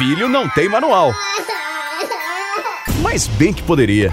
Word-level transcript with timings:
Filho 0.00 0.30
não 0.30 0.48
tem 0.48 0.66
manual. 0.66 1.12
Mas 3.02 3.26
bem 3.26 3.52
que 3.52 3.62
poderia. 3.62 4.10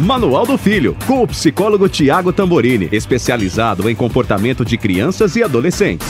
Manual 0.00 0.46
do 0.46 0.56
Filho, 0.56 0.96
com 1.06 1.22
o 1.22 1.26
psicólogo 1.28 1.90
Tiago 1.90 2.32
Tamborini, 2.32 2.88
especializado 2.90 3.90
em 3.90 3.94
comportamento 3.94 4.64
de 4.64 4.78
crianças 4.78 5.36
e 5.36 5.42
adolescentes. 5.42 6.08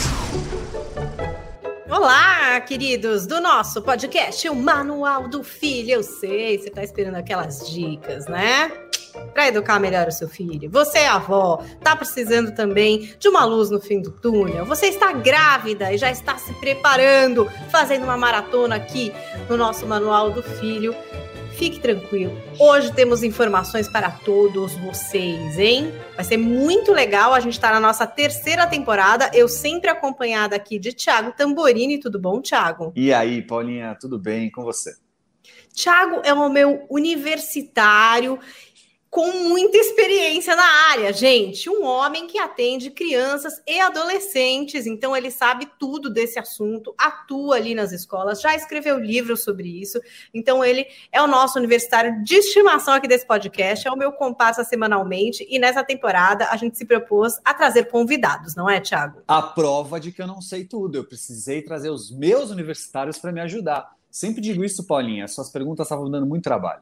Olá, 1.89 2.61
queridos 2.61 3.27
do 3.27 3.41
nosso 3.41 3.81
podcast, 3.81 4.47
o 4.47 4.55
Manual 4.55 5.27
do 5.27 5.43
Filho. 5.43 5.91
Eu 5.91 6.03
sei, 6.03 6.57
você 6.57 6.69
está 6.69 6.85
esperando 6.85 7.15
aquelas 7.15 7.69
dicas, 7.69 8.27
né? 8.27 8.71
Para 9.33 9.47
educar 9.47 9.79
melhor 9.79 10.07
o 10.07 10.11
seu 10.11 10.27
filho. 10.27 10.69
Você 10.71 10.99
é 10.99 11.07
avó, 11.07 11.63
tá 11.81 11.95
precisando 11.95 12.53
também 12.53 13.13
de 13.19 13.27
uma 13.27 13.45
luz 13.45 13.69
no 13.69 13.79
fim 13.79 14.01
do 14.01 14.11
túnel. 14.11 14.65
Você 14.65 14.87
está 14.87 15.11
grávida 15.11 15.93
e 15.93 15.97
já 15.97 16.11
está 16.11 16.37
se 16.37 16.53
preparando, 16.53 17.49
fazendo 17.69 18.03
uma 18.03 18.17
maratona 18.17 18.75
aqui 18.75 19.11
no 19.49 19.57
nosso 19.57 19.85
Manual 19.85 20.31
do 20.31 20.41
Filho. 20.41 20.95
Fique 21.53 21.79
tranquilo. 21.79 22.35
Hoje 22.59 22.91
temos 22.91 23.21
informações 23.21 23.87
para 23.87 24.09
todos 24.09 24.73
vocês, 24.73 25.59
hein? 25.59 25.93
Vai 26.15 26.25
ser 26.25 26.37
muito 26.37 26.91
legal. 26.91 27.33
A 27.33 27.39
gente 27.39 27.53
está 27.53 27.71
na 27.71 27.79
nossa 27.79 28.07
terceira 28.07 28.65
temporada. 28.65 29.29
Eu 29.33 29.47
sempre 29.47 29.89
acompanhada 29.89 30.55
aqui 30.55 30.79
de 30.79 30.91
Thiago 30.93 31.31
Tamborini. 31.31 31.99
Tudo 31.99 32.19
bom, 32.19 32.41
Thiago? 32.41 32.91
E 32.95 33.13
aí, 33.13 33.41
Paulinha, 33.41 33.95
tudo 33.99 34.17
bem 34.17 34.49
com 34.49 34.63
você? 34.63 34.95
Thiago 35.73 36.21
é 36.23 36.33
o 36.33 36.49
meu 36.49 36.85
universitário 36.89 38.39
com 39.13 39.31
muita 39.47 39.77
experiência 39.77 40.55
na 40.55 40.65
área, 40.89 41.13
gente. 41.13 41.69
Um 41.69 41.85
homem 41.85 42.25
que 42.25 42.39
atende 42.39 42.89
crianças 42.89 43.61
e 43.67 43.79
adolescentes, 43.79 44.87
então 44.87 45.15
ele 45.15 45.29
sabe 45.29 45.69
tudo 45.79 46.09
desse 46.09 46.39
assunto, 46.39 46.95
atua 46.97 47.57
ali 47.57 47.75
nas 47.75 47.91
escolas, 47.91 48.41
já 48.41 48.55
escreveu 48.55 48.97
livros 48.97 49.43
sobre 49.43 49.69
isso. 49.69 50.01
Então 50.33 50.65
ele 50.65 50.87
é 51.11 51.21
o 51.21 51.27
nosso 51.27 51.59
universitário 51.59 52.23
de 52.23 52.33
estimação 52.33 52.95
aqui 52.95 53.07
desse 53.07 53.27
podcast, 53.27 53.87
é 53.87 53.91
o 53.91 53.95
meu 53.95 54.11
comparsa 54.13 54.63
semanalmente 54.63 55.45
e 55.47 55.59
nessa 55.59 55.83
temporada 55.83 56.47
a 56.49 56.57
gente 56.57 56.75
se 56.75 56.83
propôs 56.83 57.39
a 57.45 57.53
trazer 57.53 57.91
convidados, 57.91 58.55
não 58.55 58.67
é, 58.67 58.81
Thiago? 58.81 59.21
A 59.27 59.43
prova 59.43 59.99
de 59.99 60.11
que 60.11 60.23
eu 60.23 60.27
não 60.27 60.41
sei 60.41 60.65
tudo, 60.65 60.97
eu 60.97 61.03
precisei 61.03 61.61
trazer 61.61 61.91
os 61.91 62.09
meus 62.09 62.49
universitários 62.49 63.19
para 63.19 63.31
me 63.31 63.41
ajudar. 63.41 63.93
Sempre 64.09 64.41
digo 64.41 64.63
isso, 64.63 64.87
Paulinha, 64.87 65.27
suas 65.27 65.51
perguntas 65.51 65.85
estavam 65.85 66.09
dando 66.09 66.25
muito 66.25 66.43
trabalho. 66.43 66.81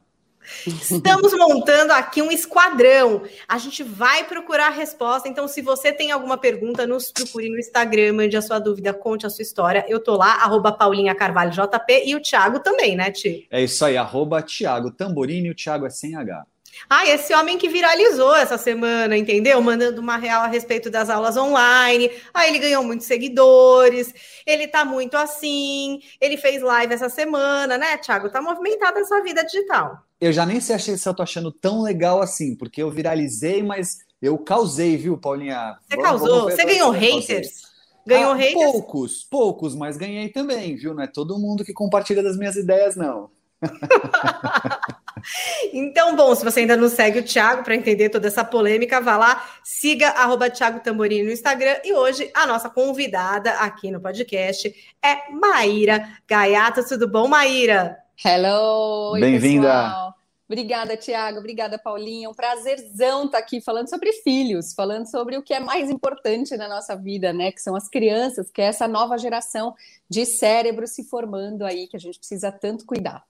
Estamos 0.66 1.32
montando 1.32 1.92
aqui 1.92 2.22
um 2.22 2.30
esquadrão. 2.30 3.22
A 3.48 3.58
gente 3.58 3.82
vai 3.82 4.24
procurar 4.24 4.68
a 4.68 4.70
resposta. 4.70 5.28
Então, 5.28 5.46
se 5.48 5.62
você 5.62 5.92
tem 5.92 6.10
alguma 6.10 6.36
pergunta, 6.36 6.86
nos 6.86 7.10
procure 7.10 7.48
no 7.48 7.58
Instagram, 7.58 8.14
mande 8.14 8.36
a 8.36 8.42
sua 8.42 8.58
dúvida, 8.58 8.92
conte 8.92 9.26
a 9.26 9.30
sua 9.30 9.42
história. 9.42 9.84
Eu 9.88 10.00
tô 10.00 10.16
lá, 10.16 10.34
arroba 10.36 10.72
Paulinha 10.72 11.14
Carvalho 11.14 11.50
JP 11.50 12.02
e 12.04 12.14
o 12.14 12.20
Thiago 12.20 12.60
também, 12.60 12.96
né, 12.96 13.10
Ti? 13.10 13.46
É 13.50 13.62
isso 13.62 13.84
aí, 13.84 13.96
arroba 13.96 14.42
Thiago 14.42 14.90
Tamborini, 14.90 15.50
o 15.50 15.54
Thiago 15.54 15.86
é 15.86 15.90
sem 15.90 16.16
H. 16.16 16.46
Ah, 16.88 17.06
esse 17.06 17.34
homem 17.34 17.58
que 17.58 17.68
viralizou 17.68 18.34
essa 18.34 18.58
semana, 18.58 19.16
entendeu? 19.16 19.60
Mandando 19.60 20.00
uma 20.00 20.16
real 20.16 20.42
a 20.42 20.46
respeito 20.46 20.90
das 20.90 21.10
aulas 21.10 21.36
online. 21.36 22.10
Aí 22.32 22.48
ele 22.48 22.58
ganhou 22.58 22.82
muitos 22.82 23.06
seguidores. 23.06 24.12
Ele 24.46 24.66
tá 24.66 24.84
muito 24.84 25.16
assim. 25.16 26.00
Ele 26.20 26.36
fez 26.36 26.62
live 26.62 26.94
essa 26.94 27.08
semana, 27.08 27.78
né, 27.78 27.96
Thiago? 27.98 28.30
Tá 28.30 28.40
movimentada 28.40 29.00
essa 29.00 29.22
vida 29.22 29.44
digital. 29.44 30.02
Eu 30.22 30.32
já 30.32 30.46
nem 30.46 30.60
sei 30.60 30.78
se 30.78 31.08
eu 31.08 31.12
tô 31.12 31.20
achando 31.20 31.50
tão 31.50 31.82
legal 31.82 32.22
assim, 32.22 32.54
porque 32.54 32.80
eu 32.80 32.92
viralizei, 32.92 33.60
mas 33.60 33.98
eu 34.22 34.38
causei, 34.38 34.96
viu, 34.96 35.18
Paulinha? 35.18 35.76
Você 35.82 35.96
vamos, 35.96 36.10
causou? 36.10 36.38
Vamos 36.42 36.54
Você 36.54 36.64
ganhou 36.64 36.92
haters? 36.92 37.62
Ganhou 38.06 38.30
ah, 38.30 38.36
haters? 38.36 38.54
Poucos, 38.54 39.24
poucos, 39.24 39.74
mas 39.74 39.96
ganhei 39.96 40.28
também, 40.28 40.76
viu? 40.76 40.94
Não 40.94 41.02
é 41.02 41.08
todo 41.08 41.40
mundo 41.40 41.64
que 41.64 41.72
compartilha 41.72 42.22
das 42.22 42.36
minhas 42.36 42.54
ideias, 42.54 42.94
não. 42.94 43.30
então, 45.74 46.14
bom, 46.14 46.32
se 46.36 46.44
você 46.44 46.60
ainda 46.60 46.76
não 46.76 46.88
segue 46.88 47.18
o 47.18 47.24
Thiago 47.24 47.64
para 47.64 47.74
entender 47.74 48.08
toda 48.08 48.28
essa 48.28 48.44
polêmica, 48.44 49.00
vá 49.00 49.16
lá, 49.16 49.44
siga 49.64 50.10
arroba 50.10 50.48
Thiago 50.48 50.78
Tamborini 50.78 51.24
no 51.24 51.32
Instagram. 51.32 51.78
E 51.82 51.92
hoje 51.92 52.30
a 52.32 52.46
nossa 52.46 52.70
convidada 52.70 53.54
aqui 53.54 53.90
no 53.90 54.00
podcast 54.00 54.72
é 55.04 55.32
Maíra 55.32 56.16
Gaiata. 56.28 56.86
Tudo 56.86 57.08
bom, 57.08 57.26
Maíra? 57.26 57.98
Hello! 58.24 59.18
Bem-vinda! 59.18 60.11
Obrigada, 60.48 60.96
Tiago. 60.96 61.38
Obrigada, 61.38 61.78
Paulinha. 61.78 62.28
Um 62.28 62.34
prazerzão 62.34 63.24
estar 63.24 63.38
tá 63.38 63.44
aqui 63.44 63.60
falando 63.60 63.88
sobre 63.88 64.12
filhos, 64.12 64.74
falando 64.74 65.10
sobre 65.10 65.36
o 65.36 65.42
que 65.42 65.54
é 65.54 65.60
mais 65.60 65.88
importante 65.88 66.56
na 66.56 66.68
nossa 66.68 66.94
vida, 66.94 67.32
né? 67.32 67.52
Que 67.52 67.62
são 67.62 67.74
as 67.74 67.88
crianças, 67.88 68.50
que 68.50 68.60
é 68.60 68.66
essa 68.66 68.86
nova 68.86 69.16
geração 69.16 69.74
de 70.08 70.26
cérebro 70.26 70.86
se 70.86 71.04
formando 71.04 71.64
aí, 71.64 71.86
que 71.86 71.96
a 71.96 72.00
gente 72.00 72.18
precisa 72.18 72.52
tanto 72.52 72.84
cuidar. 72.84 73.24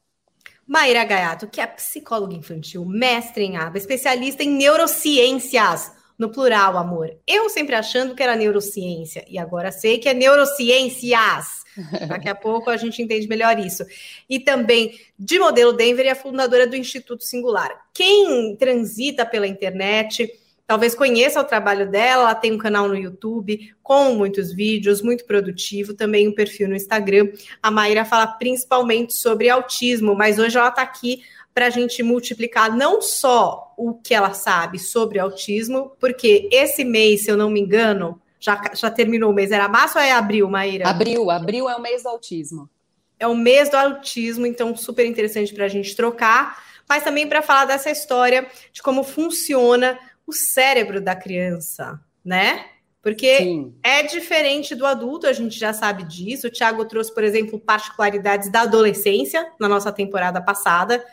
Maíra 0.66 1.04
Gaiato, 1.04 1.48
que 1.48 1.60
é 1.60 1.66
psicóloga 1.66 2.34
infantil, 2.34 2.84
mestre 2.84 3.44
em 3.44 3.56
aba, 3.56 3.76
especialista 3.76 4.42
em 4.42 4.50
neurociências, 4.50 5.92
no 6.18 6.30
plural, 6.30 6.78
amor. 6.78 7.10
Eu 7.26 7.50
sempre 7.50 7.74
achando 7.74 8.14
que 8.14 8.22
era 8.22 8.36
neurociência, 8.36 9.24
e 9.28 9.38
agora 9.38 9.72
sei 9.72 9.98
que 9.98 10.08
é 10.08 10.14
neurociências. 10.14 11.61
Daqui 12.09 12.28
a 12.28 12.34
pouco 12.34 12.71
a 12.71 12.77
gente 12.77 13.03
entende 13.03 13.27
melhor 13.28 13.59
isso. 13.59 13.84
E 14.28 14.41
também 14.41 14.99
de 15.19 15.38
modelo 15.38 15.72
Denver 15.72 16.06
e 16.06 16.10
a 16.10 16.15
fundadora 16.15 16.66
do 16.66 16.77
Instituto 16.77 17.25
Singular. 17.25 17.71
Quem 17.93 18.56
transita 18.56 19.25
pela 19.25 19.47
internet 19.47 20.31
talvez 20.66 20.94
conheça 20.94 21.38
o 21.38 21.44
trabalho 21.44 21.91
dela, 21.91 22.22
ela 22.22 22.34
tem 22.34 22.53
um 22.53 22.56
canal 22.56 22.88
no 22.88 22.97
YouTube 22.97 23.75
com 23.83 24.15
muitos 24.15 24.55
vídeos, 24.55 25.03
muito 25.03 25.27
produtivo, 25.27 25.93
também 25.93 26.27
um 26.28 26.34
perfil 26.34 26.69
no 26.69 26.75
Instagram. 26.75 27.28
A 27.62 27.71
Maíra 27.71 28.06
fala 28.06 28.27
principalmente 28.27 29.12
sobre 29.12 29.50
autismo, 29.50 30.15
mas 30.15 30.39
hoje 30.39 30.56
ela 30.56 30.69
está 30.69 30.81
aqui 30.81 31.25
para 31.53 31.66
a 31.66 31.71
gente 31.71 32.03
multiplicar 32.03 32.75
não 32.75 33.03
só 33.03 33.75
o 33.77 33.93
que 33.93 34.15
ela 34.15 34.33
sabe 34.33 34.78
sobre 34.78 35.19
autismo, 35.19 35.93
porque 36.00 36.49
esse 36.50 36.84
mês, 36.84 37.25
se 37.25 37.31
eu 37.31 37.37
não 37.37 37.50
me 37.50 37.60
engano, 37.60 38.22
já, 38.42 38.60
já 38.75 38.91
terminou 38.91 39.30
o 39.30 39.32
mês, 39.32 39.53
era 39.53 39.69
março 39.69 39.97
ou 39.97 40.04
é 40.04 40.10
abril, 40.10 40.50
Maíra? 40.50 40.88
Abril, 40.88 41.30
abril 41.30 41.70
é 41.70 41.76
o 41.76 41.80
mês 41.80 42.03
do 42.03 42.08
autismo. 42.08 42.69
É 43.16 43.26
o 43.26 43.36
mês 43.36 43.70
do 43.70 43.76
autismo, 43.76 44.44
então 44.44 44.76
super 44.76 45.06
interessante 45.06 45.54
para 45.54 45.66
a 45.66 45.69
gente 45.69 45.94
trocar, 45.94 46.60
mas 46.88 47.04
também 47.04 47.28
para 47.28 47.41
falar 47.41 47.66
dessa 47.66 47.88
história 47.88 48.44
de 48.72 48.82
como 48.82 49.04
funciona 49.04 49.97
o 50.26 50.32
cérebro 50.32 51.00
da 51.00 51.14
criança, 51.14 52.00
né? 52.25 52.66
Porque 53.00 53.38
Sim. 53.38 53.75
é 53.80 54.03
diferente 54.03 54.74
do 54.74 54.86
adulto, 54.86 55.28
a 55.28 55.32
gente 55.32 55.56
já 55.56 55.72
sabe 55.72 56.03
disso. 56.03 56.48
O 56.48 56.50
Thiago 56.50 56.84
trouxe, 56.84 57.14
por 57.14 57.22
exemplo, 57.22 57.60
particularidades 57.60 58.50
da 58.50 58.62
adolescência 58.62 59.53
na 59.59 59.69
nossa 59.69 59.92
temporada 59.92 60.42
passada, 60.42 61.04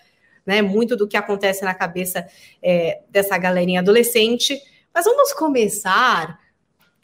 né? 0.43 0.63
Muito 0.63 0.95
do 0.95 1.07
que 1.07 1.17
acontece 1.17 1.63
na 1.63 1.75
cabeça 1.75 2.27
é, 2.61 3.01
dessa 3.07 3.37
galerinha 3.37 3.81
adolescente. 3.81 4.59
Mas 4.91 5.05
vamos 5.05 5.31
começar 5.33 6.39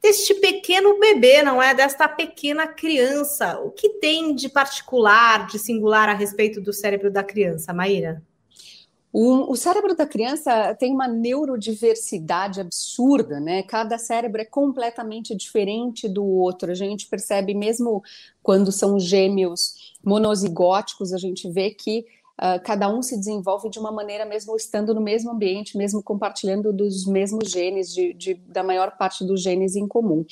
deste 0.06 0.36
pequeno 0.36 1.00
bebê, 1.00 1.42
não 1.42 1.60
é? 1.60 1.74
Desta 1.74 2.08
pequena 2.08 2.68
criança. 2.68 3.60
O 3.60 3.72
que 3.72 3.90
tem 3.90 4.36
de 4.36 4.48
particular, 4.48 5.48
de 5.48 5.58
singular 5.58 6.08
a 6.08 6.14
respeito 6.14 6.62
do 6.62 6.72
cérebro 6.72 7.10
da 7.10 7.24
criança, 7.24 7.74
Maíra? 7.74 8.22
O, 9.12 9.52
o, 9.52 9.56
cérebro 9.56 9.96
da 9.96 10.06
criança 10.06 10.76
tem 10.76 10.94
uma 10.94 11.08
neurodiversidade 11.08 12.62
absurda, 12.62 13.40
né? 13.40 13.64
Cada 13.64 13.98
cérebro 13.98 14.42
é 14.42 14.46
completamente 14.46 15.34
diferente 15.34 16.08
do 16.08 16.24
outro. 16.24 16.70
A 16.70 16.76
gente 16.76 17.08
percebe, 17.08 17.56
mesmo 17.56 18.04
quando 18.44 18.72
são 18.72 19.00
gêmeos 19.00 19.96
monozigóticos, 20.04 21.14
a 21.14 21.18
gente 21.18 21.50
vê 21.50 21.72
que 21.72 22.06
uh, 22.41 22.62
cada 22.63 22.90
um 22.90 23.01
se 23.01 23.18
desenvolve 23.18 23.69
de 23.69 23.79
uma 23.79 23.91
maneira, 23.91 24.25
mesmo 24.25 24.56
estando 24.56 24.94
no 24.94 25.01
mesmo 25.01 25.31
ambiente, 25.31 25.78
mesmo 25.78 26.01
compartilhando 26.01 26.72
dos 26.73 27.06
mesmos 27.06 27.50
genes, 27.50 27.94
de, 27.94 28.13
de, 28.13 28.34
da 28.34 28.63
maior 28.63 28.97
parte 28.97 29.25
dos 29.25 29.41
genes 29.41 29.75
em 29.75 29.88
comum. 29.88 30.25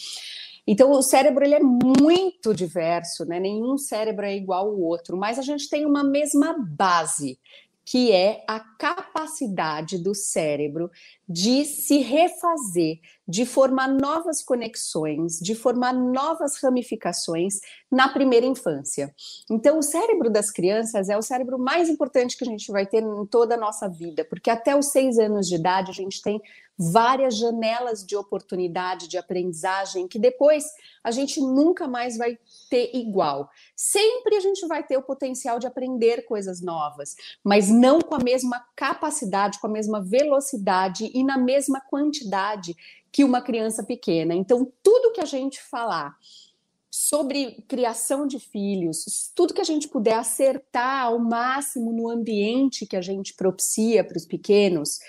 Então, 0.65 0.91
o 0.91 1.01
cérebro 1.01 1.43
ele 1.43 1.55
é 1.55 1.59
muito 1.59 2.53
diverso, 2.53 3.25
né? 3.25 3.39
Nenhum 3.39 3.77
cérebro 3.77 4.25
é 4.25 4.35
igual 4.35 4.67
ao 4.67 4.79
outro, 4.79 5.17
mas 5.17 5.37
a 5.37 5.41
gente 5.41 5.69
tem 5.69 5.85
uma 5.85 6.03
mesma 6.03 6.55
base, 6.57 7.37
que 7.85 8.13
é 8.13 8.43
a 8.47 8.61
capacidade 8.61 9.97
do 9.97 10.15
cérebro 10.15 10.89
de 11.27 11.63
se 11.63 11.99
refazer, 11.99 12.99
de 13.27 13.45
formar 13.45 13.87
novas 13.87 14.43
conexões, 14.43 15.39
de 15.39 15.55
formar 15.55 15.93
novas 15.93 16.61
ramificações 16.61 17.59
na 17.89 18.09
primeira 18.09 18.45
infância. 18.45 19.13
Então, 19.49 19.79
o 19.79 19.83
cérebro 19.83 20.29
das 20.29 20.51
crianças 20.51 21.09
é 21.09 21.17
o 21.17 21.21
cérebro 21.21 21.57
mais 21.57 21.87
importante 21.89 22.37
que 22.37 22.43
a 22.43 22.47
gente 22.47 22.71
vai 22.71 22.85
ter 22.85 23.01
em 23.01 23.25
toda 23.25 23.55
a 23.55 23.57
nossa 23.57 23.87
vida, 23.87 24.25
porque 24.25 24.49
até 24.49 24.77
os 24.77 24.87
seis 24.87 25.17
anos 25.17 25.47
de 25.47 25.55
idade 25.55 25.91
a 25.91 25.93
gente 25.93 26.21
tem 26.21 26.41
várias 26.77 27.37
janelas 27.37 28.05
de 28.05 28.15
oportunidade 28.15 29.07
de 29.07 29.17
aprendizagem 29.17 30.07
que 30.07 30.17
depois 30.17 30.65
a 31.03 31.11
gente 31.11 31.39
nunca 31.39 31.87
mais 31.87 32.17
vai 32.17 32.37
ter 32.69 32.89
igual. 32.95 33.49
Sempre 33.75 34.35
a 34.35 34.39
gente 34.39 34.65
vai 34.67 34.83
ter 34.83 34.97
o 34.97 35.03
potencial 35.03 35.59
de 35.59 35.67
aprender 35.67 36.25
coisas 36.25 36.61
novas, 36.61 37.15
mas 37.43 37.69
não 37.69 38.01
com 38.01 38.15
a 38.15 38.23
mesma 38.23 38.65
capacidade, 38.75 39.59
com 39.59 39.67
a 39.67 39.71
mesma 39.71 40.01
velocidade 40.01 41.11
e 41.13 41.23
na 41.23 41.37
mesma 41.37 41.79
quantidade 41.79 42.75
que 43.11 43.23
uma 43.23 43.41
criança 43.41 43.83
pequena. 43.83 44.33
Então, 44.33 44.71
tudo 44.81 45.11
que 45.13 45.21
a 45.21 45.25
gente 45.25 45.61
falar 45.61 46.17
sobre 46.89 47.63
criação 47.67 48.27
de 48.27 48.39
filhos, 48.39 49.31
tudo 49.35 49.53
que 49.53 49.61
a 49.61 49.65
gente 49.65 49.87
puder 49.87 50.15
acertar 50.15 51.05
ao 51.05 51.17
máximo 51.17 51.91
no 51.91 52.09
ambiente 52.09 52.85
que 52.85 52.95
a 52.95 53.01
gente 53.01 53.33
propicia 53.33 54.03
para 54.03 54.17
os 54.17 54.25
pequenos, 54.25 54.99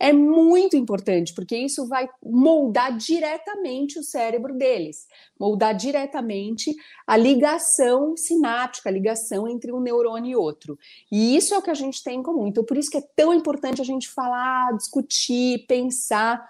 é 0.00 0.14
muito 0.14 0.78
importante, 0.78 1.34
porque 1.34 1.54
isso 1.54 1.86
vai 1.86 2.08
moldar 2.24 2.96
diretamente 2.96 3.98
o 3.98 4.02
cérebro 4.02 4.54
deles, 4.54 5.06
moldar 5.38 5.76
diretamente 5.76 6.74
a 7.06 7.18
ligação 7.18 8.16
sináptica, 8.16 8.88
a 8.88 8.92
ligação 8.92 9.46
entre 9.46 9.70
um 9.70 9.78
neurônio 9.78 10.30
e 10.30 10.36
outro. 10.36 10.78
E 11.12 11.36
isso 11.36 11.52
é 11.52 11.58
o 11.58 11.62
que 11.62 11.70
a 11.70 11.74
gente 11.74 12.02
tem 12.02 12.20
em 12.20 12.22
comum. 12.22 12.46
Então, 12.46 12.64
por 12.64 12.78
isso 12.78 12.90
que 12.90 12.96
é 12.96 13.04
tão 13.14 13.34
importante 13.34 13.82
a 13.82 13.84
gente 13.84 14.08
falar, 14.08 14.74
discutir, 14.74 15.66
pensar, 15.66 16.48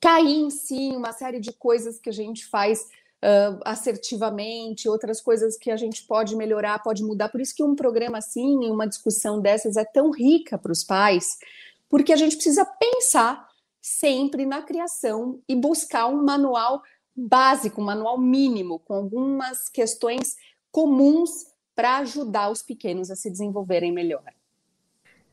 cair 0.00 0.36
em 0.36 0.50
si 0.50 0.92
uma 0.94 1.12
série 1.12 1.40
de 1.40 1.52
coisas 1.52 1.98
que 1.98 2.08
a 2.08 2.12
gente 2.12 2.46
faz 2.46 2.86
uh, 3.24 3.60
assertivamente, 3.64 4.88
outras 4.88 5.20
coisas 5.20 5.56
que 5.56 5.70
a 5.70 5.76
gente 5.76 6.04
pode 6.06 6.36
melhorar, 6.36 6.80
pode 6.80 7.02
mudar. 7.02 7.28
Por 7.28 7.40
isso 7.40 7.56
que 7.56 7.64
um 7.64 7.74
programa 7.74 8.18
assim, 8.18 8.70
uma 8.70 8.86
discussão 8.86 9.40
dessas 9.40 9.76
é 9.76 9.84
tão 9.84 10.12
rica 10.12 10.56
para 10.56 10.70
os 10.70 10.84
pais, 10.84 11.38
porque 11.88 12.12
a 12.12 12.16
gente 12.16 12.36
precisa 12.36 12.64
pensar 12.64 13.46
sempre 13.80 14.44
na 14.44 14.62
criação 14.62 15.40
e 15.48 15.54
buscar 15.54 16.06
um 16.06 16.24
manual 16.24 16.82
básico, 17.14 17.80
um 17.80 17.84
manual 17.84 18.18
mínimo, 18.18 18.78
com 18.80 18.94
algumas 18.94 19.68
questões 19.68 20.36
comuns 20.70 21.30
para 21.74 21.98
ajudar 21.98 22.50
os 22.50 22.62
pequenos 22.62 23.10
a 23.10 23.16
se 23.16 23.30
desenvolverem 23.30 23.92
melhor. 23.92 24.24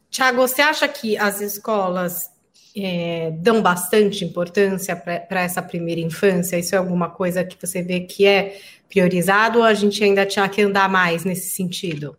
Tiago, 0.10 0.38
você 0.38 0.62
acha 0.62 0.88
que 0.88 1.18
as 1.18 1.42
escolas 1.42 2.30
é, 2.78 3.32
dão 3.32 3.62
bastante 3.62 4.24
importância 4.24 4.96
para 4.96 5.42
essa 5.42 5.62
primeira 5.62 6.02
infância? 6.02 6.58
Isso 6.58 6.76
é 6.76 6.78
alguma 6.78 7.10
coisa 7.10 7.44
que 7.44 7.58
você 7.60 7.82
vê 7.82 8.02
que 8.02 8.26
é 8.26 8.60
priorizado 8.88 9.60
ou 9.60 9.66
a 9.66 9.74
gente 9.74 10.04
ainda 10.04 10.26
tinha 10.26 10.48
que 10.48 10.62
andar 10.62 10.88
mais 10.88 11.26
nesse 11.26 11.50
sentido? 11.50 12.16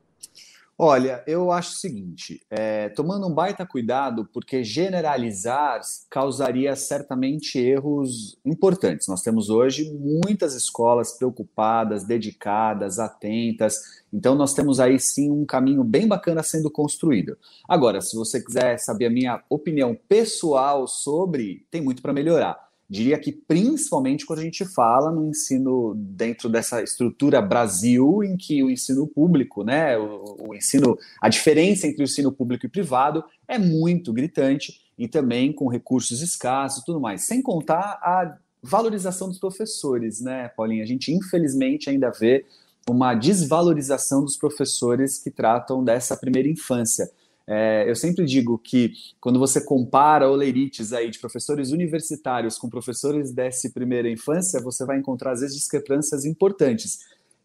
Olha, 0.77 1.23
eu 1.25 1.53
acho 1.53 1.71
o 1.71 1.79
seguinte, 1.79 2.45
é, 2.51 2.89
tomando 2.89 3.29
um 3.29 3.33
baita 3.33 3.65
cuidado, 3.65 4.29
porque 4.33 4.65
generalizar 4.65 5.81
causaria 6.11 6.75
certamente 6.75 7.61
erros 7.61 8.37
importantes. 8.45 9.07
Nós 9.07 9.23
temos 9.23 9.51
hoje 9.51 9.89
muitas 9.93 10.53
escolas 10.57 11.17
preocupadas, 11.17 12.03
dedicadas, 12.03 12.99
atentas, 12.99 14.03
então 14.13 14.35
nós 14.35 14.53
temos 14.53 14.81
aí 14.81 14.99
sim 14.99 15.31
um 15.31 15.47
caminho 15.47 15.85
bem 15.85 16.09
bacana 16.09 16.43
sendo 16.43 16.69
construído. 16.69 17.39
Agora, 17.69 18.01
se 18.01 18.17
você 18.17 18.43
quiser 18.43 18.77
saber 18.79 19.07
a 19.07 19.11
minha 19.11 19.45
opinião 19.49 19.97
pessoal 20.09 20.89
sobre, 20.89 21.65
tem 21.71 21.81
muito 21.81 22.03
para 22.03 22.13
melhorar 22.13 22.74
diria 22.95 23.19
que 23.19 23.33
principalmente 23.33 24.25
quando 24.25 24.39
a 24.39 24.43
gente 24.43 24.65
fala 24.65 25.11
no 25.11 25.29
ensino 25.29 25.95
dentro 25.97 26.49
dessa 26.49 26.81
estrutura 26.81 27.43
Brasil, 27.43 28.23
em 28.23 28.37
que 28.37 28.63
o 28.63 28.71
ensino 28.71 29.07
público, 29.07 29.65
né, 29.65 29.99
o, 29.99 30.49
o, 30.49 30.55
ensino, 30.55 30.97
a 31.21 31.29
diferença 31.29 31.89
entre 31.89 32.03
o 32.03 32.05
ensino 32.05 32.31
público 32.31 32.65
e 32.65 32.69
privado 32.69 33.25
é 33.49 33.59
muito 33.59 34.13
gritante 34.13 34.81
e 34.97 35.09
também 35.09 35.53
com 35.53 35.67
recursos 35.69 36.23
escassos 36.23 36.83
e 36.83 36.85
tudo 36.85 37.01
mais, 37.01 37.27
sem 37.27 37.43
contar 37.43 37.99
a 38.01 38.39
valorização 38.63 39.29
dos 39.29 39.39
professores, 39.39 40.21
né, 40.21 40.49
Paulinha? 40.57 40.85
A 40.85 40.87
gente 40.87 41.13
infelizmente 41.13 41.91
ainda 41.91 42.11
vê 42.11 42.47
uma 42.89 43.15
desvalorização 43.15 44.23
dos 44.23 44.37
professores 44.37 45.19
que 45.19 45.31
tratam 45.31 45.83
dessa 45.83 46.17
primeira 46.17 46.49
infância. 46.49 47.11
É, 47.47 47.89
eu 47.89 47.95
sempre 47.95 48.25
digo 48.25 48.59
que 48.59 48.93
quando 49.21 49.39
você 49.39 49.61
compara 49.61 50.31
oleirites 50.31 50.93
aí 50.93 51.11
de 51.11 51.19
professores 51.19 51.73
universitários 51.73 52.57
com 52.57 52.71
professores 52.71 53.33
dessa 53.33 53.69
primeira 53.69 54.09
infância, 54.09 54.63
você 54.63 54.85
vai 54.85 54.99
encontrar 54.99 55.33
às 55.33 55.41
vezes 55.41 55.57
discrepâncias 55.57 56.25
importantes. 56.25 57.01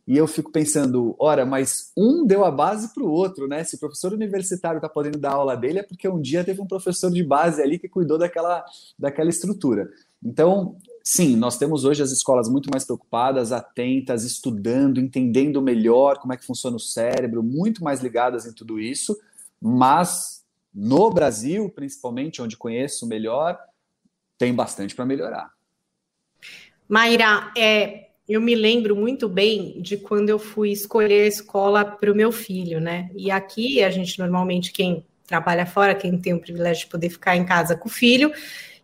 E 0.07 0.17
eu 0.17 0.25
fico 0.25 0.51
pensando, 0.51 1.15
ora, 1.19 1.45
mas 1.45 1.91
um 1.95 2.25
deu 2.25 2.43
a 2.43 2.49
base 2.49 2.93
para 2.95 3.03
o 3.03 3.11
outro, 3.11 3.47
né? 3.47 3.63
Se 3.63 3.75
o 3.75 3.79
professor 3.79 4.11
universitário 4.11 4.77
está 4.77 4.89
podendo 4.89 5.19
dar 5.19 5.33
aula 5.33 5.55
dele, 5.55 5.79
é 5.79 5.83
porque 5.83 6.09
um 6.09 6.19
dia 6.19 6.43
teve 6.43 6.59
um 6.59 6.65
professor 6.65 7.11
de 7.11 7.23
base 7.23 7.61
ali 7.61 7.77
que 7.77 7.87
cuidou 7.87 8.17
daquela, 8.17 8.65
daquela 8.97 9.29
estrutura. 9.29 9.87
Então, 10.23 10.77
sim, 11.03 11.35
nós 11.35 11.59
temos 11.59 11.85
hoje 11.85 12.01
as 12.01 12.09
escolas 12.09 12.49
muito 12.49 12.71
mais 12.71 12.83
preocupadas, 12.85 13.51
atentas, 13.51 14.23
estudando, 14.23 14.99
entendendo 14.99 15.61
melhor 15.61 16.17
como 16.17 16.33
é 16.33 16.37
que 16.37 16.45
funciona 16.45 16.77
o 16.77 16.79
cérebro, 16.79 17.43
muito 17.43 17.83
mais 17.83 18.01
ligadas 18.01 18.47
em 18.47 18.53
tudo 18.53 18.79
isso 18.79 19.15
mas 19.61 20.43
no 20.73 21.09
Brasil, 21.09 21.69
principalmente, 21.69 22.41
onde 22.41 22.57
conheço 22.57 23.07
melhor, 23.07 23.59
tem 24.37 24.53
bastante 24.53 24.95
para 24.95 25.05
melhorar. 25.05 25.51
Maíra, 26.87 27.51
é, 27.57 28.09
eu 28.27 28.39
me 28.39 28.55
lembro 28.55 28.95
muito 28.95 29.27
bem 29.27 29.81
de 29.81 29.97
quando 29.97 30.29
eu 30.29 30.39
fui 30.39 30.71
escolher 30.71 31.23
a 31.23 31.27
escola 31.27 31.83
para 31.83 32.11
o 32.11 32.15
meu 32.15 32.31
filho, 32.31 32.79
né? 32.79 33.09
E 33.15 33.29
aqui 33.29 33.83
a 33.83 33.89
gente 33.89 34.17
normalmente, 34.19 34.71
quem 34.71 35.05
trabalha 35.25 35.65
fora, 35.65 35.93
quem 35.95 36.17
tem 36.17 36.33
o 36.33 36.39
privilégio 36.39 36.85
de 36.85 36.91
poder 36.91 37.09
ficar 37.09 37.35
em 37.35 37.45
casa 37.45 37.75
com 37.75 37.87
o 37.87 37.91
filho, 37.91 38.31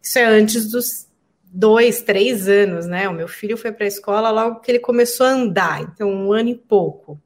isso 0.01 0.19
é 0.19 0.25
antes 0.25 0.69
dos 0.69 1.07
dois, 1.43 2.01
três 2.01 2.47
anos, 2.47 2.85
né? 2.85 3.07
O 3.07 3.13
meu 3.13 3.27
filho 3.27 3.57
foi 3.57 3.71
para 3.71 3.85
a 3.85 3.87
escola 3.87 4.29
logo 4.29 4.59
que 4.59 4.69
ele 4.69 4.79
começou 4.79 5.25
a 5.25 5.31
andar, 5.31 5.81
então 5.81 6.09
um 6.09 6.33
ano 6.33 6.49
e 6.49 6.55
pouco. 6.55 7.19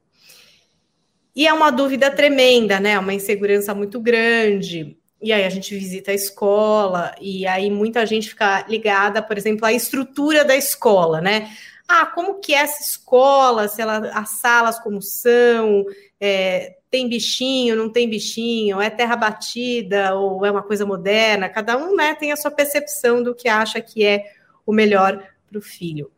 E 1.34 1.46
é 1.46 1.52
uma 1.52 1.70
dúvida 1.70 2.10
tremenda, 2.10 2.80
né? 2.80 2.98
Uma 2.98 3.14
insegurança 3.14 3.74
muito 3.74 4.00
grande. 4.00 4.96
E 5.22 5.32
aí 5.32 5.44
a 5.44 5.50
gente 5.50 5.74
visita 5.74 6.10
a 6.10 6.14
escola, 6.14 7.14
e 7.20 7.46
aí 7.46 7.70
muita 7.70 8.06
gente 8.06 8.30
fica 8.30 8.64
ligada, 8.66 9.22
por 9.22 9.36
exemplo, 9.36 9.66
à 9.66 9.72
estrutura 9.72 10.44
da 10.44 10.56
escola, 10.56 11.20
né? 11.20 11.50
Ah, 11.86 12.06
como 12.06 12.40
que 12.40 12.54
é 12.54 12.58
essa 12.58 12.82
escola, 12.82 13.68
se 13.68 13.82
ela, 13.82 13.98
as 14.14 14.40
salas 14.40 14.78
como 14.78 15.02
são, 15.02 15.84
é, 16.18 16.76
tem 16.90 17.08
bichinho, 17.08 17.76
não 17.76 17.90
tem 17.90 18.08
bichinho, 18.08 18.80
é 18.80 18.88
terra 18.88 19.16
batida 19.16 20.14
ou 20.14 20.46
é 20.46 20.50
uma 20.50 20.62
coisa 20.62 20.86
moderna, 20.86 21.48
cada 21.48 21.76
um 21.76 21.94
né, 21.96 22.14
tem 22.14 22.32
a 22.32 22.36
sua 22.36 22.50
percepção 22.50 23.22
do 23.22 23.34
que 23.34 23.48
acha 23.48 23.80
que 23.80 24.04
é 24.04 24.24
o 24.64 24.72
melhor 24.72 25.22
para 25.48 25.58
o 25.58 25.62
filho. 25.62 26.10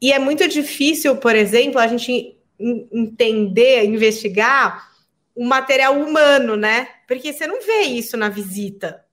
E 0.00 0.12
é 0.12 0.18
muito 0.18 0.46
difícil, 0.48 1.16
por 1.16 1.34
exemplo, 1.34 1.80
a 1.80 1.86
gente 1.86 2.35
entender, 2.58 3.84
investigar 3.84 4.90
o 5.34 5.44
material 5.44 6.00
humano, 6.00 6.56
né? 6.56 6.88
Porque 7.06 7.32
você 7.32 7.46
não 7.46 7.60
vê 7.60 7.82
isso 7.82 8.16
na 8.16 8.28
visita, 8.28 9.04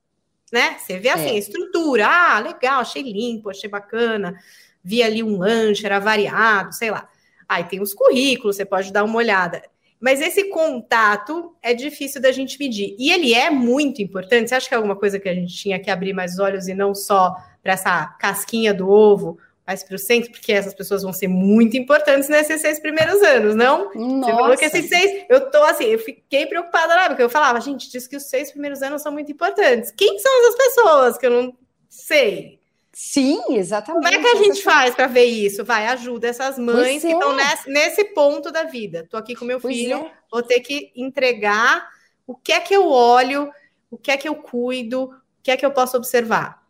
né? 0.51 0.77
Você 0.79 0.97
vê 0.97 1.09
assim, 1.09 1.29
é. 1.29 1.31
a 1.31 1.37
estrutura, 1.37 2.07
ah, 2.07 2.39
legal, 2.39 2.79
achei 2.81 3.01
limpo, 3.01 3.49
achei 3.49 3.69
bacana, 3.69 4.35
vi 4.83 5.03
ali 5.03 5.21
um 5.21 5.37
lanche, 5.37 5.85
era 5.85 5.99
variado, 5.99 6.73
sei 6.73 6.91
lá. 6.91 7.09
Aí 7.47 7.65
tem 7.65 7.81
os 7.81 7.93
currículos, 7.93 8.55
você 8.55 8.65
pode 8.65 8.91
dar 8.91 9.03
uma 9.03 9.17
olhada. 9.17 9.61
Mas 9.99 10.21
esse 10.21 10.49
contato 10.49 11.55
é 11.61 11.73
difícil 11.73 12.21
da 12.21 12.31
gente 12.31 12.59
medir. 12.59 12.93
E 12.99 13.09
ele 13.09 13.33
é 13.33 13.49
muito 13.49 14.01
importante. 14.01 14.49
Você 14.49 14.55
acha 14.55 14.67
que 14.67 14.73
é 14.73 14.77
alguma 14.77 14.97
coisa 14.97 15.17
que 15.17 15.29
a 15.29 15.33
gente 15.33 15.55
tinha 15.55 15.79
que 15.79 15.89
abrir 15.89 16.11
mais 16.11 16.33
os 16.33 16.39
olhos 16.39 16.67
e 16.67 16.73
não 16.73 16.93
só 16.93 17.33
para 17.61 17.71
essa 17.71 18.07
casquinha 18.19 18.73
do 18.73 18.89
ovo 18.89 19.37
mais 19.65 19.83
para 19.83 19.95
o 19.95 19.99
centro, 19.99 20.31
porque 20.31 20.51
essas 20.51 20.73
pessoas 20.73 21.03
vão 21.03 21.13
ser 21.13 21.27
muito 21.27 21.77
importantes 21.77 22.27
nesses 22.27 22.61
seis 22.61 22.79
primeiros 22.79 23.21
anos, 23.21 23.55
não? 23.55 23.93
Nossa. 23.93 24.31
Você 24.31 24.37
falou 24.37 24.57
que 24.57 24.65
esses 24.65 24.89
seis, 24.89 25.25
eu 25.29 25.49
tô 25.49 25.63
assim, 25.63 25.85
eu 25.85 25.99
fiquei 25.99 26.45
preocupada 26.45 26.95
lá, 26.95 27.07
porque 27.07 27.23
eu 27.23 27.29
falava, 27.29 27.61
gente, 27.61 27.89
diz 27.89 28.07
que 28.07 28.17
os 28.17 28.23
seis 28.23 28.51
primeiros 28.51 28.81
anos 28.81 29.01
são 29.01 29.11
muito 29.11 29.31
importantes. 29.31 29.91
Quem 29.91 30.19
são 30.19 30.39
essas 30.41 30.55
pessoas 30.55 31.17
que 31.17 31.25
eu 31.25 31.31
não 31.31 31.57
sei? 31.89 32.59
Sim, 32.91 33.41
exatamente. 33.55 34.03
Como 34.03 34.15
é 34.15 34.21
que 34.21 34.37
a 34.37 34.43
gente 34.43 34.61
faz 34.61 34.93
para 34.93 35.07
ver 35.07 35.25
isso? 35.25 35.65
Vai, 35.65 35.87
ajuda 35.87 36.27
essas 36.27 36.59
mães 36.59 36.75
pois 36.75 37.01
que 37.01 37.07
é. 37.07 37.11
estão 37.11 37.35
nesse, 37.35 37.69
nesse, 37.69 38.03
ponto 38.13 38.51
da 38.51 38.63
vida. 38.63 39.07
Tô 39.09 39.17
aqui 39.17 39.35
com 39.35 39.45
meu 39.45 39.59
filho, 39.59 39.97
é. 39.97 40.11
vou 40.31 40.43
ter 40.43 40.59
que 40.59 40.91
entregar 40.95 41.89
o 42.27 42.35
que 42.35 42.51
é 42.51 42.59
que 42.59 42.75
eu 42.75 42.87
olho, 42.87 43.51
o 43.89 43.97
que 43.97 44.11
é 44.11 44.17
que 44.17 44.29
eu 44.29 44.35
cuido, 44.35 45.05
o 45.05 45.41
que 45.41 45.49
é 45.49 45.57
que 45.57 45.65
eu 45.65 45.71
posso 45.71 45.97
observar. 45.97 46.62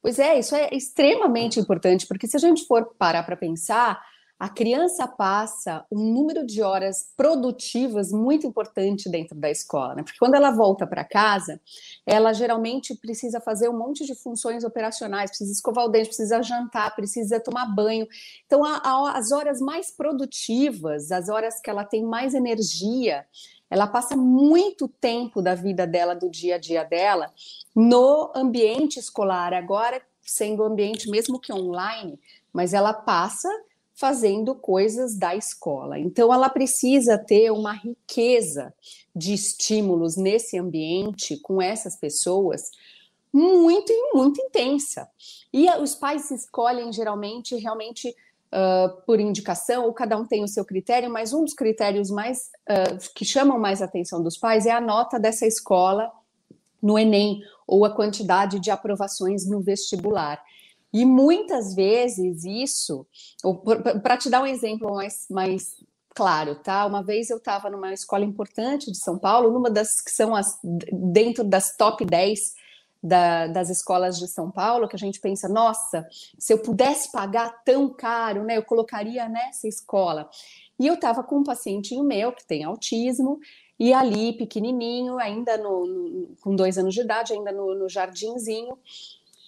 Pois 0.00 0.18
é, 0.18 0.38
isso 0.38 0.54
é 0.54 0.68
extremamente 0.72 1.58
importante, 1.60 2.06
porque 2.06 2.26
se 2.26 2.36
a 2.36 2.40
gente 2.40 2.66
for 2.66 2.94
parar 2.98 3.22
para 3.22 3.36
pensar, 3.36 4.00
a 4.38 4.48
criança 4.48 5.06
passa 5.08 5.84
um 5.90 6.12
número 6.12 6.46
de 6.46 6.62
horas 6.62 7.12
produtivas 7.16 8.12
muito 8.12 8.46
importante 8.46 9.10
dentro 9.10 9.36
da 9.36 9.50
escola, 9.50 9.96
né? 9.96 10.02
Porque 10.04 10.18
quando 10.18 10.34
ela 10.34 10.52
volta 10.52 10.86
para 10.86 11.02
casa, 11.02 11.60
ela 12.06 12.32
geralmente 12.32 12.94
precisa 12.94 13.40
fazer 13.40 13.68
um 13.68 13.76
monte 13.76 14.06
de 14.06 14.14
funções 14.14 14.62
operacionais, 14.62 15.30
precisa 15.30 15.50
escovar 15.50 15.86
o 15.86 15.88
dente, 15.88 16.06
precisa 16.06 16.40
jantar, 16.40 16.94
precisa 16.94 17.40
tomar 17.40 17.66
banho. 17.66 18.06
Então, 18.46 18.64
a, 18.64 18.76
a, 18.76 19.18
as 19.18 19.32
horas 19.32 19.60
mais 19.60 19.90
produtivas, 19.90 21.10
as 21.10 21.28
horas 21.28 21.60
que 21.60 21.68
ela 21.68 21.84
tem 21.84 22.04
mais 22.04 22.32
energia, 22.32 23.26
ela 23.70 23.86
passa 23.86 24.16
muito 24.16 24.88
tempo 24.88 25.42
da 25.42 25.54
vida 25.54 25.86
dela, 25.86 26.14
do 26.14 26.30
dia 26.30 26.56
a 26.56 26.58
dia 26.58 26.84
dela, 26.84 27.32
no 27.74 28.32
ambiente 28.34 28.98
escolar, 28.98 29.52
agora 29.52 30.02
sendo 30.22 30.62
ambiente 30.62 31.08
mesmo 31.08 31.40
que 31.40 31.52
online, 31.52 32.18
mas 32.52 32.74
ela 32.74 32.92
passa 32.92 33.48
fazendo 33.94 34.54
coisas 34.54 35.16
da 35.16 35.34
escola. 35.34 35.98
Então, 35.98 36.32
ela 36.32 36.48
precisa 36.48 37.18
ter 37.18 37.50
uma 37.50 37.72
riqueza 37.72 38.72
de 39.14 39.34
estímulos 39.34 40.16
nesse 40.16 40.56
ambiente, 40.56 41.36
com 41.38 41.60
essas 41.60 41.96
pessoas, 41.96 42.70
muito, 43.32 43.92
muito 44.14 44.40
intensa. 44.40 45.08
E 45.52 45.68
os 45.80 45.94
pais 45.94 46.30
escolhem 46.30 46.92
geralmente 46.92 47.56
realmente 47.56 48.14
uh, 48.52 49.02
por 49.06 49.20
indicação, 49.20 49.84
ou 49.84 49.92
cada 49.92 50.16
um 50.16 50.26
tem 50.26 50.42
o 50.42 50.48
seu 50.48 50.64
critério, 50.64 51.10
mas 51.10 51.32
um 51.32 51.44
dos 51.44 51.54
critérios 51.54 52.10
mais 52.10 52.50
uh, 52.68 53.12
que 53.14 53.24
chamam 53.24 53.58
mais 53.58 53.82
a 53.82 53.84
atenção 53.84 54.22
dos 54.22 54.36
pais 54.36 54.66
é 54.66 54.70
a 54.70 54.80
nota 54.80 55.18
dessa 55.18 55.46
escola 55.46 56.10
no 56.82 56.98
Enem, 56.98 57.40
ou 57.66 57.84
a 57.84 57.94
quantidade 57.94 58.60
de 58.60 58.70
aprovações 58.70 59.48
no 59.48 59.60
vestibular. 59.60 60.40
E 60.92 61.04
muitas 61.04 61.74
vezes 61.74 62.44
isso, 62.44 63.06
para 64.02 64.16
te 64.16 64.30
dar 64.30 64.42
um 64.42 64.46
exemplo 64.46 64.94
mais, 64.94 65.26
mais 65.28 65.74
claro, 66.14 66.54
tá? 66.54 66.86
Uma 66.86 67.02
vez 67.02 67.28
eu 67.28 67.36
estava 67.36 67.68
numa 67.68 67.92
escola 67.92 68.24
importante 68.24 68.90
de 68.90 68.98
São 68.98 69.18
Paulo, 69.18 69.52
numa 69.52 69.70
das 69.70 70.00
que 70.00 70.10
são 70.10 70.34
as 70.34 70.58
dentro 71.12 71.44
das 71.44 71.76
top 71.76 72.04
10 72.04 72.54
da, 73.02 73.46
das 73.46 73.70
escolas 73.70 74.18
de 74.18 74.26
São 74.26 74.50
Paulo, 74.50 74.88
que 74.88 74.96
a 74.96 74.98
gente 74.98 75.20
pensa, 75.20 75.48
nossa, 75.48 76.06
se 76.38 76.52
eu 76.52 76.58
pudesse 76.58 77.12
pagar 77.12 77.62
tão 77.64 77.88
caro, 77.88 78.44
né, 78.44 78.56
eu 78.56 78.64
colocaria 78.64 79.28
nessa 79.28 79.68
escola. 79.68 80.28
E 80.78 80.86
eu 80.86 80.94
estava 80.94 81.22
com 81.22 81.38
um 81.38 81.44
pacientinho 81.44 82.04
meu 82.04 82.32
que 82.32 82.46
tem 82.46 82.64
autismo, 82.64 83.38
e 83.78 83.92
ali, 83.92 84.32
pequenininho, 84.32 85.18
ainda 85.18 85.56
no, 85.56 85.86
no 85.86 86.36
com 86.40 86.56
dois 86.56 86.76
anos 86.76 86.94
de 86.94 87.00
idade, 87.00 87.32
ainda 87.32 87.52
no, 87.52 87.74
no 87.74 87.88
jardinzinho, 87.88 88.76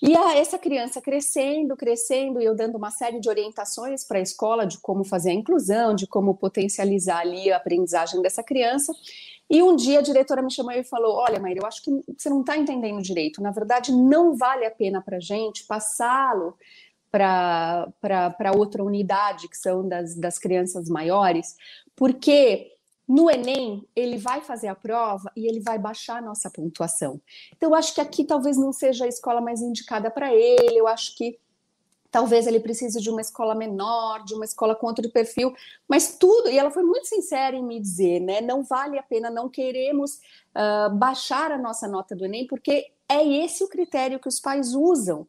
e 0.02 0.16
a, 0.16 0.36
essa 0.36 0.58
criança 0.58 1.00
crescendo, 1.00 1.76
crescendo, 1.76 2.40
e 2.40 2.44
eu 2.44 2.54
dando 2.54 2.76
uma 2.76 2.90
série 2.90 3.20
de 3.20 3.28
orientações 3.28 4.02
para 4.02 4.18
a 4.18 4.22
escola 4.22 4.66
de 4.66 4.78
como 4.78 5.04
fazer 5.04 5.30
a 5.30 5.34
inclusão, 5.34 5.94
de 5.94 6.06
como 6.06 6.34
potencializar 6.34 7.20
ali 7.20 7.52
a 7.52 7.58
aprendizagem 7.58 8.22
dessa 8.22 8.42
criança. 8.42 8.94
E 9.50 9.62
um 9.62 9.74
dia 9.74 9.98
a 9.98 10.02
diretora 10.02 10.40
me 10.40 10.50
chamou 10.50 10.72
e 10.72 10.84
falou: 10.84 11.16
Olha, 11.16 11.40
Maíra, 11.40 11.60
eu 11.62 11.66
acho 11.66 11.82
que 11.82 11.90
você 12.16 12.30
não 12.30 12.40
está 12.40 12.56
entendendo 12.56 13.02
direito. 13.02 13.42
Na 13.42 13.50
verdade, 13.50 13.92
não 13.92 14.36
vale 14.36 14.64
a 14.64 14.70
pena 14.70 15.02
para 15.02 15.16
a 15.16 15.20
gente 15.20 15.66
passá-lo 15.66 16.56
para 17.10 18.52
outra 18.56 18.84
unidade, 18.84 19.48
que 19.48 19.56
são 19.56 19.88
das, 19.88 20.14
das 20.14 20.38
crianças 20.38 20.88
maiores, 20.88 21.56
porque 21.96 22.70
no 23.08 23.28
Enem, 23.28 23.84
ele 23.96 24.18
vai 24.18 24.40
fazer 24.40 24.68
a 24.68 24.74
prova 24.76 25.32
e 25.36 25.48
ele 25.48 25.58
vai 25.58 25.76
baixar 25.76 26.18
a 26.18 26.22
nossa 26.22 26.48
pontuação. 26.48 27.20
Então, 27.56 27.70
eu 27.70 27.74
acho 27.74 27.92
que 27.92 28.00
aqui 28.00 28.24
talvez 28.24 28.56
não 28.56 28.72
seja 28.72 29.04
a 29.04 29.08
escola 29.08 29.40
mais 29.40 29.60
indicada 29.60 30.08
para 30.12 30.32
ele, 30.32 30.78
eu 30.78 30.86
acho 30.86 31.16
que 31.16 31.36
talvez 32.10 32.46
ele 32.46 32.60
precise 32.60 33.00
de 33.00 33.08
uma 33.08 33.20
escola 33.20 33.54
menor, 33.54 34.24
de 34.24 34.34
uma 34.34 34.44
escola 34.44 34.74
com 34.74 34.86
outro 34.86 35.08
perfil, 35.10 35.54
mas 35.88 36.16
tudo, 36.18 36.50
e 36.50 36.58
ela 36.58 36.70
foi 36.70 36.82
muito 36.82 37.06
sincera 37.06 37.56
em 37.56 37.64
me 37.64 37.80
dizer, 37.80 38.20
né? 38.20 38.40
Não 38.40 38.62
vale 38.62 38.98
a 38.98 39.02
pena, 39.02 39.30
não 39.30 39.48
queremos 39.48 40.14
uh, 40.56 40.94
baixar 40.96 41.52
a 41.52 41.58
nossa 41.58 41.86
nota 41.86 42.16
do 42.16 42.24
Enem, 42.24 42.46
porque 42.46 42.86
é 43.08 43.26
esse 43.26 43.64
o 43.64 43.68
critério 43.68 44.20
que 44.20 44.28
os 44.28 44.40
pais 44.40 44.74
usam 44.74 45.26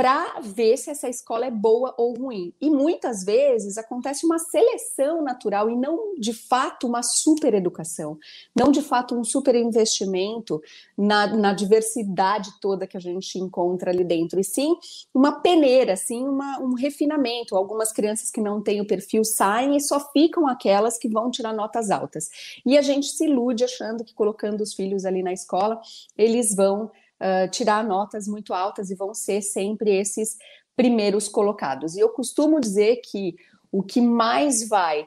para 0.00 0.40
ver 0.40 0.78
se 0.78 0.88
essa 0.88 1.10
escola 1.10 1.44
é 1.44 1.50
boa 1.50 1.94
ou 1.98 2.14
ruim. 2.14 2.54
E 2.58 2.70
muitas 2.70 3.22
vezes 3.22 3.76
acontece 3.76 4.24
uma 4.24 4.38
seleção 4.38 5.22
natural 5.22 5.68
e 5.68 5.76
não 5.76 6.14
de 6.18 6.32
fato 6.32 6.86
uma 6.86 7.02
super 7.02 7.52
educação, 7.52 8.18
não 8.58 8.72
de 8.72 8.80
fato 8.80 9.14
um 9.14 9.22
super 9.22 9.54
investimento 9.54 10.58
na, 10.96 11.26
na 11.26 11.52
diversidade 11.52 12.48
toda 12.62 12.86
que 12.86 12.96
a 12.96 13.00
gente 13.00 13.38
encontra 13.38 13.90
ali 13.90 14.02
dentro, 14.02 14.40
e 14.40 14.44
sim 14.44 14.74
uma 15.12 15.32
peneira, 15.42 15.94
sim 15.96 16.26
uma, 16.26 16.58
um 16.60 16.72
refinamento. 16.72 17.54
Algumas 17.54 17.92
crianças 17.92 18.30
que 18.30 18.40
não 18.40 18.62
têm 18.62 18.80
o 18.80 18.86
perfil 18.86 19.22
saem 19.22 19.76
e 19.76 19.80
só 19.82 20.00
ficam 20.12 20.48
aquelas 20.48 20.96
que 20.96 21.10
vão 21.10 21.30
tirar 21.30 21.52
notas 21.52 21.90
altas. 21.90 22.30
E 22.64 22.78
a 22.78 22.80
gente 22.80 23.08
se 23.08 23.26
ilude 23.26 23.64
achando 23.64 24.02
que 24.02 24.14
colocando 24.14 24.62
os 24.62 24.72
filhos 24.72 25.04
ali 25.04 25.22
na 25.22 25.34
escola, 25.34 25.78
eles 26.16 26.56
vão 26.56 26.90
uh, 27.20 27.50
tirar 27.50 27.84
notas 27.84 28.26
muito 28.26 28.52
altas 28.54 28.90
e 28.90 28.94
vão 28.94 29.14
ser 29.14 29.42
sempre 29.42 29.94
esses 29.96 30.36
primeiros 30.76 31.28
colocados. 31.28 31.96
E 31.96 32.00
eu 32.00 32.08
costumo 32.08 32.60
dizer 32.60 33.00
que 33.04 33.36
o 33.70 33.82
que 33.82 34.00
mais 34.00 34.68
vai 34.68 35.06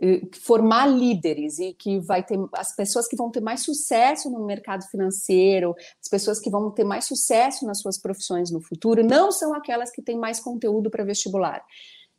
eh, 0.00 0.22
formar 0.40 0.86
líderes 0.86 1.58
e 1.58 1.72
que 1.72 2.00
vai 2.00 2.22
ter 2.22 2.38
as 2.52 2.74
pessoas 2.74 3.06
que 3.06 3.16
vão 3.16 3.30
ter 3.30 3.40
mais 3.40 3.64
sucesso 3.64 4.28
no 4.28 4.44
mercado 4.44 4.84
financeiro, 4.88 5.74
as 6.02 6.08
pessoas 6.08 6.40
que 6.40 6.50
vão 6.50 6.70
ter 6.70 6.84
mais 6.84 7.06
sucesso 7.06 7.64
nas 7.64 7.80
suas 7.80 7.96
profissões 7.96 8.50
no 8.50 8.60
futuro, 8.60 9.04
não 9.04 9.30
são 9.30 9.54
aquelas 9.54 9.90
que 9.90 10.02
têm 10.02 10.18
mais 10.18 10.40
conteúdo 10.40 10.90
para 10.90 11.04
vestibular 11.04 11.64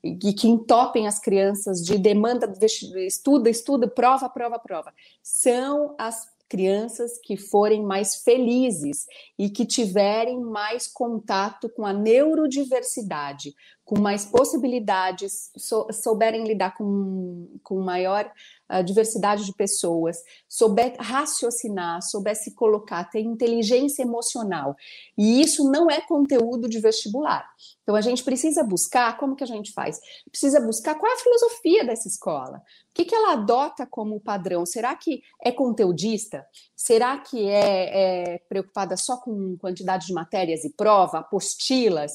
e 0.01 0.33
que 0.33 0.47
entopem 0.47 1.07
as 1.07 1.19
crianças 1.19 1.81
de 1.81 1.97
demanda, 1.97 2.51
estuda, 2.97 3.49
estuda, 3.49 3.87
prova, 3.87 4.29
prova, 4.29 4.59
prova. 4.59 4.93
São 5.21 5.95
as 5.97 6.27
crianças 6.47 7.19
que 7.23 7.37
forem 7.37 7.83
mais 7.83 8.17
felizes 8.17 9.05
e 9.37 9.49
que 9.49 9.65
tiverem 9.65 10.39
mais 10.39 10.87
contato 10.87 11.69
com 11.69 11.85
a 11.85 11.93
neurodiversidade, 11.93 13.53
com 13.85 13.99
mais 13.99 14.25
possibilidades, 14.25 15.51
sou, 15.55 15.87
souberem 15.93 16.43
lidar 16.43 16.75
com, 16.75 17.47
com 17.61 17.79
maior 17.79 18.29
uh, 18.67 18.83
diversidade 18.83 19.45
de 19.45 19.53
pessoas, 19.53 20.17
souber 20.49 20.95
raciocinar, 20.99 22.01
souber 22.01 22.35
se 22.35 22.55
colocar, 22.55 23.03
ter 23.03 23.21
inteligência 23.21 24.01
emocional. 24.01 24.75
E 25.15 25.39
isso 25.39 25.69
não 25.69 25.89
é 25.89 26.01
conteúdo 26.01 26.67
de 26.67 26.79
vestibular. 26.79 27.47
Então 27.83 27.95
a 27.95 28.01
gente 28.01 28.23
precisa 28.23 28.63
buscar, 28.63 29.15
como 29.17 29.35
que 29.35 29.43
a 29.43 29.47
gente 29.47 29.71
faz? 29.71 29.99
Precisa 30.31 30.59
buscar 30.59 30.95
qual 30.95 31.11
é 31.11 31.15
a 31.15 31.19
filosofia 31.19 31.85
dessa 31.85 32.07
escola. 32.07 32.57
O 32.89 32.93
que, 32.95 33.05
que 33.05 33.13
ela 33.13 33.33
adota 33.33 33.85
como 33.85 34.19
padrão? 34.19 34.65
Será 34.65 34.95
que 34.95 35.21
é 35.43 35.51
conteudista? 35.51 36.43
Será 36.75 37.19
que 37.19 37.47
é, 37.47 38.33
é 38.33 38.37
preocupada 38.49 38.97
só 38.97 39.17
com 39.17 39.55
quantidade 39.59 40.07
de 40.07 40.13
matérias 40.13 40.63
e 40.63 40.71
prova, 40.71 41.19
apostilas? 41.19 42.13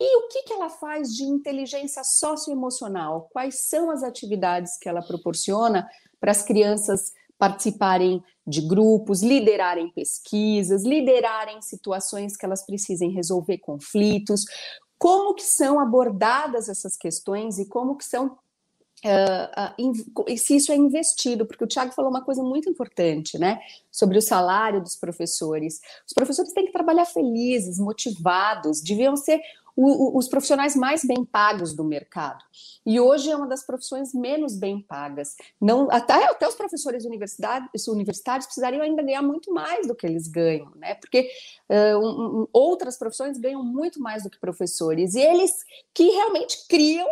E 0.00 0.16
o 0.18 0.28
que, 0.28 0.42
que 0.42 0.52
ela 0.52 0.68
faz 0.68 1.14
de 1.14 1.24
inteligência 1.24 2.02
socioemocional? 2.02 3.28
Quais 3.32 3.60
são 3.60 3.90
as 3.90 4.02
atividades 4.02 4.76
que 4.76 4.88
ela 4.88 5.02
proporciona 5.02 5.88
para 6.20 6.30
as 6.30 6.42
crianças 6.42 7.12
participarem 7.38 8.22
de 8.46 8.60
grupos, 8.62 9.22
liderarem 9.22 9.90
pesquisas, 9.90 10.84
liderarem 10.84 11.60
situações 11.62 12.36
que 12.36 12.44
elas 12.44 12.64
precisem 12.64 13.10
resolver 13.10 13.58
conflitos? 13.58 14.44
Como 14.98 15.34
que 15.34 15.42
são 15.42 15.78
abordadas 15.78 16.68
essas 16.68 16.96
questões 16.96 17.58
e 17.58 17.66
como 17.66 17.96
que 17.96 18.04
são 18.04 18.38
Uh, 19.04 20.22
uh, 20.22 20.38
se 20.38 20.56
isso 20.56 20.72
é 20.72 20.76
investido, 20.76 21.44
porque 21.44 21.62
o 21.62 21.66
Tiago 21.66 21.92
falou 21.92 22.10
uma 22.10 22.24
coisa 22.24 22.42
muito 22.42 22.70
importante, 22.70 23.36
né, 23.36 23.60
sobre 23.92 24.16
o 24.16 24.22
salário 24.22 24.80
dos 24.80 24.96
professores. 24.96 25.78
Os 26.06 26.14
professores 26.14 26.54
têm 26.54 26.64
que 26.64 26.72
trabalhar 26.72 27.04
felizes, 27.04 27.78
motivados, 27.78 28.80
deviam 28.80 29.14
ser 29.14 29.42
o, 29.76 30.16
os 30.16 30.28
profissionais 30.28 30.76
mais 30.76 31.04
bem 31.04 31.24
pagos 31.24 31.74
do 31.74 31.82
mercado. 31.82 32.44
E 32.86 33.00
hoje 33.00 33.30
é 33.30 33.36
uma 33.36 33.46
das 33.46 33.64
profissões 33.64 34.14
menos 34.14 34.56
bem 34.56 34.80
pagas. 34.80 35.34
Não, 35.60 35.88
até, 35.90 36.24
até 36.24 36.46
os 36.46 36.54
professores 36.54 37.04
universitários, 37.04 37.88
universitários 37.88 38.46
precisariam 38.46 38.82
ainda 38.82 39.02
ganhar 39.02 39.22
muito 39.22 39.52
mais 39.52 39.86
do 39.86 39.94
que 39.94 40.06
eles 40.06 40.28
ganham, 40.28 40.70
né? 40.76 40.94
Porque 40.94 41.28
uh, 41.68 41.98
um, 41.98 42.48
outras 42.52 42.96
profissões 42.96 43.38
ganham 43.38 43.64
muito 43.64 44.00
mais 44.00 44.22
do 44.22 44.30
que 44.30 44.38
professores. 44.38 45.14
E 45.14 45.20
eles 45.20 45.52
que 45.92 46.08
realmente 46.10 46.66
criam 46.68 47.08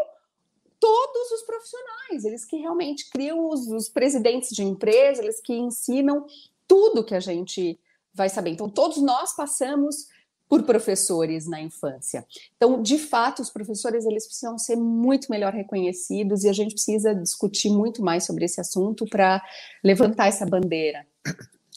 todos 0.78 1.31
os 1.33 1.42
profissionais, 1.42 2.25
eles 2.25 2.45
que 2.45 2.57
realmente 2.57 3.09
criam 3.11 3.49
os, 3.49 3.66
os 3.69 3.88
presidentes 3.88 4.50
de 4.50 4.62
empresa, 4.62 5.23
eles 5.23 5.40
que 5.40 5.54
ensinam 5.54 6.26
tudo 6.66 7.04
que 7.04 7.14
a 7.14 7.21
gente 7.21 7.78
vai 8.14 8.28
saber. 8.28 8.50
Então, 8.50 8.69
todos 8.69 8.99
nós 8.99 9.35
passamos 9.35 10.09
por 10.52 10.64
professores 10.64 11.49
na 11.49 11.62
infância. 11.62 12.26
Então, 12.59 12.82
de 12.82 12.99
fato, 12.99 13.40
os 13.40 13.49
professores 13.49 14.04
eles 14.04 14.26
precisam 14.26 14.59
ser 14.59 14.76
muito 14.76 15.30
melhor 15.30 15.50
reconhecidos 15.50 16.44
e 16.44 16.49
a 16.50 16.52
gente 16.52 16.75
precisa 16.75 17.14
discutir 17.14 17.71
muito 17.71 18.02
mais 18.02 18.26
sobre 18.26 18.44
esse 18.44 18.61
assunto 18.61 19.06
para 19.06 19.42
levantar 19.82 20.26
essa 20.26 20.44
bandeira. 20.44 21.06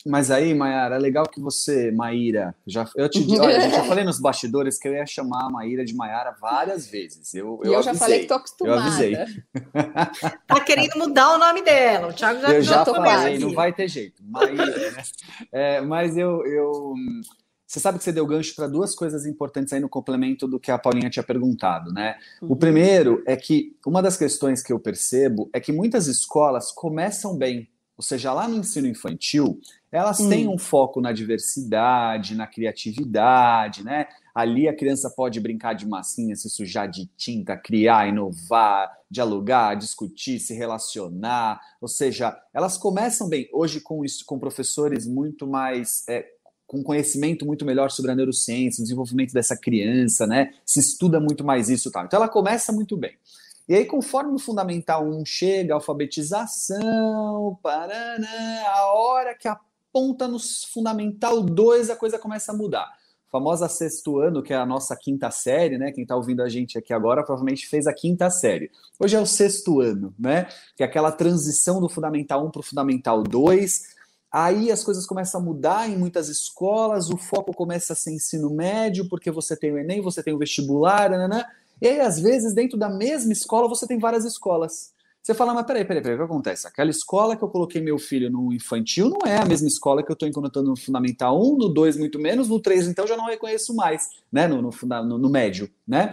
Mas 0.06 0.30
aí, 0.30 0.54
Maíra, 0.54 0.94
é 0.94 1.00
legal 1.00 1.26
que 1.26 1.40
você, 1.40 1.90
Maíra, 1.90 2.54
já, 2.68 2.86
eu 2.98 3.08
te 3.08 3.26
olha, 3.40 3.62
gente, 3.62 3.76
já 3.76 3.84
falei 3.86 4.04
nos 4.04 4.20
bastidores 4.20 4.78
que 4.78 4.90
eu 4.90 4.94
ia 4.94 5.06
chamar 5.06 5.46
a 5.46 5.50
Maíra 5.50 5.86
de 5.86 5.96
Maiara 5.96 6.36
várias 6.42 6.86
vezes. 6.86 7.34
Eu, 7.34 7.62
eu, 7.64 7.76
eu 7.76 7.82
já 7.82 7.96
falei 7.96 8.20
que 8.20 8.28
tô 8.28 8.34
acostumada. 8.34 8.82
Eu 8.82 8.88
avisei. 8.88 9.16
tá 10.46 10.60
querendo 10.66 10.98
mudar 10.98 11.34
o 11.34 11.38
nome 11.38 11.62
dela. 11.64 12.10
O 12.10 12.14
Thiago 12.14 12.42
já 12.42 12.54
Eu 12.54 12.62
já 12.62 12.84
falei, 12.84 13.40
não 13.40 13.54
vai 13.54 13.72
ter 13.72 13.88
jeito. 13.88 14.22
Maíra, 14.22 14.92
né? 14.92 15.04
É, 15.54 15.80
mas 15.82 16.18
eu, 16.18 16.46
eu, 16.46 16.94
você 17.68 17.80
sabe 17.80 17.98
que 17.98 18.04
você 18.04 18.12
deu 18.12 18.26
gancho 18.28 18.56
para 18.56 18.68
duas 18.68 18.94
coisas 18.94 19.26
importantes 19.26 19.74
aí 19.74 19.80
no 19.80 19.90
complemento 19.90 20.48
do 20.48 20.60
que 20.60 20.72
a 20.72 20.78
Paulinha 20.78 21.10
tinha 21.10 21.24
perguntado, 21.24 21.92
né? 21.92 22.16
Uhum. 22.42 22.52
O 22.52 22.56
primeiro 22.56 23.24
é 23.26 23.36
que 23.36 23.76
uma 23.86 24.02
das 24.02 24.18
questões 24.18 24.62
que 24.62 24.72
eu 24.72 24.80
percebo 24.80 25.50
é 25.52 25.60
que 25.60 25.72
muitas 25.72 26.08
escolas 26.08 26.72
começam 26.72 27.36
bem, 27.36 27.68
ou 27.98 28.04
seja, 28.04 28.34
lá 28.34 28.48
no 28.48 28.58
ensino 28.58 28.88
infantil, 28.88 29.60
elas 29.90 30.20
hum. 30.20 30.28
têm 30.28 30.48
um 30.48 30.58
foco 30.58 31.00
na 31.00 31.14
diversidade, 31.14 32.36
na 32.36 32.46
criatividade, 32.46 33.84
né? 33.84 34.08
Ali 34.34 34.68
a 34.68 34.76
criança 34.76 35.10
pode 35.10 35.40
brincar 35.40 35.74
de 35.74 35.88
massinha, 35.88 36.36
se 36.36 36.50
sujar 36.50 36.90
de 36.90 37.08
tinta, 37.16 37.56
criar, 37.56 38.10
inovar, 38.10 38.92
dialogar, 39.10 39.76
discutir, 39.76 40.40
se 40.40 40.54
relacionar. 40.54 41.62
Ou 41.80 41.88
seja, 41.88 42.38
elas 42.54 42.78
começam 42.78 43.30
bem. 43.30 43.48
Hoje, 43.54 43.80
com, 43.80 44.04
isso, 44.04 44.26
com 44.26 44.38
professores 44.38 45.08
muito 45.08 45.48
mais. 45.48 46.04
É, 46.10 46.35
com 46.68 46.84
conhecimento 46.84 47.46
muito 47.46 47.66
melhor 47.66 47.92
sobre 47.92 48.12
a 48.12 48.16
neurociência, 48.16 48.82
o 48.82 48.84
desenvolvimento 48.84 49.34
dessa 49.34 49.56
criança, 49.56 50.26
né? 50.26 50.52
Se 50.66 50.80
estuda 50.80 51.20
muito 51.20 51.44
mais 51.44 51.70
isso, 51.70 51.92
tal. 51.92 52.06
Então 52.06 52.18
ela 52.18 52.30
começa 52.30 52.72
muito 52.72 52.98
bem. 52.98 53.16
E 53.68 53.74
aí, 53.74 53.86
conforme 53.86 54.34
o 54.34 54.40
Fundamental 54.40 55.04
1 55.08 55.26
chega, 55.26 55.74
alfabetização, 55.74 57.58
paraná, 57.64 58.64
a 58.68 58.94
hora 58.94 59.36
que 59.36 59.48
aponta 59.48 60.28
no 60.28 60.38
Fundamental 60.72 61.42
2, 61.42 61.90
a 61.90 61.96
coisa 61.96 62.20
começa 62.20 62.52
a 62.52 62.56
mudar. 62.56 62.86
A 63.28 63.32
famosa 63.32 63.68
sexto 63.68 64.20
ano, 64.20 64.44
que 64.44 64.54
é 64.54 64.56
a 64.56 64.68
nossa 64.68 64.96
quinta 64.96 65.32
série, 65.32 65.80
né? 65.80 65.92
Quem 65.92 66.04
está 66.04 66.16
ouvindo 66.16 66.44
a 66.44 66.50
gente 66.50 66.78
aqui 66.78 66.94
agora 66.94 67.24
provavelmente 67.24 67.68
fez 67.68 67.88
a 67.88 67.94
quinta 67.94 68.30
série. 68.30 68.70
Hoje 69.00 69.16
é 69.16 69.20
o 69.20 69.26
sexto 69.26 69.82
ano, 69.82 70.14
né? 70.18 70.48
Que 70.76 70.84
é 70.84 70.86
aquela 70.86 71.12
transição 71.12 71.82
do 71.82 71.90
Fundamental 71.90 72.46
1 72.46 72.52
para 72.52 72.60
o 72.60 72.64
Fundamental 72.64 73.24
2. 73.24 73.95
Aí 74.38 74.70
as 74.70 74.84
coisas 74.84 75.06
começam 75.06 75.40
a 75.40 75.44
mudar 75.46 75.90
em 75.90 75.98
muitas 75.98 76.28
escolas, 76.28 77.10
o 77.10 77.16
foco 77.16 77.54
começa 77.54 77.94
a 77.94 77.96
ser 77.96 78.12
ensino 78.12 78.50
médio, 78.50 79.08
porque 79.08 79.32
você 79.32 79.56
tem 79.56 79.72
o 79.72 79.78
Enem, 79.78 80.02
você 80.02 80.22
tem 80.22 80.34
o 80.34 80.38
vestibular, 80.38 81.10
né? 81.10 81.46
E 81.82 81.88
aí, 81.88 82.02
às 82.02 82.20
vezes, 82.20 82.54
dentro 82.54 82.78
da 82.78 82.90
mesma 82.90 83.32
escola, 83.32 83.70
você 83.70 83.88
tem 83.88 83.98
várias 83.98 84.26
escolas. 84.26 84.94
Você 85.24 85.34
fala, 85.34 85.54
mas 85.54 85.66
peraí, 85.66 85.86
peraí, 85.86 86.04
peraí, 86.04 86.16
o 86.16 86.20
que 86.20 86.26
acontece? 86.26 86.68
Aquela 86.68 86.90
escola 86.90 87.38
que 87.38 87.46
eu 87.46 87.48
coloquei 87.48 87.82
meu 87.82 87.98
filho 87.98 88.30
no 88.30 88.52
infantil 88.52 89.10
não 89.10 89.26
é 89.26 89.38
a 89.38 89.46
mesma 89.46 89.70
escola 89.70 90.04
que 90.04 90.12
eu 90.12 90.16
estou 90.16 90.28
encontrando 90.28 90.70
no 90.70 90.76
Fundamental 90.76 91.42
1, 91.42 91.58
no 91.58 91.70
2 91.70 91.96
muito 91.96 92.20
menos, 92.20 92.50
no 92.50 92.60
3 92.60 92.90
então 92.90 93.08
já 93.08 93.16
não 93.16 93.28
reconheço 93.28 93.74
mais, 93.74 94.10
né, 94.30 94.50
no, 94.50 94.62
no, 94.62 94.70
no, 95.06 95.18
no 95.18 95.30
médio, 95.30 95.70
né? 95.88 96.12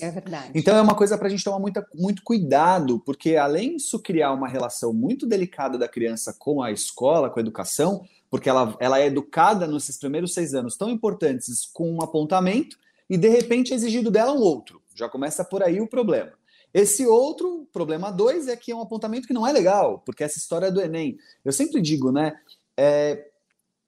É 0.00 0.10
verdade. 0.10 0.50
Então 0.54 0.76
é 0.76 0.80
uma 0.80 0.94
coisa 0.94 1.16
para 1.16 1.26
a 1.26 1.30
gente 1.30 1.44
tomar 1.44 1.58
muito 1.94 2.22
cuidado, 2.22 3.00
porque 3.00 3.36
além 3.36 3.76
disso 3.76 3.98
criar 3.98 4.32
uma 4.32 4.48
relação 4.48 4.92
muito 4.92 5.26
delicada 5.26 5.76
da 5.78 5.88
criança 5.88 6.34
com 6.38 6.62
a 6.62 6.70
escola, 6.70 7.30
com 7.30 7.38
a 7.38 7.42
educação, 7.42 8.04
porque 8.30 8.48
ela, 8.48 8.76
ela 8.78 9.00
é 9.00 9.06
educada 9.06 9.66
nesses 9.66 9.96
primeiros 9.96 10.34
seis 10.34 10.54
anos 10.54 10.76
tão 10.76 10.90
importantes 10.90 11.66
com 11.72 11.90
um 11.90 12.02
apontamento, 12.02 12.76
e 13.08 13.16
de 13.16 13.28
repente 13.28 13.72
é 13.72 13.76
exigido 13.76 14.10
dela 14.10 14.32
um 14.32 14.40
outro. 14.40 14.82
Já 14.94 15.08
começa 15.08 15.44
por 15.44 15.62
aí 15.62 15.80
o 15.80 15.88
problema. 15.88 16.32
Esse 16.72 17.06
outro, 17.06 17.66
problema 17.72 18.10
dois, 18.10 18.46
é 18.48 18.56
que 18.56 18.70
é 18.70 18.76
um 18.76 18.82
apontamento 18.82 19.26
que 19.26 19.32
não 19.32 19.46
é 19.46 19.52
legal, 19.52 20.02
porque 20.04 20.22
essa 20.22 20.38
história 20.38 20.70
do 20.70 20.80
Enem. 20.80 21.18
Eu 21.44 21.52
sempre 21.52 21.80
digo, 21.80 22.12
né? 22.12 22.38
É, 22.76 23.28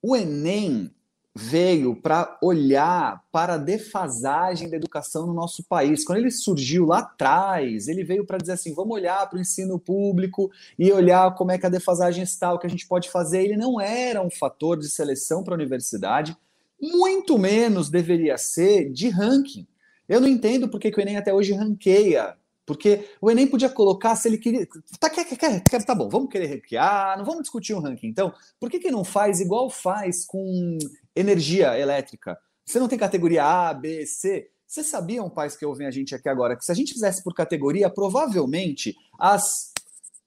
o 0.03 0.17
Enem 0.17 0.91
veio 1.35 1.95
para 1.95 2.39
olhar 2.43 3.25
para 3.31 3.55
a 3.55 3.59
defasagem 3.59 4.69
da 4.69 4.77
educação 4.77 5.27
no 5.27 5.33
nosso 5.33 5.63
país. 5.65 6.05
Quando 6.05 6.19
ele 6.19 6.31
surgiu 6.31 6.87
lá 6.87 6.99
atrás, 6.99 7.89
ele 7.89 8.03
veio 8.03 8.25
para 8.25 8.39
dizer 8.39 8.53
assim: 8.53 8.75
vamos 8.75 8.95
olhar 8.95 9.29
para 9.29 9.39
o 9.39 9.41
ensino 9.41 9.79
público 9.79 10.51
e 10.79 10.91
olhar 10.93 11.35
como 11.35 11.53
é 11.53 11.59
que 11.59 11.67
a 11.67 11.71
defasagem 11.71 12.23
está, 12.23 12.53
o 12.53 12.59
que 12.59 12.67
a 12.67 12.71
gente 12.71 12.87
pode 12.87 13.11
fazer. 13.11 13.43
Ele 13.43 13.57
não 13.57 13.81
era 13.81 14.21
um 14.21 14.31
fator 14.31 14.79
de 14.79 14.89
seleção 14.89 15.45
para 15.45 15.55
a 15.55 15.59
universidade, 15.59 16.37
muito 16.81 17.39
menos 17.39 17.91
deveria 17.91 18.37
ser 18.37 18.91
de 18.91 19.09
ranking. 19.09 19.67
Eu 20.09 20.21
não 20.21 20.29
entendo 20.29 20.69
porque 20.69 20.91
que 20.91 20.99
o 20.99 21.01
Enem 21.01 21.17
até 21.17 21.33
hoje 21.33 21.53
ranqueia. 21.53 22.37
Porque 22.67 23.09
o 23.21 23.31
Enem 23.31 23.47
podia 23.47 23.69
colocar 23.69 24.15
se 24.17 24.29
ele 24.29 24.39
queria. 24.39 24.67
Tá, 24.99 25.11
quer, 25.11 25.25
quer, 25.25 25.63
quer, 25.63 25.85
tá 25.85 25.95
bom, 25.95 26.09
vamos 26.09 26.31
querer 26.31 26.47
ranquear, 26.47 27.19
não 27.19 27.25
vamos 27.25 27.43
discutir 27.43 27.75
um 27.75 27.81
ranking. 27.81 28.07
Então, 28.07 28.33
por 28.59 28.71
que, 28.71 28.79
que 28.79 28.91
não 28.91 29.05
faz 29.05 29.41
igual 29.41 29.69
faz 29.69 30.25
com 30.25 30.79
energia 31.15 31.79
elétrica? 31.79 32.39
Você 32.65 32.79
não 32.79 32.89
tem 32.89 32.99
categoria 32.99 33.45
A, 33.45 33.75
B, 33.75 34.07
C. 34.07 34.49
Vocês 34.67 34.87
sabiam, 34.87 35.29
pais 35.29 35.57
que 35.57 35.67
ouvem 35.67 35.87
a 35.87 35.91
gente 35.91 36.15
aqui 36.15 36.29
agora, 36.29 36.57
que 36.57 36.65
se 36.65 36.71
a 36.71 36.75
gente 36.75 36.93
fizesse 36.93 37.25
por 37.25 37.35
categoria, 37.35 37.91
provavelmente 37.91 38.95
as 39.19 39.73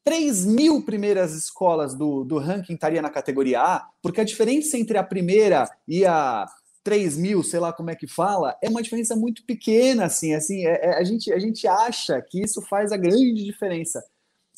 3 0.04 0.46
mil 0.46 0.84
primeiras 0.84 1.34
escolas 1.34 1.96
do, 1.96 2.26
do 2.26 2.38
ranking 2.38 2.74
estaria 2.74 3.02
na 3.02 3.10
categoria 3.10 3.62
A, 3.62 3.88
porque 4.02 4.20
a 4.20 4.26
diferença 4.26 4.78
entre 4.78 4.98
a 4.98 5.04
primeira 5.04 5.70
e 5.88 6.06
a 6.06 6.46
3 6.84 7.18
mil, 7.18 7.44
sei 7.44 7.60
lá 7.60 7.72
como 7.72 7.90
é 7.90 7.96
que 7.96 8.08
fala, 8.08 8.58
é 8.62 8.70
uma 8.70 8.84
diferença 8.84 9.16
muito 9.16 9.44
pequena, 9.46 10.06
assim, 10.06 10.34
assim, 10.34 10.66
é, 10.66 10.86
é, 10.86 10.98
a, 10.98 11.04
gente, 11.04 11.32
a 11.32 11.40
gente 11.40 11.68
acha 11.68 12.22
que 12.22 12.42
isso 12.42 12.62
faz 12.62 12.92
a 12.92 12.98
grande 12.98 13.44
diferença. 13.44 14.04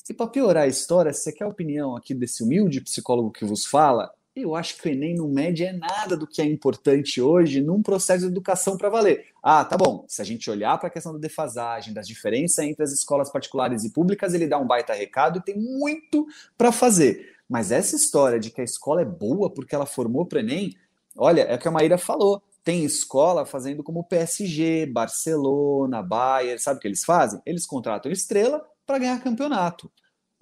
E 0.09 0.13
para 0.13 0.27
piorar 0.27 0.63
a 0.63 0.67
história, 0.67 1.13
se 1.13 1.21
você 1.21 1.31
quer 1.31 1.45
a 1.45 1.49
opinião 1.49 1.95
aqui 1.95 2.13
desse 2.13 2.43
humilde 2.43 2.81
psicólogo 2.81 3.31
que 3.31 3.45
vos 3.45 3.65
fala, 3.65 4.11
eu 4.35 4.53
acho 4.53 4.77
que 4.77 4.87
o 4.87 4.91
Enem 4.91 5.15
não 5.15 5.29
mede 5.29 5.63
é 5.63 5.71
nada 5.71 6.17
do 6.17 6.27
que 6.27 6.41
é 6.41 6.45
importante 6.45 7.21
hoje 7.21 7.61
num 7.61 7.81
processo 7.81 8.25
de 8.25 8.27
educação 8.27 8.77
para 8.77 8.89
valer. 8.89 9.27
Ah, 9.41 9.63
tá 9.63 9.77
bom. 9.77 10.03
Se 10.09 10.21
a 10.21 10.25
gente 10.25 10.49
olhar 10.49 10.77
para 10.77 10.89
a 10.89 10.91
questão 10.91 11.13
da 11.13 11.19
defasagem, 11.19 11.93
das 11.93 12.05
diferenças 12.05 12.65
entre 12.65 12.83
as 12.83 12.91
escolas 12.91 13.31
particulares 13.31 13.85
e 13.85 13.93
públicas, 13.93 14.33
ele 14.33 14.45
dá 14.45 14.59
um 14.59 14.67
baita 14.67 14.93
recado 14.93 15.39
e 15.39 15.41
tem 15.41 15.57
muito 15.57 16.27
para 16.57 16.71
fazer. 16.71 17.33
Mas 17.47 17.71
essa 17.71 17.95
história 17.95 18.39
de 18.39 18.51
que 18.51 18.59
a 18.59 18.63
escola 18.63 19.01
é 19.01 19.05
boa 19.05 19.49
porque 19.49 19.73
ela 19.73 19.85
formou 19.85 20.25
para 20.25 20.37
o 20.37 20.41
Enem, 20.41 20.75
Olha, 21.15 21.41
é 21.43 21.55
o 21.55 21.59
que 21.59 21.67
a 21.67 21.71
Maíra 21.71 21.97
falou. 21.97 22.41
Tem 22.63 22.83
escola 22.83 23.45
fazendo 23.45 23.83
como 23.83 24.03
PSG, 24.03 24.87
Barcelona, 24.87 26.01
Bayern, 26.01 26.59
sabe 26.59 26.77
o 26.77 26.81
que 26.81 26.87
eles 26.87 27.05
fazem? 27.05 27.39
Eles 27.45 27.65
contratam 27.65 28.11
estrela 28.11 28.65
para 28.85 28.97
ganhar 28.97 29.23
campeonato. 29.23 29.91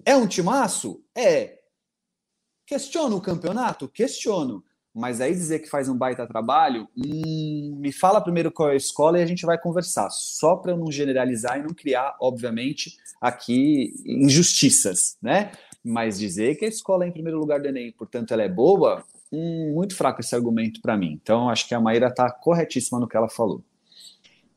É 0.04 0.16
um 0.16 0.26
timaço? 0.26 1.02
É. 1.14 1.58
Questiono 2.66 3.16
o 3.16 3.20
campeonato? 3.20 3.88
Questiono. 3.88 4.64
Mas 4.94 5.20
aí 5.20 5.32
dizer 5.32 5.58
que 5.58 5.68
faz 5.68 5.88
um 5.88 5.98
baita 5.98 6.24
trabalho, 6.24 6.88
hum, 6.96 7.76
me 7.80 7.90
fala 7.90 8.20
primeiro 8.20 8.52
qual 8.52 8.70
é 8.70 8.74
a 8.74 8.76
escola 8.76 9.18
e 9.18 9.22
a 9.22 9.26
gente 9.26 9.44
vai 9.44 9.58
conversar. 9.58 10.08
Só 10.10 10.54
para 10.54 10.70
eu 10.70 10.76
não 10.76 10.90
generalizar 10.90 11.58
e 11.58 11.62
não 11.62 11.74
criar, 11.74 12.16
obviamente, 12.20 12.96
aqui 13.20 13.92
injustiças, 14.06 15.18
né? 15.20 15.50
Mas 15.82 16.18
dizer 16.18 16.54
que 16.56 16.64
a 16.64 16.68
escola 16.68 17.04
é 17.04 17.08
em 17.08 17.12
primeiro 17.12 17.38
lugar 17.38 17.60
do 17.60 17.66
Enem, 17.66 17.90
portanto 17.90 18.32
ela 18.32 18.44
é 18.44 18.48
boa, 18.48 19.04
muito 19.34 19.96
fraco 19.96 20.20
esse 20.20 20.34
argumento 20.34 20.80
para 20.80 20.96
mim. 20.96 21.18
Então, 21.22 21.48
acho 21.48 21.68
que 21.68 21.74
a 21.74 21.80
Maíra 21.80 22.08
está 22.08 22.30
corretíssima 22.30 23.00
no 23.00 23.08
que 23.08 23.16
ela 23.16 23.28
falou. 23.28 23.62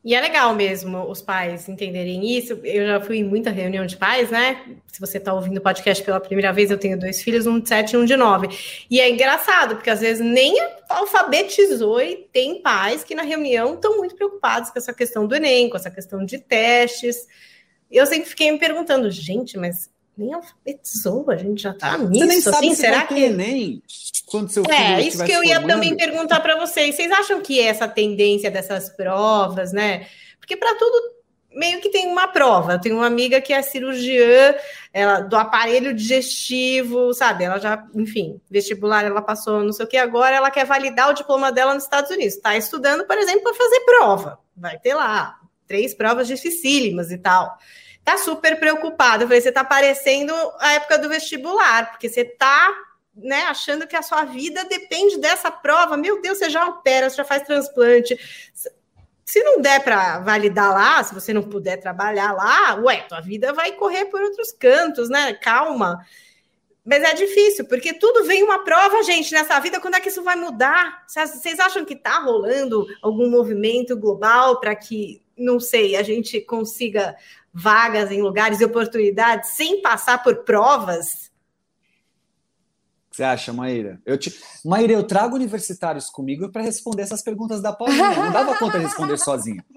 E 0.08 0.16
é 0.16 0.22
legal 0.22 0.56
mesmo 0.56 1.04
os 1.10 1.22
pais 1.22 1.68
entenderem 1.68 2.38
isso. 2.38 2.54
Eu 2.64 2.88
já 2.88 3.02
fui 3.02 3.18
em 3.18 3.26
muita 3.26 3.50
reunião 3.50 3.86
de 3.86 3.98
pais, 3.98 4.32
né? 4.32 4.78
Se 4.88 5.02
você 5.02 5.18
está 5.18 5.34
ouvindo 5.34 5.58
o 5.58 5.62
podcast 5.62 6.02
pela 6.02 6.20
primeira 6.20 6.54
vez, 6.54 6.72
eu 6.72 6.78
tenho 6.78 6.98
dois 6.98 7.22
filhos, 7.22 7.46
um 7.46 7.60
de 7.60 7.68
sete 7.68 7.92
e 7.92 7.98
um 7.98 8.06
de 8.06 8.16
nove. 8.16 8.48
E 8.90 9.02
é 9.02 9.10
engraçado, 9.10 9.76
porque 9.76 9.90
às 9.90 10.00
vezes 10.00 10.26
nem 10.26 10.56
alfabetizou 10.88 12.00
e 12.00 12.28
tem 12.32 12.62
pais 12.62 13.04
que 13.04 13.14
na 13.14 13.24
reunião 13.24 13.74
estão 13.74 13.98
muito 13.98 14.16
preocupados 14.16 14.70
com 14.70 14.80
essa 14.80 14.94
questão 14.94 15.28
do 15.28 15.36
Enem, 15.36 15.70
com 15.70 15.76
essa 15.76 15.92
questão 15.92 16.24
de 16.24 16.38
testes. 16.38 17.28
Eu 17.92 18.06
sempre 18.06 18.30
fiquei 18.30 18.50
me 18.50 18.60
perguntando, 18.60 19.12
gente, 19.12 19.58
mas 19.58 19.90
nem 20.18 20.34
alfabetizou, 20.34 21.30
a 21.30 21.36
gente 21.36 21.62
já 21.62 21.74
tá 21.74 21.98
nisso. 21.98 22.26
Você 22.26 22.26
nem 22.26 22.42
sabe 22.42 22.58
assim, 22.58 22.76
se 22.76 22.82
será 22.82 23.06
que 23.06 23.14
Enem 23.14 23.82
quando 24.26 24.52
seu 24.52 24.64
filho 24.64 24.76
É, 24.76 25.02
isso 25.02 25.24
que 25.24 25.32
eu 25.32 25.44
ia 25.44 25.56
formando. 25.56 25.74
também 25.74 25.96
perguntar 25.96 26.40
para 26.42 26.58
vocês. 26.58 26.96
Vocês 26.96 27.12
acham 27.12 27.42
que 27.42 27.60
essa 27.60 27.88
tendência 27.88 28.52
dessas 28.52 28.90
provas, 28.90 29.72
né? 29.72 30.08
Porque 30.40 30.58
para 30.58 30.76
tudo 30.76 31.18
meio 31.54 31.82
que 31.82 31.90
tem 31.90 32.08
uma 32.08 32.28
prova. 32.28 32.74
Eu 32.74 32.82
tenho 32.82 32.98
uma 32.98 33.08
amiga 33.08 33.42
que 33.42 33.54
é 33.54 33.62
cirurgiã 33.62 34.56
ela, 34.94 35.22
do 35.22 35.36
aparelho 35.36 35.94
digestivo, 35.94 37.14
sabe? 37.14 37.46
Ela 37.46 37.58
já, 37.58 37.84
enfim, 37.96 38.40
vestibular, 38.50 39.04
ela 39.04 39.22
passou 39.22 39.64
não 39.64 39.74
sei 39.74 39.86
o 39.86 39.90
que, 39.90 39.98
agora 39.98 40.36
ela 40.36 40.52
quer 40.52 40.66
validar 40.66 41.10
o 41.10 41.14
diploma 41.14 41.52
dela 41.52 41.74
nos 41.74 41.84
Estados 41.84 42.12
Unidos. 42.12 42.36
Está 42.36 42.56
estudando, 42.56 43.06
por 43.06 43.18
exemplo, 43.18 43.44
para 43.44 43.54
fazer 43.56 43.80
prova. 43.82 44.40
Vai 44.56 44.78
ter 44.78 44.94
lá 44.94 45.40
três 45.66 45.94
provas 45.94 46.28
dificílimas 46.28 47.12
e 47.12 47.18
tal 47.18 47.58
tá 48.08 48.18
super 48.18 48.58
preocupada. 48.58 49.26
Eu 49.26 49.28
falei, 49.28 49.42
você 49.42 49.52
tá 49.52 49.66
parecendo 49.66 50.34
a 50.60 50.72
época 50.76 50.98
do 50.98 51.10
vestibular, 51.10 51.92
porque 51.92 52.08
você 52.08 52.24
tá 52.24 52.74
né, 53.14 53.42
achando 53.42 53.86
que 53.86 53.98
a 53.98 54.02
sua 54.02 54.24
vida 54.24 54.64
depende 54.64 55.18
dessa 55.18 55.52
prova. 55.52 55.98
Meu 55.98 56.22
Deus, 56.22 56.38
você 56.38 56.50
já 56.50 56.66
opera, 56.70 57.10
você 57.10 57.18
já 57.18 57.26
faz 57.26 57.44
transplante. 57.44 58.18
Se 59.26 59.44
não 59.44 59.60
der 59.60 59.84
para 59.84 60.20
validar 60.20 60.74
lá, 60.74 61.04
se 61.04 61.14
você 61.14 61.34
não 61.34 61.44
puder 61.44 61.82
trabalhar 61.82 62.32
lá, 62.32 62.76
ué, 62.76 63.02
tua 63.10 63.20
vida 63.20 63.52
vai 63.52 63.74
correr 63.74 64.06
por 64.06 64.22
outros 64.22 64.54
cantos, 64.54 65.10
né? 65.10 65.34
Calma. 65.34 66.00
Mas 66.86 67.04
é 67.04 67.14
difícil, 67.14 67.66
porque 67.66 67.94
tudo 67.94 68.24
vem 68.24 68.42
uma 68.42 68.64
prova, 68.64 69.04
gente, 69.04 69.34
nessa 69.34 69.60
vida. 69.60 69.82
Quando 69.82 69.96
é 69.96 70.00
que 70.00 70.08
isso 70.08 70.24
vai 70.24 70.38
mudar? 70.38 71.04
Vocês 71.06 71.60
acham 71.60 71.84
que 71.84 71.94
está 71.94 72.20
rolando 72.20 72.88
algum 73.02 73.30
movimento 73.30 73.98
global 73.98 74.62
para 74.62 74.74
que, 74.74 75.22
não 75.38 75.60
sei, 75.60 75.98
a 75.98 76.04
gente 76.04 76.40
consiga 76.40 77.18
vagas 77.58 78.12
em 78.12 78.22
lugares 78.22 78.62
e 78.62 78.66
oportunidades 78.66 79.52
sem 79.52 79.82
passar 79.82 80.22
por 80.22 80.44
provas? 80.44 81.32
Você 83.12 83.24
acha, 83.24 83.52
Maíra? 83.52 84.00
Eu 84.06 84.16
te... 84.16 84.32
Maíra, 84.64 84.94
eu 84.94 85.04
trago 85.04 85.36
universitários 85.36 86.08
comigo 86.08 86.52
para 86.52 86.62
responder 86.62 87.02
essas 87.02 87.24
perguntas 87.24 87.60
da 87.60 87.74
Paulinha. 87.74 88.14
Não 88.16 88.32
dava 88.32 88.56
conta 88.60 88.78
de 88.78 88.86
responder 88.86 89.18
sozinha. 89.18 89.66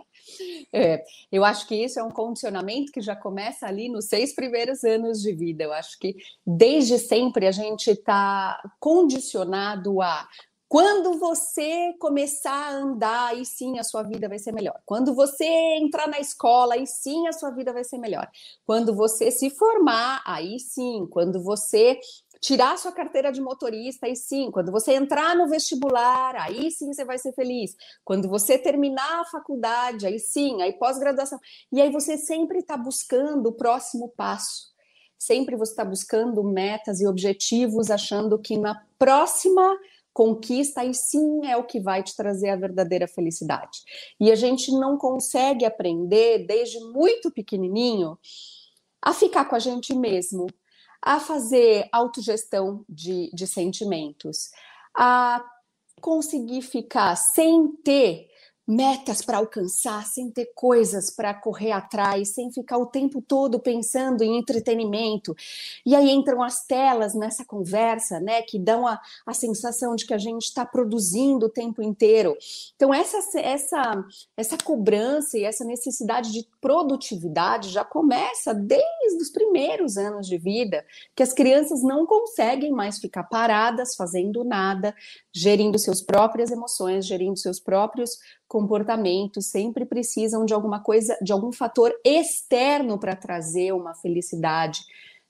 É, 0.72 1.02
eu 1.32 1.44
acho 1.44 1.66
que 1.66 1.74
isso 1.74 1.98
é 1.98 2.02
um 2.02 2.12
condicionamento 2.12 2.92
que 2.92 3.00
já 3.00 3.16
começa 3.16 3.66
ali 3.66 3.88
nos 3.88 4.06
seis 4.06 4.32
primeiros 4.32 4.84
anos 4.84 5.20
de 5.20 5.32
vida. 5.32 5.64
Eu 5.64 5.72
acho 5.72 5.98
que 5.98 6.14
desde 6.46 6.96
sempre 6.96 7.48
a 7.48 7.50
gente 7.50 7.90
está 7.90 8.56
condicionado 8.78 10.00
a 10.00 10.28
quando 10.70 11.18
você 11.18 11.92
começar 11.98 12.52
a 12.52 12.70
andar, 12.70 13.30
aí 13.30 13.44
sim 13.44 13.80
a 13.80 13.82
sua 13.82 14.04
vida 14.04 14.28
vai 14.28 14.38
ser 14.38 14.52
melhor. 14.52 14.80
Quando 14.86 15.12
você 15.12 15.44
entrar 15.44 16.06
na 16.06 16.20
escola, 16.20 16.74
aí 16.74 16.86
sim 16.86 17.26
a 17.26 17.32
sua 17.32 17.50
vida 17.50 17.72
vai 17.72 17.82
ser 17.82 17.98
melhor. 17.98 18.30
Quando 18.64 18.94
você 18.94 19.32
se 19.32 19.50
formar, 19.50 20.22
aí 20.24 20.60
sim. 20.60 21.08
Quando 21.10 21.42
você 21.42 21.98
tirar 22.40 22.78
sua 22.78 22.92
carteira 22.92 23.32
de 23.32 23.40
motorista, 23.40 24.06
aí 24.06 24.14
sim, 24.14 24.48
quando 24.52 24.70
você 24.70 24.94
entrar 24.94 25.34
no 25.34 25.48
vestibular, 25.48 26.36
aí 26.36 26.70
sim 26.70 26.92
você 26.92 27.04
vai 27.04 27.18
ser 27.18 27.32
feliz. 27.32 27.76
Quando 28.04 28.28
você 28.28 28.56
terminar 28.56 29.22
a 29.22 29.24
faculdade, 29.24 30.06
aí 30.06 30.20
sim, 30.20 30.62
aí 30.62 30.74
pós-graduação. 30.74 31.40
E 31.72 31.80
aí 31.80 31.90
você 31.90 32.16
sempre 32.16 32.60
está 32.60 32.76
buscando 32.76 33.48
o 33.48 33.52
próximo 33.52 34.08
passo. 34.16 34.70
Sempre 35.18 35.56
você 35.56 35.72
está 35.72 35.84
buscando 35.84 36.44
metas 36.44 37.00
e 37.00 37.08
objetivos, 37.08 37.90
achando 37.90 38.38
que 38.38 38.56
na 38.56 38.80
próxima 38.96 39.76
conquista 40.12 40.80
aí 40.80 40.94
sim 40.94 41.46
é 41.46 41.56
o 41.56 41.64
que 41.64 41.80
vai 41.80 42.02
te 42.02 42.14
trazer 42.16 42.50
a 42.50 42.56
verdadeira 42.56 43.06
felicidade. 43.06 43.78
E 44.18 44.30
a 44.30 44.34
gente 44.34 44.70
não 44.72 44.96
consegue 44.96 45.64
aprender 45.64 46.46
desde 46.46 46.78
muito 46.92 47.30
pequenininho 47.30 48.18
a 49.02 49.12
ficar 49.14 49.46
com 49.46 49.56
a 49.56 49.58
gente 49.58 49.94
mesmo, 49.94 50.46
a 51.00 51.18
fazer 51.18 51.88
autogestão 51.92 52.84
de, 52.88 53.30
de 53.32 53.46
sentimentos, 53.46 54.50
a 54.96 55.42
conseguir 56.00 56.62
ficar 56.62 57.16
sem 57.16 57.68
ter 57.84 58.29
metas 58.70 59.20
para 59.20 59.38
alcançar, 59.38 60.06
sem 60.06 60.30
ter 60.30 60.52
coisas 60.54 61.10
para 61.10 61.34
correr 61.34 61.72
atrás, 61.72 62.28
sem 62.28 62.52
ficar 62.52 62.78
o 62.78 62.86
tempo 62.86 63.20
todo 63.20 63.58
pensando 63.58 64.22
em 64.22 64.38
entretenimento. 64.38 65.34
E 65.84 65.96
aí 65.96 66.08
entram 66.08 66.40
as 66.40 66.64
telas 66.64 67.12
nessa 67.12 67.44
conversa, 67.44 68.20
né, 68.20 68.42
que 68.42 68.60
dão 68.60 68.86
a, 68.86 69.00
a 69.26 69.34
sensação 69.34 69.96
de 69.96 70.06
que 70.06 70.14
a 70.14 70.18
gente 70.18 70.44
está 70.44 70.64
produzindo 70.64 71.46
o 71.46 71.50
tempo 71.50 71.82
inteiro. 71.82 72.36
Então, 72.76 72.94
essa, 72.94 73.40
essa, 73.40 74.04
essa 74.36 74.56
cobrança 74.58 75.36
e 75.36 75.42
essa 75.42 75.64
necessidade 75.64 76.30
de 76.30 76.46
produtividade 76.60 77.70
já 77.70 77.84
começa 77.84 78.54
desde 78.54 79.20
os 79.20 79.30
primeiros 79.30 79.96
anos 79.96 80.28
de 80.28 80.38
vida, 80.38 80.84
que 81.16 81.24
as 81.24 81.32
crianças 81.32 81.82
não 81.82 82.06
conseguem 82.06 82.70
mais 82.70 82.98
ficar 82.98 83.24
paradas 83.24 83.96
fazendo 83.96 84.44
nada, 84.44 84.94
gerindo 85.32 85.78
suas 85.78 86.00
próprias 86.00 86.52
emoções, 86.52 87.04
gerindo 87.04 87.36
seus 87.36 87.58
próprios 87.58 88.18
comportamentos, 88.50 89.46
sempre 89.46 89.86
precisam 89.86 90.44
de 90.44 90.52
alguma 90.52 90.80
coisa, 90.80 91.16
de 91.22 91.30
algum 91.30 91.52
fator 91.52 91.92
externo 92.04 92.98
para 92.98 93.14
trazer 93.14 93.72
uma 93.72 93.94
felicidade, 93.94 94.80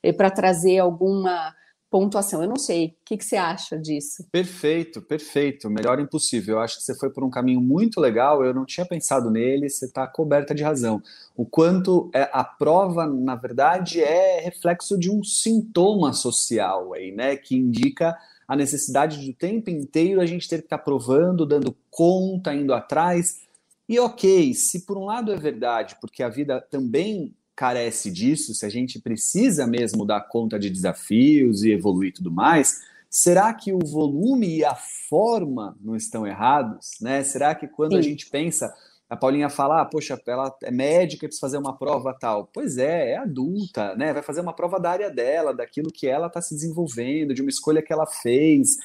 eh, 0.02 0.10
para 0.10 0.30
trazer 0.30 0.78
alguma 0.78 1.54
pontuação. 1.90 2.42
Eu 2.42 2.48
não 2.48 2.56
sei. 2.56 2.86
O 2.86 2.94
que, 3.04 3.18
que, 3.18 3.24
você 3.24 3.36
acha 3.36 3.78
disso? 3.78 4.26
Perfeito, 4.32 5.02
perfeito. 5.02 5.68
Melhor 5.68 6.00
impossível. 6.00 6.56
Eu 6.56 6.60
acho 6.62 6.78
que 6.78 6.82
você 6.82 6.94
foi 6.94 7.10
por 7.10 7.22
um 7.22 7.28
caminho 7.28 7.60
muito 7.60 8.00
legal. 8.00 8.42
Eu 8.42 8.54
não 8.54 8.64
tinha 8.64 8.86
pensado 8.86 9.30
nele. 9.30 9.68
Você 9.68 9.84
está 9.84 10.06
coberta 10.06 10.54
de 10.54 10.62
razão. 10.62 11.02
O 11.36 11.44
quanto 11.44 12.10
é, 12.14 12.30
a 12.32 12.42
prova, 12.42 13.06
na 13.06 13.34
verdade, 13.34 14.00
é 14.00 14.40
reflexo 14.40 14.98
de 14.98 15.10
um 15.10 15.22
sintoma 15.22 16.14
social 16.14 16.94
aí, 16.94 17.12
né? 17.12 17.36
Que 17.36 17.54
indica 17.54 18.16
a 18.50 18.56
necessidade 18.56 19.20
de 19.20 19.30
o 19.30 19.34
tempo 19.34 19.70
inteiro 19.70 20.20
a 20.20 20.26
gente 20.26 20.48
ter 20.48 20.58
que 20.58 20.64
estar 20.64 20.78
tá 20.78 20.82
provando, 20.82 21.46
dando 21.46 21.72
conta, 21.88 22.52
indo 22.52 22.74
atrás. 22.74 23.42
E 23.88 23.96
ok, 24.00 24.52
se 24.54 24.84
por 24.84 24.98
um 24.98 25.04
lado 25.04 25.32
é 25.32 25.36
verdade, 25.36 25.94
porque 26.00 26.20
a 26.20 26.28
vida 26.28 26.60
também 26.60 27.32
carece 27.54 28.10
disso, 28.10 28.52
se 28.52 28.66
a 28.66 28.68
gente 28.68 28.98
precisa 28.98 29.68
mesmo 29.68 30.04
dar 30.04 30.22
conta 30.22 30.58
de 30.58 30.68
desafios 30.68 31.62
e 31.62 31.70
evoluir 31.70 32.08
e 32.08 32.14
tudo 32.14 32.32
mais, 32.32 32.80
será 33.08 33.54
que 33.54 33.72
o 33.72 33.78
volume 33.78 34.56
e 34.56 34.64
a 34.64 34.74
forma 35.08 35.78
não 35.80 35.94
estão 35.94 36.26
errados? 36.26 36.88
Né? 37.00 37.22
Será 37.22 37.54
que 37.54 37.68
quando 37.68 37.92
Sim. 37.92 37.98
a 37.98 38.02
gente 38.02 38.28
pensa, 38.28 38.74
a 39.10 39.16
Paulinha 39.16 39.50
fala, 39.50 39.80
ah, 39.80 39.84
poxa, 39.84 40.16
ela 40.24 40.56
é 40.62 40.70
médica 40.70 41.24
e 41.24 41.28
precisa 41.28 41.40
fazer 41.40 41.58
uma 41.58 41.76
prova 41.76 42.16
tal. 42.16 42.48
Pois 42.54 42.78
é, 42.78 43.10
é 43.10 43.16
adulta, 43.16 43.96
né? 43.96 44.12
Vai 44.12 44.22
fazer 44.22 44.40
uma 44.40 44.52
prova 44.52 44.78
da 44.78 44.88
área 44.88 45.10
dela, 45.10 45.52
daquilo 45.52 45.90
que 45.90 46.06
ela 46.06 46.28
está 46.28 46.40
se 46.40 46.54
desenvolvendo, 46.54 47.34
de 47.34 47.42
uma 47.42 47.50
escolha 47.50 47.82
que 47.82 47.92
ela 47.92 48.06
fez. 48.06 48.76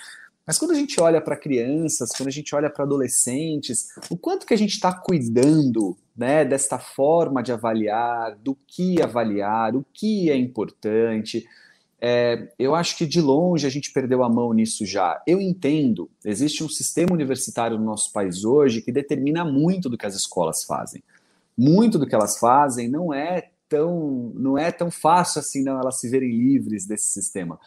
Mas 0.46 0.58
quando 0.58 0.72
a 0.72 0.76
gente 0.76 1.00
olha 1.00 1.22
para 1.22 1.38
crianças, 1.38 2.10
quando 2.18 2.30
a 2.30 2.32
gente 2.32 2.56
olha 2.56 2.72
para 2.72 2.86
adolescentes, 2.86 3.90
o 4.10 4.18
quanto 4.18 4.48
que 4.48 4.54
a 4.56 4.58
gente 4.58 4.74
está 4.74 4.92
cuidando 4.92 5.96
né, 6.18 6.44
desta 6.44 6.80
forma 6.80 7.44
de 7.44 7.52
avaliar, 7.52 8.36
do 8.36 8.58
que 8.68 9.00
avaliar, 9.04 9.76
o 9.76 9.86
que 9.94 10.32
é 10.32 10.36
importante, 10.36 11.46
é, 12.00 12.52
eu 12.60 12.76
acho 12.76 12.98
que 12.98 13.06
de 13.06 13.22
longe 13.22 13.66
a 13.66 13.70
gente 13.70 13.92
perdeu 13.92 14.24
a 14.24 14.30
mão 14.30 14.54
nisso 14.54 14.86
já. 14.86 15.22
Eu 15.26 15.40
entendo, 15.40 16.10
existe 16.24 16.64
um 16.64 16.70
sistema 16.70 17.14
universitário 17.14 17.78
no 17.78 17.86
nosso 17.86 18.12
país 18.12 18.44
hoje 18.44 18.82
que 18.82 18.92
determina 18.92 19.46
muito 19.46 19.90
do 19.90 19.98
que 19.98 20.06
as 20.06 20.16
escolas 20.16 20.64
fazem. 20.64 21.04
Muito 21.58 21.98
do 21.98 22.06
que 22.06 22.14
elas 22.14 22.38
fazem 22.38 22.90
não 22.90 23.14
é 23.14 23.50
tão, 23.70 24.32
não 24.36 24.58
é 24.58 24.72
tão 24.72 24.92
fácil 24.92 25.40
assim 25.40 25.64
não 25.64 25.80
elas 25.80 26.00
se 26.00 26.10
verem 26.10 26.30
livres 26.30 26.86
desse 26.86 27.08
sistema. 27.08 27.60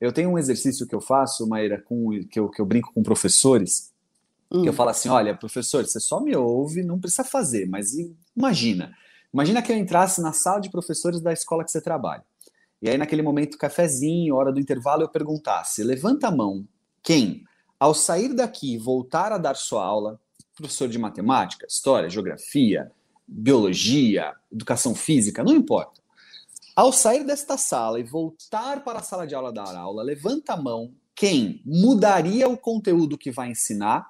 Eu 0.00 0.12
tenho 0.12 0.30
um 0.30 0.38
exercício 0.38 0.86
que 0.86 0.94
eu 0.94 1.00
faço, 1.00 1.48
Maíra, 1.48 1.80
com, 1.80 2.10
que, 2.30 2.38
eu, 2.38 2.48
que 2.48 2.60
eu 2.60 2.66
brinco 2.66 2.92
com 2.92 3.02
professores, 3.02 3.92
hum. 4.50 4.62
que 4.62 4.68
eu 4.68 4.72
hum. 4.72 4.76
falo 4.76 4.90
assim, 4.90 5.08
olha, 5.08 5.34
professor, 5.34 5.86
você 5.86 6.00
só 6.00 6.20
me 6.20 6.36
ouve, 6.36 6.82
não 6.82 6.98
precisa 6.98 7.24
fazer, 7.24 7.66
mas 7.66 7.94
imagina, 8.36 8.92
imagina 9.32 9.62
que 9.62 9.72
eu 9.72 9.76
entrasse 9.76 10.20
na 10.20 10.32
sala 10.32 10.60
de 10.60 10.70
professores 10.70 11.20
da 11.20 11.32
escola 11.32 11.64
que 11.64 11.70
você 11.70 11.80
trabalha. 11.80 12.24
E 12.80 12.88
aí, 12.88 12.98
naquele 12.98 13.22
momento, 13.22 13.58
cafezinho, 13.58 14.34
hora 14.34 14.52
do 14.52 14.60
intervalo, 14.60 15.02
eu 15.02 15.08
perguntasse: 15.08 15.82
levanta 15.82 16.28
a 16.28 16.30
mão, 16.30 16.66
quem, 17.02 17.44
ao 17.78 17.94
sair 17.94 18.34
daqui 18.34 18.76
voltar 18.76 19.32
a 19.32 19.38
dar 19.38 19.56
sua 19.56 19.84
aula, 19.84 20.20
professor 20.54 20.88
de 20.88 20.98
matemática, 20.98 21.66
história, 21.66 22.08
geografia, 22.08 22.90
biologia, 23.26 24.34
educação 24.52 24.94
física, 24.94 25.42
não 25.42 25.54
importa. 25.54 26.00
Ao 26.74 26.92
sair 26.92 27.24
desta 27.24 27.56
sala 27.56 27.98
e 27.98 28.04
voltar 28.04 28.84
para 28.84 28.98
a 28.98 29.02
sala 29.02 29.26
de 29.26 29.34
aula 29.34 29.52
dar 29.52 29.74
aula, 29.74 30.02
levanta 30.02 30.52
a 30.52 30.56
mão 30.56 30.92
quem 31.14 31.62
mudaria 31.64 32.46
o 32.46 32.56
conteúdo 32.56 33.16
que 33.16 33.30
vai 33.30 33.50
ensinar 33.50 34.06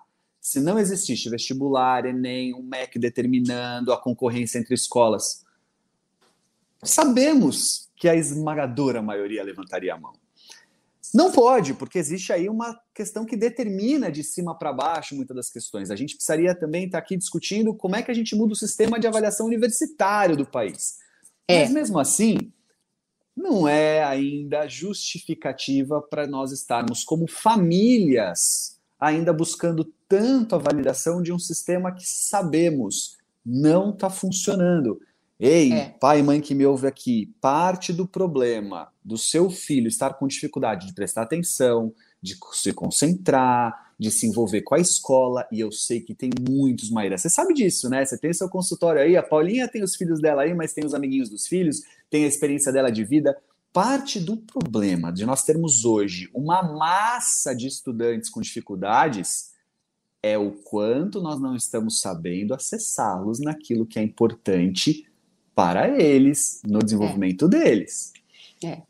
se 0.46 0.60
não 0.60 0.78
existisse 0.78 1.28
vestibular, 1.28 2.06
Enem, 2.06 2.54
um 2.54 2.62
MEC 2.62 3.00
determinando 3.00 3.92
a 3.92 4.00
concorrência 4.00 4.60
entre 4.60 4.76
escolas. 4.76 5.44
Sabemos 6.86 7.90
que 7.96 8.08
a 8.08 8.14
esmagadora 8.14 9.02
maioria 9.02 9.42
levantaria 9.42 9.94
a 9.94 9.98
mão. 9.98 10.12
Não 11.14 11.30
pode, 11.30 11.72
porque 11.74 11.98
existe 11.98 12.32
aí 12.32 12.48
uma 12.48 12.78
questão 12.94 13.24
que 13.24 13.36
determina 13.36 14.10
de 14.10 14.22
cima 14.22 14.58
para 14.58 14.72
baixo 14.72 15.14
muitas 15.14 15.36
das 15.36 15.50
questões. 15.50 15.90
A 15.90 15.96
gente 15.96 16.14
precisaria 16.14 16.54
também 16.54 16.86
estar 16.86 16.98
aqui 16.98 17.16
discutindo 17.16 17.74
como 17.74 17.96
é 17.96 18.02
que 18.02 18.10
a 18.10 18.14
gente 18.14 18.34
muda 18.34 18.52
o 18.52 18.56
sistema 18.56 18.98
de 18.98 19.06
avaliação 19.06 19.46
universitário 19.46 20.36
do 20.36 20.44
país. 20.44 20.98
É. 21.48 21.60
Mas 21.60 21.70
mesmo 21.70 21.98
assim, 21.98 22.52
não 23.36 23.68
é 23.68 24.02
ainda 24.02 24.66
justificativa 24.66 26.02
para 26.02 26.26
nós 26.26 26.52
estarmos 26.52 27.04
como 27.04 27.28
famílias 27.28 28.76
ainda 28.98 29.32
buscando 29.32 29.84
tanto 30.08 30.54
a 30.54 30.58
validação 30.58 31.22
de 31.22 31.32
um 31.32 31.38
sistema 31.38 31.92
que 31.92 32.06
sabemos 32.06 33.16
não 33.44 33.90
está 33.90 34.08
funcionando. 34.10 35.00
Ei, 35.38 35.72
é. 35.72 35.88
pai 36.00 36.20
e 36.20 36.22
mãe 36.22 36.40
que 36.40 36.54
me 36.54 36.64
ouve 36.64 36.86
aqui, 36.86 37.34
parte 37.42 37.92
do 37.92 38.06
problema 38.06 38.88
do 39.04 39.18
seu 39.18 39.50
filho 39.50 39.86
estar 39.86 40.14
com 40.14 40.26
dificuldade 40.26 40.86
de 40.86 40.94
prestar 40.94 41.22
atenção, 41.22 41.92
de 42.22 42.36
se 42.52 42.72
concentrar, 42.72 43.92
de 43.98 44.10
se 44.10 44.26
envolver 44.26 44.62
com 44.62 44.74
a 44.74 44.80
escola, 44.80 45.46
e 45.52 45.60
eu 45.60 45.70
sei 45.70 46.00
que 46.00 46.14
tem 46.14 46.30
muitos, 46.48 46.90
Maíra. 46.90 47.18
Você 47.18 47.28
sabe 47.28 47.52
disso, 47.52 47.90
né? 47.90 48.04
Você 48.04 48.16
tem 48.16 48.32
seu 48.32 48.48
consultório 48.48 49.02
aí, 49.02 49.14
a 49.14 49.22
Paulinha 49.22 49.68
tem 49.68 49.82
os 49.82 49.94
filhos 49.94 50.20
dela 50.20 50.42
aí, 50.42 50.54
mas 50.54 50.72
tem 50.72 50.84
os 50.84 50.94
amiguinhos 50.94 51.28
dos 51.28 51.46
filhos, 51.46 51.82
tem 52.08 52.24
a 52.24 52.28
experiência 52.28 52.72
dela 52.72 52.90
de 52.90 53.04
vida. 53.04 53.36
Parte 53.74 54.18
do 54.18 54.38
problema 54.38 55.12
de 55.12 55.26
nós 55.26 55.44
termos 55.44 55.84
hoje 55.84 56.30
uma 56.32 56.62
massa 56.62 57.54
de 57.54 57.66
estudantes 57.66 58.30
com 58.30 58.40
dificuldades 58.40 59.54
é 60.22 60.38
o 60.38 60.52
quanto 60.52 61.20
nós 61.20 61.38
não 61.38 61.54
estamos 61.54 62.00
sabendo 62.00 62.54
acessá-los 62.54 63.38
naquilo 63.38 63.86
que 63.86 63.98
é 63.98 64.02
importante 64.02 65.06
para 65.56 65.88
eles, 65.88 66.60
no 66.66 66.80
desenvolvimento 66.80 67.46
é. 67.46 67.48
deles. 67.48 68.12
É, 68.62 68.82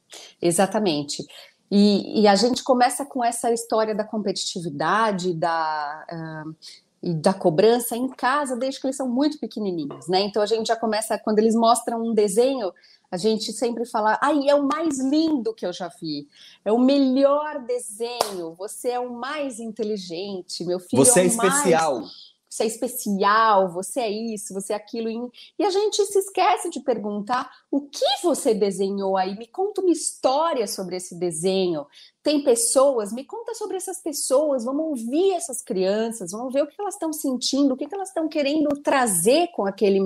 exatamente. 0.42 1.24
E, 1.70 2.22
e, 2.22 2.28
a 2.28 2.34
gente 2.34 2.62
começa 2.62 3.04
com 3.04 3.24
essa 3.24 3.52
história 3.52 3.94
da 3.94 4.04
competitividade, 4.04 5.32
da, 5.32 6.06
uh, 6.12 6.54
e 7.02 7.14
da 7.14 7.32
cobrança 7.32 7.96
em 7.96 8.08
casa 8.08 8.56
desde 8.56 8.80
que 8.80 8.86
eles 8.86 8.96
são 8.96 9.08
muito 9.08 9.38
pequenininhos, 9.38 10.08
né? 10.08 10.20
Então 10.22 10.42
a 10.42 10.46
gente 10.46 10.66
já 10.66 10.76
começa, 10.76 11.18
quando 11.18 11.38
eles 11.38 11.54
mostram 11.54 12.04
um 12.04 12.14
desenho, 12.14 12.72
a 13.10 13.16
gente 13.16 13.52
sempre 13.52 13.84
fala, 13.84 14.18
ai, 14.20 14.48
é 14.48 14.54
o 14.54 14.66
mais 14.66 14.98
lindo 14.98 15.54
que 15.54 15.66
eu 15.66 15.72
já 15.72 15.88
vi, 16.00 16.28
é 16.64 16.72
o 16.72 16.78
melhor 16.78 17.60
desenho, 17.64 18.54
você 18.56 18.90
é 18.90 19.00
o 19.00 19.12
mais 19.12 19.60
inteligente, 19.60 20.64
meu 20.64 20.80
filho 20.80 21.04
você 21.04 21.20
é, 21.20 21.22
é 21.24 21.26
especial. 21.26 22.00
Mais 22.00 22.35
você 22.48 22.64
é 22.64 22.66
especial, 22.66 23.70
você 23.72 24.00
é 24.00 24.10
isso, 24.10 24.54
você 24.54 24.72
é 24.72 24.76
aquilo. 24.76 25.30
E 25.58 25.64
a 25.64 25.70
gente 25.70 26.04
se 26.04 26.18
esquece 26.18 26.70
de 26.70 26.80
perguntar 26.80 27.50
o 27.70 27.82
que 27.82 28.04
você 28.22 28.54
desenhou 28.54 29.16
aí. 29.16 29.36
Me 29.36 29.46
conta 29.46 29.80
uma 29.80 29.92
história 29.92 30.66
sobre 30.66 30.96
esse 30.96 31.18
desenho 31.18 31.86
tem 32.26 32.42
pessoas, 32.42 33.12
me 33.12 33.24
conta 33.24 33.54
sobre 33.54 33.76
essas 33.76 34.02
pessoas, 34.02 34.64
vamos 34.64 34.84
ouvir 34.84 35.34
essas 35.34 35.62
crianças, 35.62 36.32
vamos 36.32 36.52
ver 36.52 36.64
o 36.64 36.66
que 36.66 36.74
elas 36.76 36.94
estão 36.94 37.12
sentindo, 37.12 37.74
o 37.74 37.76
que 37.76 37.86
elas 37.88 38.08
estão 38.08 38.28
querendo 38.28 38.66
trazer 38.82 39.46
com 39.54 39.64
aquele 39.64 40.00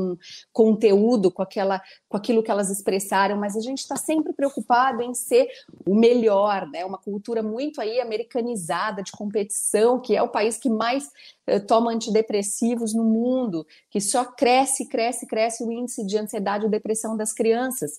conteúdo, 0.52 1.30
com, 1.30 1.40
aquela, 1.40 1.80
com 2.10 2.18
aquilo 2.18 2.42
que 2.42 2.50
elas 2.50 2.68
expressaram, 2.68 3.38
mas 3.38 3.56
a 3.56 3.60
gente 3.60 3.78
está 3.78 3.96
sempre 3.96 4.34
preocupado 4.34 5.00
em 5.00 5.14
ser 5.14 5.48
o 5.86 5.94
melhor, 5.94 6.68
né? 6.68 6.84
Uma 6.84 6.98
cultura 6.98 7.42
muito 7.42 7.80
aí 7.80 7.98
americanizada 8.02 9.02
de 9.02 9.12
competição, 9.12 9.98
que 9.98 10.14
é 10.14 10.22
o 10.22 10.28
país 10.28 10.58
que 10.58 10.68
mais 10.68 11.08
eh, 11.46 11.58
toma 11.58 11.90
antidepressivos 11.90 12.92
no 12.92 13.02
mundo, 13.02 13.66
que 13.88 13.98
só 13.98 14.26
cresce, 14.26 14.86
cresce, 14.86 15.26
cresce 15.26 15.64
o 15.64 15.72
índice 15.72 16.04
de 16.04 16.18
ansiedade 16.18 16.66
e 16.66 16.68
depressão 16.68 17.16
das 17.16 17.32
crianças. 17.32 17.92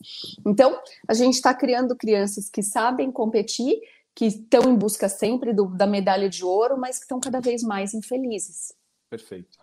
Então, 0.45 0.79
a 1.07 1.15
gente 1.15 1.33
está 1.33 1.55
criando 1.55 1.95
crianças 1.95 2.51
que 2.51 2.61
sabem 2.61 3.11
competir 3.11 3.81
que 4.15 4.25
estão 4.25 4.63
em 4.63 4.75
busca 4.75 5.07
sempre 5.07 5.53
do, 5.53 5.65
da 5.65 5.87
medalha 5.87 6.29
de 6.29 6.43
ouro, 6.43 6.77
mas 6.77 6.97
que 6.97 7.03
estão 7.03 7.19
cada 7.19 7.39
vez 7.39 7.63
mais 7.63 7.93
infelizes. 7.93 8.73
Perfeito. 9.09 9.57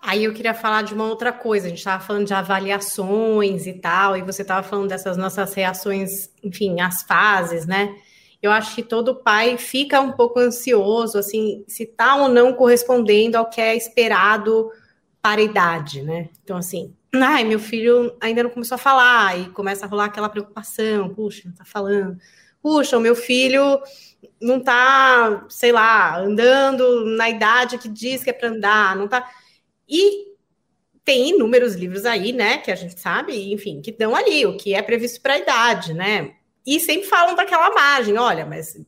Aí 0.00 0.24
eu 0.24 0.34
queria 0.34 0.52
falar 0.52 0.82
de 0.82 0.92
uma 0.92 1.08
outra 1.08 1.32
coisa. 1.32 1.66
A 1.66 1.68
gente 1.70 1.78
estava 1.78 2.02
falando 2.04 2.26
de 2.26 2.34
avaliações 2.34 3.66
e 3.66 3.72
tal, 3.72 4.16
e 4.16 4.22
você 4.22 4.42
estava 4.42 4.66
falando 4.66 4.88
dessas 4.88 5.16
nossas 5.16 5.54
reações, 5.54 6.28
enfim, 6.42 6.80
as 6.80 7.02
fases, 7.02 7.64
né? 7.64 7.96
Eu 8.42 8.52
acho 8.52 8.74
que 8.74 8.82
todo 8.82 9.14
pai 9.14 9.56
fica 9.56 10.02
um 10.02 10.12
pouco 10.12 10.38
ansioso, 10.38 11.16
assim, 11.16 11.64
se 11.66 11.84
está 11.84 12.16
ou 12.16 12.28
não 12.28 12.52
correspondendo 12.52 13.38
ao 13.38 13.48
que 13.48 13.58
é 13.58 13.74
esperado 13.74 14.70
para 15.22 15.40
a 15.40 15.44
idade, 15.44 16.02
né? 16.02 16.28
Então, 16.42 16.58
assim, 16.58 16.94
ai, 17.14 17.42
meu 17.44 17.58
filho 17.58 18.14
ainda 18.20 18.42
não 18.42 18.50
começou 18.50 18.74
a 18.74 18.78
falar, 18.78 19.40
e 19.40 19.48
começa 19.48 19.86
a 19.86 19.88
rolar 19.88 20.04
aquela 20.04 20.28
preocupação, 20.28 21.14
puxa, 21.14 21.44
não 21.46 21.52
está 21.52 21.64
falando 21.64 22.18
puxa, 22.64 22.96
o 22.96 23.00
meu 23.00 23.14
filho 23.14 23.78
não 24.40 24.58
tá, 24.58 25.44
sei 25.50 25.70
lá, 25.70 26.18
andando 26.18 27.04
na 27.14 27.28
idade 27.28 27.76
que 27.76 27.90
diz 27.90 28.24
que 28.24 28.30
é 28.30 28.32
para 28.32 28.48
andar, 28.48 28.96
não 28.96 29.06
tá. 29.06 29.30
E 29.86 30.32
tem 31.04 31.28
inúmeros 31.28 31.74
livros 31.74 32.06
aí, 32.06 32.32
né, 32.32 32.56
que 32.56 32.70
a 32.70 32.74
gente 32.74 32.98
sabe, 32.98 33.52
enfim, 33.52 33.82
que 33.82 33.92
dão 33.92 34.16
ali 34.16 34.46
o 34.46 34.56
que 34.56 34.72
é 34.72 34.80
previsto 34.80 35.20
para 35.20 35.34
a 35.34 35.38
idade, 35.38 35.92
né? 35.92 36.36
E 36.66 36.80
sempre 36.80 37.06
falam 37.06 37.34
daquela 37.34 37.68
margem, 37.74 38.16
olha, 38.16 38.46
mas 38.46 38.80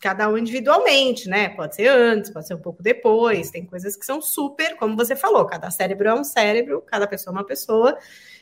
cada 0.00 0.28
um 0.28 0.36
individualmente, 0.36 1.28
né? 1.28 1.50
Pode 1.50 1.76
ser 1.76 1.86
antes, 1.86 2.32
pode 2.32 2.48
ser 2.48 2.54
um 2.54 2.60
pouco 2.60 2.82
depois, 2.82 3.52
tem 3.52 3.64
coisas 3.64 3.94
que 3.94 4.04
são 4.04 4.20
super, 4.20 4.76
como 4.76 4.96
você 4.96 5.14
falou, 5.14 5.46
cada 5.46 5.70
cérebro 5.70 6.08
é 6.08 6.14
um 6.14 6.24
cérebro, 6.24 6.82
cada 6.84 7.06
pessoa 7.06 7.32
é 7.32 7.38
uma 7.38 7.46
pessoa 7.46 7.96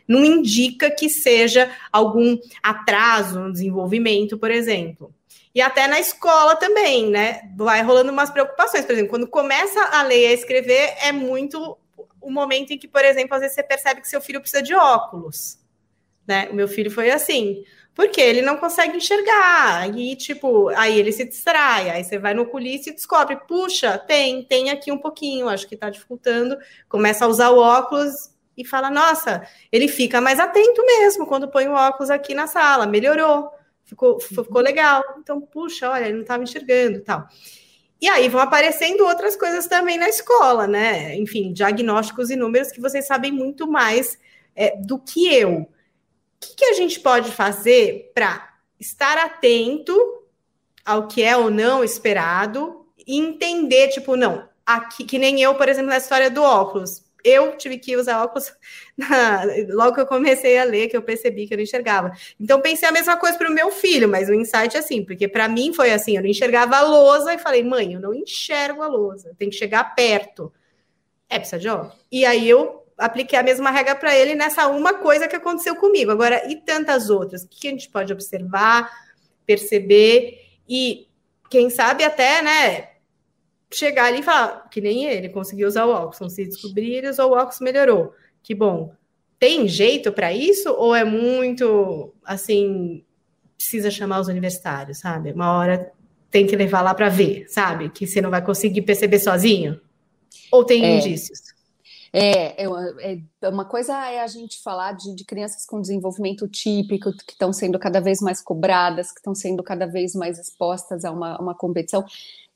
não 0.09 0.25
indica 0.25 0.91
que 0.91 1.11
seja 1.11 1.71
algum 1.93 2.39
atraso 2.63 3.39
no 3.39 3.53
desenvolvimento, 3.53 4.39
por 4.39 4.51
exemplo. 4.51 5.15
E 5.55 5.61
até 5.61 5.87
na 5.87 6.01
escola 6.01 6.57
também, 6.57 7.11
né? 7.11 7.43
Vai 7.57 7.83
rolando 7.83 8.11
umas 8.11 8.31
preocupações. 8.31 8.85
Por 8.85 8.93
exemplo, 8.93 9.11
quando 9.11 9.27
começa 9.27 9.81
a 9.93 10.03
ler 10.03 10.23
e 10.23 10.27
a 10.27 10.33
escrever, 10.33 10.95
é 11.03 11.13
muito 11.13 11.77
o 12.21 12.31
momento 12.31 12.73
em 12.73 12.79
que, 12.79 12.89
por 12.89 13.05
exemplo, 13.05 13.35
às 13.35 13.41
vezes 13.41 13.55
você 13.55 13.63
percebe 13.63 14.01
que 14.01 14.09
seu 14.09 14.21
filho 14.21 14.41
precisa 14.41 14.63
de 14.63 14.75
óculos. 14.75 15.59
Né? 16.27 16.49
O 16.51 16.55
meu 16.55 16.69
filho 16.69 16.91
foi 16.91 17.11
assim, 17.11 17.65
porque 17.95 18.21
ele 18.21 18.43
não 18.43 18.57
consegue 18.57 18.97
enxergar. 18.97 19.89
E, 19.99 20.15
tipo, 20.15 20.69
aí 20.71 20.99
ele 20.99 21.11
se 21.11 21.25
distrai. 21.25 21.91
Aí 21.91 22.05
você 22.05 22.19
vai 22.19 22.35
no 22.35 22.43
oculista 22.43 22.91
e 22.91 22.95
descobre: 22.95 23.37
puxa, 23.49 23.99
tem, 23.99 24.45
tem 24.45 24.71
aqui 24.71 24.93
um 24.93 24.99
pouquinho, 24.99 25.49
acho 25.49 25.67
que 25.67 25.75
está 25.75 25.91
dificultando. 25.91 26.57
Começa 26.89 27.25
a 27.25 27.29
usar 27.29 27.51
o 27.51 27.59
óculos 27.59 28.31
e 28.59 28.65
fala: 28.65 28.91
nossa, 28.91 29.47
ele 29.71 29.87
fica 29.87 30.21
mais 30.21 30.41
atento 30.41 30.85
mesmo 30.85 31.27
quando 31.27 31.49
põe 31.49 31.69
o 31.69 31.73
óculos 31.73 32.11
aqui 32.11 32.35
na 32.35 32.49
sala, 32.49 32.87
melhorou, 32.87 33.49
ficou, 33.85 34.19
ficou 34.21 34.61
legal. 34.61 35.03
Então, 35.19 35.41
puxa, 35.41 35.89
olha, 35.89 36.07
ele 36.07 36.15
não 36.15 36.23
estava 36.23 36.43
enxergando 36.43 37.01
tal. 37.01 37.29
E 38.01 38.09
aí 38.09 38.29
vão 38.29 38.41
aparecendo 38.41 39.05
outras 39.07 39.37
coisas 39.37 39.67
também 39.67 39.97
na 39.97 40.09
escola, 40.09 40.67
né? 40.67 41.17
Enfim, 41.17 41.53
diagnósticos 41.53 42.31
e 42.31 42.37
números 42.37 42.73
que 42.73 42.81
vocês 42.81 43.07
sabem 43.07 43.33
muito 43.33 43.67
mais 43.67 44.19
é, 44.55 44.77
do 44.77 44.99
que 44.99 45.33
eu. 45.33 45.61
O 45.61 45.69
que, 46.41 46.57
que 46.57 46.65
a 46.65 46.73
gente 46.75 47.01
pode 47.01 47.31
fazer 47.31 48.11
para 48.15 48.57
estar 48.79 49.19
atento 49.19 49.97
ao 50.85 51.07
que 51.09 51.23
é 51.23 51.37
ou 51.37 51.51
não 51.51 51.83
esperado 51.83 52.87
e 53.07 53.19
entender, 53.19 53.89
tipo, 53.89 54.17
não, 54.17 54.49
aqui, 54.65 55.05
que 55.05 55.19
nem 55.19 55.41
eu, 55.41 55.55
por 55.57 55.69
exemplo, 55.69 55.91
na 55.91 55.99
história 55.99 56.31
do 56.31 56.43
óculos 56.43 57.08
eu 57.25 57.57
tive 57.57 57.79
que 57.79 57.97
usar 57.97 58.23
óculos 58.23 58.53
na, 58.97 59.43
logo 59.71 59.95
que 59.95 60.01
eu 60.01 60.07
comecei 60.07 60.59
a 60.59 60.65
ler, 60.65 60.89
que 60.89 60.97
eu 60.97 61.03
percebi 61.03 61.47
que 61.47 61.55
eu 61.55 61.59
não 61.59 61.65
enxergava. 61.65 62.13
Então, 62.39 62.61
pensei 62.61 62.89
a 62.89 62.93
mesma 62.93 63.17
coisa 63.17 63.37
para 63.37 63.51
o 63.51 63.55
meu 63.55 63.71
filho, 63.71 64.09
mas 64.09 64.29
o 64.29 64.35
insight 64.35 64.77
é 64.77 64.81
assim, 64.81 65.05
porque 65.05 65.29
para 65.29 65.49
mim 65.49 65.73
foi 65.73 65.93
assim: 65.93 66.17
eu 66.17 66.23
não 66.23 66.29
enxergava 66.29 66.77
a 66.77 66.83
lousa 66.83 67.35
e 67.35 67.39
falei, 67.39 67.63
mãe, 67.63 67.95
eu 67.95 68.01
não 68.01 68.15
enxergo 68.15 68.83
a 68.83 68.87
lousa, 68.87 69.35
tem 69.39 69.51
que 69.51 69.57
chegar 69.57 69.95
perto. 69.95 70.53
É, 71.29 71.39
precisa 71.39 71.59
de 71.59 71.69
óculos. 71.69 71.95
E 72.11 72.25
aí 72.25 72.49
eu 72.49 72.85
apliquei 72.97 73.39
a 73.39 73.43
mesma 73.43 73.71
regra 73.71 73.95
para 73.95 74.17
ele 74.17 74.35
nessa 74.35 74.67
uma 74.67 74.95
coisa 74.95 75.29
que 75.29 75.37
aconteceu 75.37 75.77
comigo. 75.77 76.11
Agora, 76.11 76.51
e 76.51 76.57
tantas 76.57 77.11
outras? 77.11 77.43
O 77.43 77.49
que 77.49 77.69
a 77.69 77.71
gente 77.71 77.89
pode 77.89 78.13
observar, 78.13 78.91
perceber 79.47 80.43
e, 80.69 81.07
quem 81.49 81.71
sabe, 81.71 82.05
até, 82.05 82.43
né? 82.43 82.89
Chegar 83.71 84.07
ali 84.07 84.21
e 84.21 84.23
falar, 84.23 84.69
que 84.71 84.81
nem 84.81 85.05
ele, 85.05 85.29
conseguiu 85.29 85.69
usar 85.69 85.85
o 85.85 85.91
óculos, 85.91 86.21
não 86.21 86.29
se 86.29 86.45
descobrir, 86.45 86.95
ele 86.95 87.11
usou 87.11 87.31
o 87.31 87.35
óculos, 87.35 87.61
melhorou. 87.61 88.13
Que 88.43 88.55
bom. 88.55 88.93
Tem 89.39 89.69
jeito 89.69 90.11
para 90.13 90.33
isso 90.33 90.71
ou 90.73 90.95
é 90.95 91.05
muito 91.05 92.13
assim, 92.25 93.05
precisa 93.57 93.91
chamar 93.91 94.21
os 94.21 94.29
universitários, 94.29 94.99
sabe? 94.99 95.33
Uma 95.33 95.53
hora 95.59 95.93
tem 96.31 96.47
que 96.47 96.57
levar 96.57 96.83
lá 96.83 96.95
para 96.95 97.09
ver, 97.09 97.47
sabe? 97.49 97.89
Que 97.91 98.07
você 98.07 98.21
não 98.21 98.31
vai 98.31 98.45
conseguir 98.45 98.83
perceber 98.83 99.19
sozinho? 99.19 99.81
Ou 100.51 100.65
tem 100.65 100.85
é. 100.85 100.97
indícios? 100.97 101.41
É, 102.13 102.65
é, 102.65 103.21
é, 103.43 103.49
uma 103.49 103.65
coisa 103.65 103.93
é 104.11 104.21
a 104.21 104.27
gente 104.27 104.63
falar 104.63 104.93
de, 104.93 105.15
de 105.15 105.25
crianças 105.25 105.67
com 105.67 105.81
desenvolvimento 105.81 106.49
típico, 106.49 107.13
que 107.13 107.33
estão 107.33 107.53
sendo 107.53 107.79
cada 107.79 108.01
vez 108.01 108.21
mais 108.21 108.41
cobradas, 108.41 109.13
que 109.13 109.21
estão 109.21 109.35
sendo 109.35 109.63
cada 109.63 109.87
vez 109.87 110.15
mais 110.15 110.39
expostas 110.39 111.05
a 111.05 111.11
uma, 111.11 111.41
uma 111.41 111.55
competição. 111.55 112.05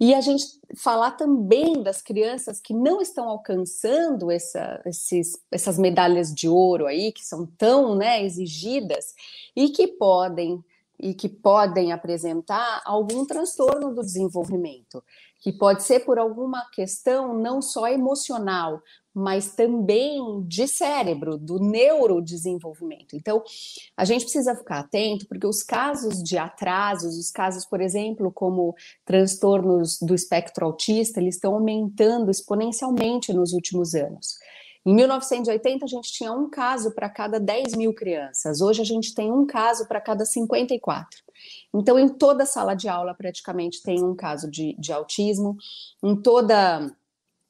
E 0.01 0.15
a 0.15 0.21
gente 0.21 0.45
falar 0.75 1.12
também 1.12 1.83
das 1.83 2.03
crianças 2.03 2.61
que 2.61 2.75
não 2.75 3.01
estão 3.01 3.29
alcançando 3.29 4.31
essa, 4.31 4.81
esses, 4.85 5.38
essas 5.51 5.79
medalhas 5.79 6.35
de 6.35 6.49
ouro 6.49 6.87
aí, 6.87 7.12
que 7.12 7.25
são 7.25 7.47
tão 7.47 7.95
né, 7.95 8.25
exigidas, 8.25 9.15
e 9.55 9.69
que 9.69 9.87
podem 9.87 10.62
e 11.03 11.15
que 11.15 11.29
podem 11.29 11.91
apresentar 11.91 12.81
algum 12.85 13.27
transtorno 13.27 13.93
do 13.93 14.03
desenvolvimento, 14.03 15.03
que 15.42 15.52
pode 15.52 15.83
ser 15.83 16.00
por 16.00 16.18
alguma 16.18 16.64
questão 16.70 17.37
não 17.37 17.61
só 17.61 17.88
emocional, 17.88 18.81
mas 19.12 19.55
também 19.55 20.40
de 20.46 20.66
cérebro, 20.68 21.37
do 21.37 21.59
neurodesenvolvimento. 21.59 23.16
Então, 23.16 23.42
a 23.96 24.05
gente 24.05 24.22
precisa 24.22 24.55
ficar 24.55 24.78
atento, 24.78 25.26
porque 25.26 25.46
os 25.46 25.62
casos 25.62 26.22
de 26.22 26.38
atrasos, 26.38 27.18
os 27.18 27.31
casos, 27.31 27.66
por 27.66 27.81
exemplo, 27.81 28.31
como 28.33 28.74
transtornos 29.05 29.98
do 30.00 30.14
espectro 30.14 30.64
autista, 30.64 31.20
eles 31.20 31.35
estão 31.35 31.55
aumentando 31.55 32.31
exponencialmente 32.31 33.33
nos 33.33 33.52
últimos 33.52 33.94
anos. 33.94 34.38
Em 34.85 34.95
1980, 34.95 35.85
a 35.85 35.88
gente 35.88 36.12
tinha 36.12 36.33
um 36.33 36.51
caso 36.51 36.92
para 36.92 37.09
cada 37.09 37.38
10 37.38 37.75
mil 37.77 37.95
crianças. 37.95 38.61
Hoje, 38.61 38.83
a 38.83 38.85
gente 38.85 39.14
tem 39.14 39.31
um 39.31 39.47
caso 39.47 39.87
para 39.87 40.01
cada 40.01 40.25
54. 40.25 41.21
Então, 41.73 41.99
em 41.99 42.09
toda 42.09 42.45
sala 42.45 42.75
de 42.75 42.88
aula, 42.88 43.14
praticamente, 43.14 43.83
tem 43.83 44.03
um 44.03 44.14
caso 44.14 44.51
de, 44.51 44.75
de 44.79 44.92
autismo. 44.92 45.57
Em 46.03 46.16
toda 46.16 46.95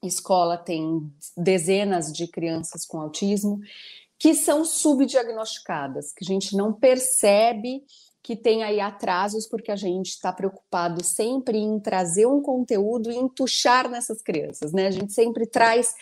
escola 0.02 0.56
tem 0.56 1.10
dezenas 1.36 2.12
de 2.12 2.26
crianças 2.26 2.84
com 2.84 3.00
autismo 3.00 3.60
que 4.18 4.34
são 4.34 4.64
subdiagnosticadas, 4.64 6.12
que 6.12 6.24
a 6.24 6.26
gente 6.26 6.56
não 6.56 6.72
percebe 6.72 7.82
que 8.22 8.36
tem 8.36 8.62
aí 8.62 8.78
atrasos, 8.78 9.48
porque 9.48 9.72
a 9.72 9.76
gente 9.76 10.10
está 10.10 10.32
preocupado 10.32 11.04
sempre 11.04 11.58
em 11.58 11.80
trazer 11.80 12.26
um 12.26 12.40
conteúdo 12.40 13.10
e 13.10 13.16
entuchar 13.16 13.90
nessas 13.90 14.22
crianças, 14.22 14.72
né? 14.72 14.86
A 14.86 14.92
gente 14.92 15.12
sempre 15.12 15.44
traz 15.44 15.92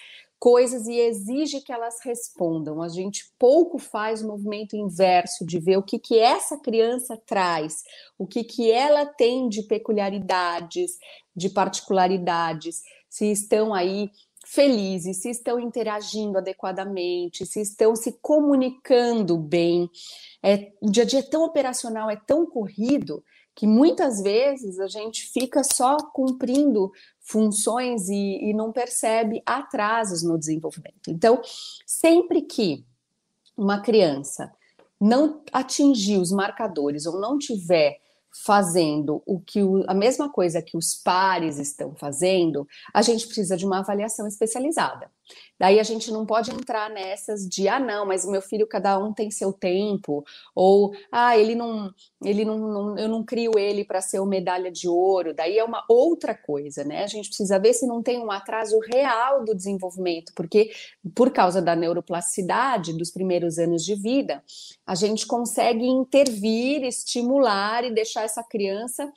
coisas 0.41 0.89
e 0.89 0.99
exige 0.99 1.61
que 1.61 1.71
elas 1.71 1.99
respondam. 2.03 2.81
A 2.81 2.89
gente 2.89 3.31
pouco 3.39 3.79
faz 3.79 4.23
o 4.23 4.27
movimento 4.27 4.75
inverso 4.75 5.45
de 5.45 5.61
ver 5.61 5.77
o 5.77 5.83
que, 5.83 5.99
que 5.99 6.19
essa 6.19 6.59
criança 6.59 7.21
traz, 7.27 7.83
o 8.19 8.27
que, 8.27 8.43
que 8.43 8.71
ela 8.71 9.05
tem 9.05 9.51
de 9.51 9.63
peculiaridades, 9.65 10.93
de 11.37 11.51
particularidades 11.51 12.81
se 13.09 13.31
estão 13.31 13.75
aí 13.75 14.11
felizes, 14.47 15.19
se 15.19 15.31
estão 15.31 15.61
interagindo 15.61 16.39
adequadamente, 16.39 17.45
se 17.45 17.61
estão 17.61 17.95
se 17.95 18.19
comunicando 18.23 19.37
bem. 19.37 19.91
É, 20.43 20.73
o 20.81 20.91
dia 20.91 21.03
a 21.03 21.07
dia 21.07 21.19
é 21.19 21.23
tão 21.23 21.45
operacional, 21.45 22.09
é 22.09 22.17
tão 22.17 22.47
corrido, 22.47 23.23
que 23.61 23.67
muitas 23.67 24.23
vezes 24.23 24.81
a 24.81 24.89
gente 24.89 25.31
fica 25.31 25.63
só 25.63 25.99
cumprindo 25.99 26.91
funções 27.21 28.09
e, 28.09 28.39
e 28.43 28.55
não 28.55 28.73
percebe 28.73 29.43
atrasos 29.45 30.23
no 30.23 30.39
desenvolvimento. 30.39 31.11
Então, 31.11 31.43
sempre 31.85 32.41
que 32.41 32.87
uma 33.55 33.79
criança 33.83 34.51
não 34.99 35.43
atingir 35.53 36.17
os 36.17 36.33
marcadores 36.33 37.05
ou 37.05 37.21
não 37.21 37.37
tiver 37.37 38.01
fazendo 38.47 39.23
o 39.27 39.39
que 39.39 39.63
o, 39.63 39.85
a 39.87 39.93
mesma 39.93 40.31
coisa 40.31 40.63
que 40.63 40.79
os 40.79 40.95
pares 40.95 41.59
estão 41.59 41.95
fazendo, 41.95 42.67
a 42.95 43.03
gente 43.03 43.27
precisa 43.27 43.59
de 43.59 43.67
uma 43.67 43.81
avaliação 43.81 44.27
especializada. 44.27 45.11
Daí 45.59 45.79
a 45.79 45.83
gente 45.83 46.11
não 46.11 46.25
pode 46.25 46.51
entrar 46.51 46.89
nessas 46.89 47.47
de 47.47 47.69
ah 47.69 47.79
não, 47.79 48.07
mas 48.07 48.25
o 48.25 48.31
meu 48.31 48.41
filho 48.41 48.67
cada 48.67 48.99
um 48.99 49.13
tem 49.13 49.31
seu 49.31 49.53
tempo 49.53 50.25
ou 50.55 50.93
ah 51.13 51.37
ele 51.37 51.55
não 51.55 51.93
ele 52.25 52.45
não, 52.45 52.59
não 52.59 52.99
eu 52.99 53.09
não 53.09 53.25
crio 53.25 53.59
ele 53.59 53.85
para 53.85 54.01
ser 54.01 54.21
o 54.21 54.27
medalha 54.27 54.71
de 54.71 54.89
ouro. 54.89 55.35
Daí 55.35 55.59
é 55.59 55.65
uma 55.65 55.85
outra 55.89 56.35
coisa, 56.35 56.83
né? 56.85 57.05
A 57.05 57.07
gente 57.07 57.29
precisa 57.29 57.59
ver 57.59 57.75
se 57.75 57.87
não 57.87 58.03
tem 58.03 58.19
um 58.19 58.31
atraso 58.31 58.79
real 58.93 59.45
do 59.45 59.55
desenvolvimento, 59.55 60.33
porque 60.35 60.71
por 61.15 61.31
causa 61.31 61.61
da 61.61 61.77
neuroplasticidade 61.77 62.97
dos 62.97 63.11
primeiros 63.11 63.59
anos 63.59 63.85
de 63.85 63.95
vida, 63.95 64.43
a 64.87 64.95
gente 64.95 65.27
consegue 65.27 65.87
intervir, 65.87 66.85
estimular 66.85 67.85
e 67.85 67.93
deixar 67.93 68.25
essa 68.25 68.43
criança 68.43 69.11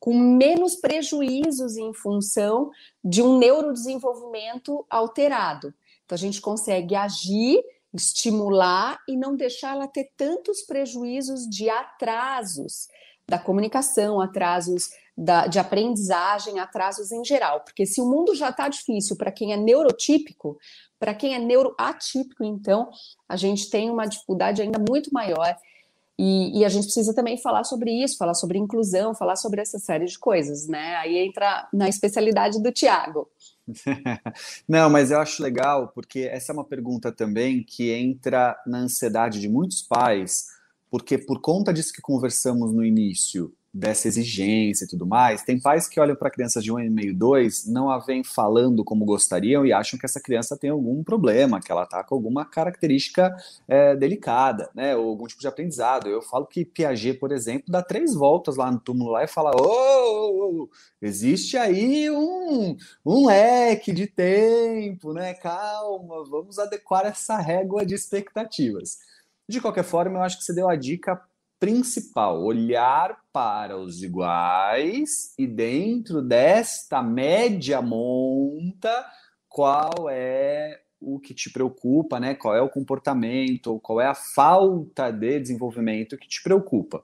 com 0.00 0.18
menos 0.18 0.76
prejuízos 0.76 1.76
em 1.76 1.92
função 1.92 2.70
de 3.04 3.22
um 3.22 3.38
neurodesenvolvimento 3.38 4.84
alterado. 4.88 5.74
Então, 6.04 6.16
a 6.16 6.18
gente 6.18 6.40
consegue 6.40 6.96
agir, 6.96 7.62
estimular 7.92 8.98
e 9.06 9.14
não 9.14 9.36
deixar 9.36 9.76
ela 9.76 9.86
ter 9.86 10.10
tantos 10.16 10.62
prejuízos 10.62 11.46
de 11.46 11.68
atrasos 11.68 12.88
da 13.28 13.38
comunicação, 13.38 14.20
atrasos 14.20 14.88
da, 15.16 15.46
de 15.46 15.58
aprendizagem, 15.58 16.58
atrasos 16.58 17.12
em 17.12 17.22
geral. 17.22 17.60
Porque 17.60 17.84
se 17.84 18.00
o 18.00 18.06
mundo 18.06 18.34
já 18.34 18.48
está 18.48 18.68
difícil 18.68 19.16
para 19.16 19.30
quem 19.30 19.52
é 19.52 19.56
neurotípico, 19.56 20.58
para 20.98 21.14
quem 21.14 21.34
é 21.34 21.38
neuroatípico, 21.38 22.42
então, 22.42 22.90
a 23.28 23.36
gente 23.36 23.68
tem 23.68 23.90
uma 23.90 24.06
dificuldade 24.06 24.62
ainda 24.62 24.78
muito 24.78 25.12
maior 25.12 25.54
e, 26.22 26.58
e, 26.58 26.64
a 26.66 26.68
gente 26.68 26.84
precisa 26.84 27.14
também 27.14 27.38
falar 27.38 27.64
sobre 27.64 27.90
isso, 27.90 28.18
falar 28.18 28.34
sobre 28.34 28.58
inclusão, 28.58 29.14
falar 29.14 29.36
sobre 29.36 29.62
essa 29.62 29.78
série 29.78 30.04
de 30.04 30.18
coisas, 30.18 30.66
né? 30.66 30.96
Aí 30.96 31.16
entra 31.16 31.66
na 31.72 31.88
especialidade 31.88 32.62
do 32.62 32.70
Tiago. 32.70 33.26
Não, 34.68 34.90
mas 34.90 35.10
eu 35.10 35.18
acho 35.18 35.42
legal, 35.42 35.88
porque 35.94 36.28
essa 36.30 36.52
é 36.52 36.54
uma 36.54 36.64
pergunta 36.64 37.10
também 37.10 37.64
que 37.64 37.90
entra 37.90 38.54
na 38.66 38.80
ansiedade 38.80 39.40
de 39.40 39.48
muitos 39.48 39.80
pais, 39.80 40.48
porque 40.90 41.16
por 41.16 41.40
conta 41.40 41.72
disso 41.72 41.90
que 41.90 42.02
conversamos 42.02 42.70
no 42.70 42.84
início, 42.84 43.50
dessa 43.72 44.08
exigência 44.08 44.84
e 44.84 44.88
tudo 44.88 45.06
mais, 45.06 45.42
tem 45.42 45.60
pais 45.60 45.88
que 45.88 46.00
olham 46.00 46.16
para 46.16 46.30
crianças 46.30 46.62
de 46.62 46.72
um 46.72 46.76
ano 46.76 46.86
e 46.86 46.90
meio, 46.90 47.14
dois, 47.14 47.66
não 47.66 47.88
a 47.88 47.98
vêm 47.98 48.24
falando 48.24 48.84
como 48.84 49.04
gostariam 49.04 49.64
e 49.64 49.72
acham 49.72 49.98
que 49.98 50.04
essa 50.04 50.20
criança 50.20 50.56
tem 50.56 50.70
algum 50.70 51.04
problema, 51.04 51.60
que 51.60 51.70
ela 51.70 51.84
está 51.84 52.02
com 52.02 52.16
alguma 52.16 52.44
característica 52.44 53.34
é, 53.68 53.94
delicada, 53.94 54.68
né, 54.74 54.96
ou 54.96 55.08
algum 55.08 55.26
tipo 55.26 55.40
de 55.40 55.46
aprendizado. 55.46 56.08
Eu 56.08 56.20
falo 56.20 56.46
que 56.46 56.64
Piaget, 56.64 57.18
por 57.18 57.30
exemplo, 57.30 57.64
dá 57.68 57.82
três 57.82 58.12
voltas 58.14 58.56
lá 58.56 58.70
no 58.70 58.80
túmulo 58.80 59.12
lá 59.12 59.22
e 59.22 59.28
fala: 59.28 59.52
ô, 59.54 59.60
oh, 59.62 60.68
existe 61.00 61.56
aí 61.56 62.10
um, 62.10 62.76
um 63.06 63.26
leque 63.26 63.92
de 63.92 64.06
tempo, 64.06 65.12
né? 65.12 65.34
Calma, 65.34 66.24
vamos 66.24 66.58
adequar 66.58 67.06
essa 67.06 67.38
régua 67.38 67.86
de 67.86 67.94
expectativas. 67.94 68.98
De 69.48 69.60
qualquer 69.60 69.84
forma, 69.84 70.18
eu 70.18 70.22
acho 70.22 70.38
que 70.38 70.44
você 70.44 70.54
deu 70.54 70.68
a 70.68 70.76
dica 70.76 71.20
principal, 71.60 72.42
olhar 72.42 73.18
para 73.30 73.76
os 73.76 74.02
iguais 74.02 75.34
e 75.38 75.46
dentro 75.46 76.22
desta 76.22 77.02
média 77.02 77.82
monta 77.82 79.06
qual 79.46 80.08
é 80.08 80.80
o 80.98 81.20
que 81.20 81.34
te 81.34 81.50
preocupa, 81.50 82.18
né? 82.18 82.34
Qual 82.34 82.54
é 82.54 82.62
o 82.62 82.68
comportamento, 82.68 83.78
qual 83.80 84.00
é 84.00 84.06
a 84.06 84.14
falta 84.14 85.10
de 85.10 85.38
desenvolvimento 85.38 86.16
que 86.16 86.28
te 86.28 86.42
preocupa. 86.42 87.02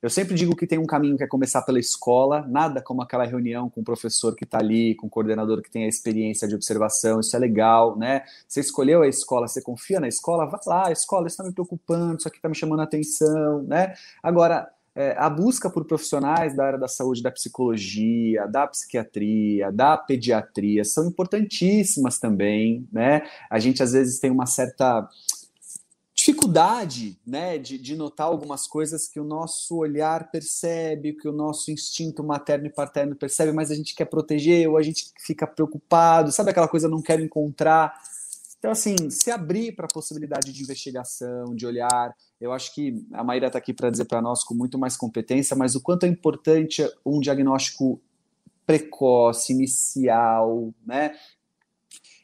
Eu 0.00 0.08
sempre 0.08 0.34
digo 0.34 0.54
que 0.54 0.66
tem 0.66 0.78
um 0.78 0.86
caminho 0.86 1.16
que 1.16 1.24
é 1.24 1.26
começar 1.26 1.62
pela 1.62 1.80
escola, 1.80 2.46
nada 2.48 2.80
como 2.80 3.02
aquela 3.02 3.24
reunião 3.24 3.68
com 3.68 3.80
o 3.80 3.84
professor 3.84 4.36
que 4.36 4.44
está 4.44 4.58
ali, 4.58 4.94
com 4.94 5.08
o 5.08 5.10
coordenador 5.10 5.60
que 5.60 5.70
tem 5.70 5.84
a 5.84 5.88
experiência 5.88 6.46
de 6.46 6.54
observação, 6.54 7.18
isso 7.18 7.34
é 7.34 7.38
legal, 7.38 7.98
né? 7.98 8.22
Você 8.46 8.60
escolheu 8.60 9.02
a 9.02 9.08
escola, 9.08 9.48
você 9.48 9.60
confia 9.60 9.98
na 9.98 10.06
escola, 10.06 10.46
vai 10.46 10.60
lá, 10.66 10.92
escola, 10.92 11.26
isso 11.26 11.34
está 11.34 11.44
me 11.44 11.52
preocupando, 11.52 12.18
isso 12.18 12.28
aqui 12.28 12.38
está 12.38 12.48
me 12.48 12.54
chamando 12.54 12.80
a 12.80 12.84
atenção, 12.84 13.64
né? 13.64 13.92
Agora, 14.22 14.70
é, 14.94 15.16
a 15.16 15.28
busca 15.28 15.70
por 15.70 15.84
profissionais 15.84 16.56
da 16.56 16.64
área 16.64 16.78
da 16.78 16.88
saúde, 16.88 17.22
da 17.22 17.30
psicologia, 17.30 18.46
da 18.46 18.66
psiquiatria, 18.66 19.70
da 19.70 19.96
pediatria 19.96 20.84
são 20.84 21.06
importantíssimas 21.06 22.18
também, 22.18 22.84
né? 22.92 23.22
A 23.50 23.58
gente 23.58 23.82
às 23.82 23.92
vezes 23.92 24.18
tem 24.18 24.30
uma 24.30 24.46
certa 24.46 25.08
dificuldade 26.18 27.16
né, 27.24 27.58
de, 27.58 27.78
de, 27.78 27.94
notar 27.94 28.26
algumas 28.26 28.66
coisas 28.66 29.06
que 29.06 29.20
o 29.20 29.24
nosso 29.24 29.76
olhar 29.76 30.32
percebe, 30.32 31.12
que 31.12 31.28
o 31.28 31.32
nosso 31.32 31.70
instinto 31.70 32.24
materno 32.24 32.66
e 32.66 32.70
paterno 32.70 33.14
percebe, 33.14 33.52
mas 33.52 33.70
a 33.70 33.74
gente 33.76 33.94
quer 33.94 34.06
proteger 34.06 34.68
ou 34.68 34.76
a 34.76 34.82
gente 34.82 35.12
fica 35.20 35.46
preocupado, 35.46 36.32
sabe 36.32 36.50
aquela 36.50 36.66
coisa 36.66 36.88
não 36.88 37.00
quero 37.00 37.22
encontrar. 37.22 37.94
Então, 38.58 38.72
assim, 38.72 38.96
se 39.08 39.30
abrir 39.30 39.76
para 39.76 39.86
a 39.86 39.94
possibilidade 39.94 40.52
de 40.52 40.60
investigação, 40.60 41.54
de 41.54 41.64
olhar. 41.64 42.12
Eu 42.40 42.52
acho 42.52 42.74
que 42.74 43.06
a 43.12 43.22
Maíra 43.22 43.46
está 43.46 43.58
aqui 43.60 43.72
para 43.72 43.88
dizer 43.88 44.06
para 44.06 44.20
nós 44.20 44.42
com 44.42 44.54
muito 44.54 44.76
mais 44.76 44.96
competência, 44.96 45.56
mas 45.56 45.76
o 45.76 45.80
quanto 45.80 46.04
é 46.04 46.08
importante 46.08 46.84
um 47.06 47.20
diagnóstico 47.20 48.00
precoce, 48.66 49.52
inicial, 49.52 50.74
né? 50.84 51.14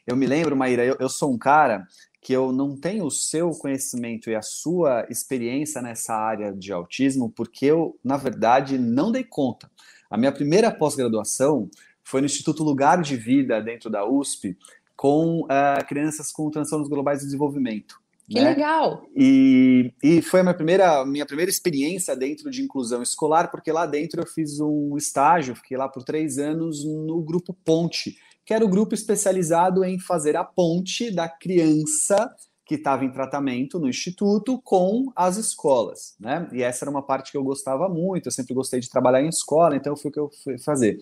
Eu 0.05 0.17
me 0.17 0.27
lembro, 0.27 0.55
Maíra, 0.55 0.83
eu, 0.83 0.97
eu 0.99 1.07
sou 1.07 1.33
um 1.33 1.37
cara 1.37 1.87
que 2.25 2.33
eu 2.33 2.51
não 2.51 2.75
tenho 2.75 3.05
o 3.05 3.11
seu 3.11 3.51
conhecimento 3.51 4.31
e 4.31 4.35
a 4.35 4.41
sua 4.41 5.05
experiência 5.11 5.79
nessa 5.79 6.15
área 6.15 6.51
de 6.51 6.73
autismo, 6.73 7.29
porque 7.29 7.67
eu, 7.67 7.99
na 8.03 8.17
verdade, 8.17 8.79
não 8.79 9.11
dei 9.11 9.23
conta. 9.23 9.69
A 10.09 10.17
minha 10.17 10.31
primeira 10.31 10.71
pós-graduação 10.71 11.69
foi 12.03 12.21
no 12.21 12.25
Instituto 12.25 12.63
Lugar 12.63 12.99
de 12.99 13.15
Vida, 13.15 13.61
dentro 13.61 13.91
da 13.91 14.09
USP, 14.09 14.57
com 14.95 15.41
uh, 15.41 15.85
crianças 15.87 16.31
com 16.31 16.49
transtornos 16.49 16.89
globais 16.89 17.19
de 17.19 17.25
desenvolvimento. 17.25 18.01
Que 18.27 18.39
né? 18.39 18.49
legal! 18.49 19.05
E, 19.15 19.93
e 20.01 20.19
foi 20.23 20.39
a 20.39 20.43
minha 20.43 20.55
primeira, 20.55 21.05
minha 21.05 21.27
primeira 21.27 21.51
experiência 21.51 22.15
dentro 22.15 22.49
de 22.49 22.63
inclusão 22.63 23.03
escolar, 23.03 23.51
porque 23.51 23.71
lá 23.71 23.85
dentro 23.85 24.19
eu 24.19 24.25
fiz 24.25 24.59
um 24.59 24.97
estágio, 24.97 25.55
fiquei 25.55 25.77
lá 25.77 25.87
por 25.87 26.03
três 26.03 26.39
anos 26.39 26.83
no 26.83 27.21
grupo 27.21 27.53
Ponte, 27.53 28.17
que 28.45 28.53
era 28.53 28.63
o 28.63 28.69
grupo 28.69 28.93
especializado 28.93 29.83
em 29.83 29.99
fazer 29.99 30.35
a 30.35 30.43
ponte 30.43 31.09
da 31.09 31.27
criança 31.27 32.33
que 32.65 32.75
estava 32.75 33.05
em 33.05 33.11
tratamento 33.11 33.79
no 33.79 33.87
instituto 33.87 34.59
com 34.61 35.11
as 35.15 35.37
escolas, 35.37 36.15
né? 36.19 36.47
E 36.51 36.63
essa 36.63 36.83
era 36.83 36.89
uma 36.91 37.03
parte 37.03 37.31
que 37.31 37.37
eu 37.37 37.43
gostava 37.43 37.87
muito, 37.87 38.27
eu 38.27 38.31
sempre 38.31 38.55
gostei 38.55 38.79
de 38.79 38.89
trabalhar 38.89 39.21
em 39.21 39.29
escola, 39.29 39.75
então 39.75 39.95
foi 39.95 40.09
o 40.09 40.13
que 40.13 40.19
eu 40.19 40.31
fui 40.43 40.57
fazer. 40.57 40.99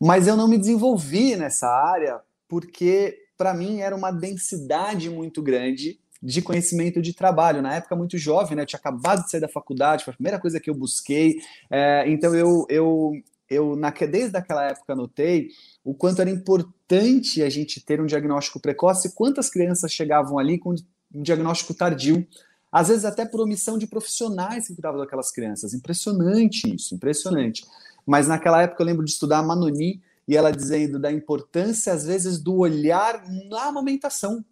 Mas 0.00 0.26
eu 0.26 0.36
não 0.36 0.46
me 0.46 0.58
desenvolvi 0.58 1.34
nessa 1.34 1.68
área 1.68 2.20
porque 2.46 3.18
para 3.36 3.54
mim 3.54 3.80
era 3.80 3.94
uma 3.94 4.10
densidade 4.10 5.08
muito 5.08 5.42
grande 5.42 5.98
de 6.22 6.42
conhecimento 6.42 7.00
de 7.00 7.14
trabalho. 7.14 7.62
Na 7.62 7.74
época, 7.74 7.96
muito 7.96 8.18
jovem, 8.18 8.56
né? 8.56 8.62
Eu 8.62 8.66
tinha 8.66 8.78
acabado 8.78 9.24
de 9.24 9.30
sair 9.30 9.40
da 9.40 9.48
faculdade, 9.48 10.04
foi 10.04 10.12
a 10.12 10.16
primeira 10.16 10.38
coisa 10.38 10.60
que 10.60 10.68
eu 10.68 10.74
busquei. 10.74 11.36
É, 11.70 12.04
então, 12.08 12.34
eu, 12.34 12.66
eu, 12.68 13.12
eu 13.48 13.76
na, 13.76 13.90
desde 13.90 14.36
aquela 14.36 14.66
época 14.66 14.94
notei 14.94 15.48
o 15.88 15.94
quanto 15.94 16.20
era 16.20 16.28
importante 16.28 17.42
a 17.42 17.48
gente 17.48 17.82
ter 17.82 17.98
um 17.98 18.04
diagnóstico 18.04 18.60
precoce, 18.60 19.14
quantas 19.14 19.48
crianças 19.48 19.90
chegavam 19.90 20.38
ali 20.38 20.58
com 20.58 20.74
um 21.14 21.22
diagnóstico 21.22 21.72
tardio, 21.72 22.26
às 22.70 22.88
vezes 22.88 23.06
até 23.06 23.24
por 23.24 23.40
omissão 23.40 23.78
de 23.78 23.86
profissionais 23.86 24.66
que 24.66 24.74
cuidavam 24.74 25.00
daquelas 25.00 25.30
crianças. 25.30 25.72
Impressionante 25.72 26.74
isso, 26.74 26.94
impressionante. 26.94 27.64
Mas 28.06 28.28
naquela 28.28 28.60
época 28.60 28.82
eu 28.82 28.86
lembro 28.86 29.02
de 29.02 29.12
estudar 29.12 29.38
a 29.38 29.42
Manoni 29.42 30.02
e 30.28 30.36
ela 30.36 30.50
dizendo 30.50 30.98
da 30.98 31.10
importância, 31.10 31.90
às 31.90 32.04
vezes, 32.04 32.38
do 32.38 32.58
olhar 32.58 33.24
na 33.48 33.68
amamentação. 33.68 34.44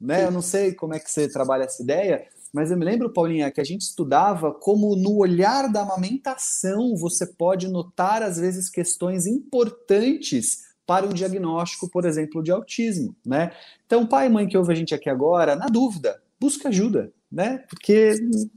Né? 0.00 0.24
Eu 0.24 0.30
não 0.30 0.40
sei 0.40 0.72
como 0.72 0.94
é 0.94 0.98
que 0.98 1.10
você 1.10 1.28
trabalha 1.28 1.64
essa 1.64 1.82
ideia, 1.82 2.26
mas 2.52 2.70
eu 2.70 2.76
me 2.76 2.84
lembro, 2.84 3.12
Paulinha, 3.12 3.50
que 3.50 3.60
a 3.60 3.64
gente 3.64 3.80
estudava 3.80 4.52
como 4.52 4.94
no 4.94 5.16
olhar 5.16 5.72
da 5.72 5.82
amamentação 5.82 6.94
você 6.96 7.26
pode 7.26 7.66
notar, 7.68 8.22
às 8.22 8.36
vezes, 8.36 8.68
questões 8.68 9.26
importantes 9.26 10.70
para 10.86 11.06
um 11.06 11.12
diagnóstico, 11.12 11.88
por 11.88 12.04
exemplo, 12.04 12.42
de 12.42 12.50
autismo, 12.50 13.16
né? 13.24 13.52
Então, 13.86 14.06
pai 14.06 14.26
e 14.26 14.30
mãe 14.30 14.46
que 14.46 14.58
ouve 14.58 14.72
a 14.72 14.76
gente 14.76 14.94
aqui 14.94 15.08
agora, 15.08 15.56
na 15.56 15.66
dúvida, 15.66 16.20
busca 16.38 16.68
ajuda, 16.68 17.10
né? 17.30 17.58
Porque 17.70 18.14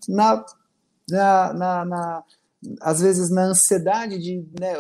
na, 0.10 0.44
na, 1.10 1.54
na, 1.54 1.86
na 1.86 2.24
às 2.82 3.00
vezes 3.00 3.30
na 3.30 3.44
ansiedade 3.44 4.18
de, 4.18 4.46
né, 4.60 4.74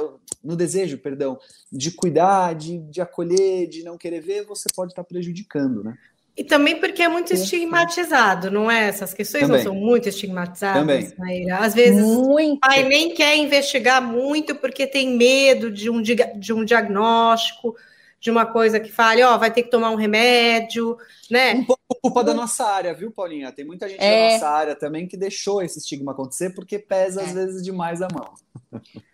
no 0.44 0.56
desejo, 0.56 0.98
perdão, 0.98 1.38
de 1.72 1.92
cuidar, 1.92 2.56
de, 2.56 2.80
de 2.80 3.00
acolher, 3.00 3.68
de 3.68 3.84
não 3.84 3.98
querer 3.98 4.22
ver, 4.22 4.46
você 4.46 4.68
pode 4.76 4.92
estar 4.92 5.04
prejudicando, 5.04 5.84
né? 5.84 5.96
E 6.38 6.44
também 6.44 6.80
porque 6.80 7.02
é 7.02 7.08
muito 7.08 7.34
estigmatizado, 7.34 8.52
não 8.52 8.70
é? 8.70 8.90
Essas 8.90 9.14
questões 9.14 9.44
também. 9.44 9.58
não 9.58 9.64
são 9.64 9.74
muito 9.74 10.10
estigmatizadas, 10.10 10.82
também. 10.82 11.14
Maíra? 11.18 11.60
Às 11.60 11.74
vezes 11.74 12.04
muito. 12.04 12.58
o 12.58 12.60
pai 12.60 12.84
nem 12.84 13.14
quer 13.14 13.38
investigar 13.38 14.02
muito 14.02 14.54
porque 14.56 14.86
tem 14.86 15.16
medo 15.16 15.72
de 15.72 15.90
um, 15.90 16.02
de 16.02 16.54
um 16.54 16.66
diagnóstico, 16.66 17.74
de 18.20 18.30
uma 18.30 18.46
coisa 18.46 18.82
que 18.82 18.92
fale, 18.92 19.24
ó, 19.24 19.38
vai 19.38 19.50
ter 19.50 19.64
que 19.64 19.70
tomar 19.70 19.92
um 19.92 19.96
remédio, 19.96 20.98
né? 21.32 21.54
Um 21.54 21.64
pouco 21.64 21.82
culpa 22.02 22.24
da 22.24 22.34
nossa 22.34 22.66
área, 22.66 22.94
viu, 22.94 23.12
Paulinha? 23.12 23.52
Tem 23.52 23.64
muita 23.64 23.88
gente 23.88 24.02
é... 24.02 24.28
da 24.28 24.34
nossa 24.34 24.50
área 24.50 24.76
também 24.76 25.08
que 25.08 25.16
deixou 25.16 25.62
esse 25.62 25.80
estigma 25.80 26.12
acontecer 26.12 26.50
porque 26.50 26.78
pesa 26.78 27.22
é. 27.22 27.26
às 27.26 27.32
vezes 27.32 27.64
demais 27.64 28.02
a 28.02 28.08
mão. 28.14 28.34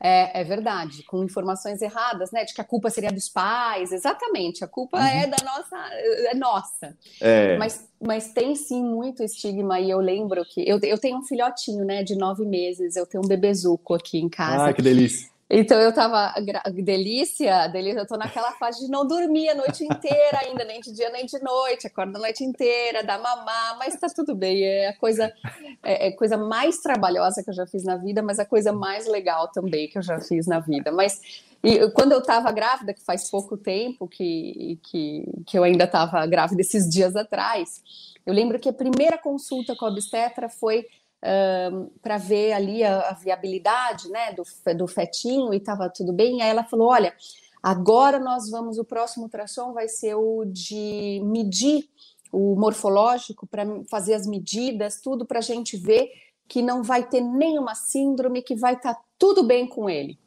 É, 0.02 0.42
é 0.42 0.44
verdade, 0.44 1.04
com 1.04 1.24
informações 1.24 1.82
erradas, 1.82 2.32
né? 2.32 2.44
De 2.44 2.54
que 2.54 2.62
a 2.62 2.64
culpa 2.64 2.90
seria 2.90 3.12
dos 3.12 3.30
pais, 3.30 3.92
exatamente, 3.92 4.64
a 4.64 4.68
culpa 4.68 4.98
uhum. 4.98 5.06
é 5.06 5.28
da 5.28 5.38
nossa, 5.44 5.78
é 6.30 6.36
nossa. 6.36 6.98
É. 7.20 7.58
Mas, 7.58 7.88
mas 8.02 8.34
tem 8.34 8.56
sim 8.56 8.84
muito 8.84 9.24
estigma, 9.24 9.80
e 9.80 9.90
eu 9.90 10.00
lembro 10.00 10.44
que 10.46 10.68
eu, 10.68 10.80
eu 10.84 10.98
tenho 10.98 11.18
um 11.18 11.24
filhotinho, 11.24 11.86
né, 11.86 12.04
de 12.04 12.16
nove 12.16 12.46
meses, 12.46 12.96
eu 12.96 13.06
tenho 13.06 13.24
um 13.24 13.28
bebezuco 13.28 13.94
aqui 13.94 14.20
em 14.20 14.30
casa. 14.30 14.66
Ah, 14.66 14.74
que 14.74 14.82
delícia. 14.82 15.31
Então 15.54 15.78
eu 15.82 15.94
tava 15.94 16.34
delícia, 16.74 17.68
delícia, 17.68 18.00
eu 18.00 18.08
tô 18.08 18.16
naquela 18.16 18.54
fase 18.54 18.86
de 18.86 18.90
não 18.90 19.06
dormir 19.06 19.50
a 19.50 19.56
noite 19.56 19.84
inteira 19.84 20.40
ainda, 20.46 20.64
nem 20.64 20.80
de 20.80 20.94
dia 20.94 21.10
nem 21.10 21.26
de 21.26 21.38
noite, 21.44 21.88
acordo 21.88 22.16
a 22.16 22.20
noite 22.20 22.42
inteira, 22.42 23.04
dá 23.04 23.18
mamar, 23.18 23.78
mas 23.78 24.00
tá 24.00 24.08
tudo 24.08 24.34
bem, 24.34 24.64
é 24.64 24.88
a 24.88 24.98
coisa 24.98 25.34
é, 25.84 26.08
é 26.08 26.12
coisa 26.12 26.38
mais 26.38 26.78
trabalhosa 26.78 27.44
que 27.44 27.50
eu 27.50 27.54
já 27.54 27.68
fiz 27.68 27.84
na 27.84 27.98
vida, 27.98 28.24
mas 28.24 28.40
a 28.40 28.46
coisa 28.46 28.72
mais 28.72 29.06
legal 29.08 29.50
também 29.50 29.90
que 29.90 29.98
eu 29.98 30.02
já 30.02 30.22
fiz 30.22 30.48
na 30.48 30.62
vida. 30.62 30.90
Mas 30.90 31.20
e 31.62 31.86
quando 31.92 32.14
eu 32.14 32.24
tava 32.24 32.50
grávida, 32.54 32.94
que 32.94 33.04
faz 33.04 33.30
pouco 33.30 33.58
tempo 33.58 34.08
que, 34.08 34.80
que, 34.84 35.26
que 35.46 35.60
eu 35.60 35.66
ainda 35.66 35.86
tava 35.86 36.26
grávida 36.28 36.62
esses 36.62 36.90
dias 36.90 37.14
atrás, 37.14 37.84
eu 38.26 38.34
lembro 38.34 38.58
que 38.58 38.70
a 38.70 38.74
primeira 38.74 39.18
consulta 39.18 39.76
com 39.76 39.86
a 39.86 39.90
obstetra 39.90 40.48
foi 40.48 40.88
para 42.02 42.18
ver 42.18 42.54
ali 42.54 42.84
a, 42.84 43.10
a, 43.10 43.14
viabilidade 43.14 44.10
né, 44.10 44.34
do, 44.34 44.44
do 44.76 44.88
fetinho 44.88 45.54
e 45.54 45.58
estava 45.58 45.90
tudo 45.90 46.12
bem. 46.12 46.42
Aí 46.42 46.50
ela 46.50 46.64
falou: 46.64 46.90
olha, 46.90 47.14
agora 47.62 48.20
nós 48.20 48.50
vamos, 48.50 48.78
o 48.78 48.84
próximo 48.84 49.26
ultrassom 49.26 49.74
vai 49.74 49.88
ser 49.88 50.16
o 50.16 50.46
de 50.46 51.22
medir 51.24 51.90
o 52.32 52.56
morfológico, 52.56 53.46
para 53.46 53.66
fazer 53.90 54.14
as 54.14 54.26
medidas, 54.26 55.02
tudo 55.02 55.26
para 55.26 55.40
a 55.40 55.44
gente 55.44 55.76
ver 55.76 56.10
que 56.48 56.62
não 56.62 56.82
vai 56.82 57.08
ter 57.08 57.22
nenhuma 57.22 57.76
síndrome, 57.76 58.42
que 58.42 58.56
vai 58.56 58.74
estar 58.74 58.94
tá 58.94 59.02
tudo 59.18 59.44
bem 59.44 59.68
com 59.68 59.90
ele. 59.90 60.18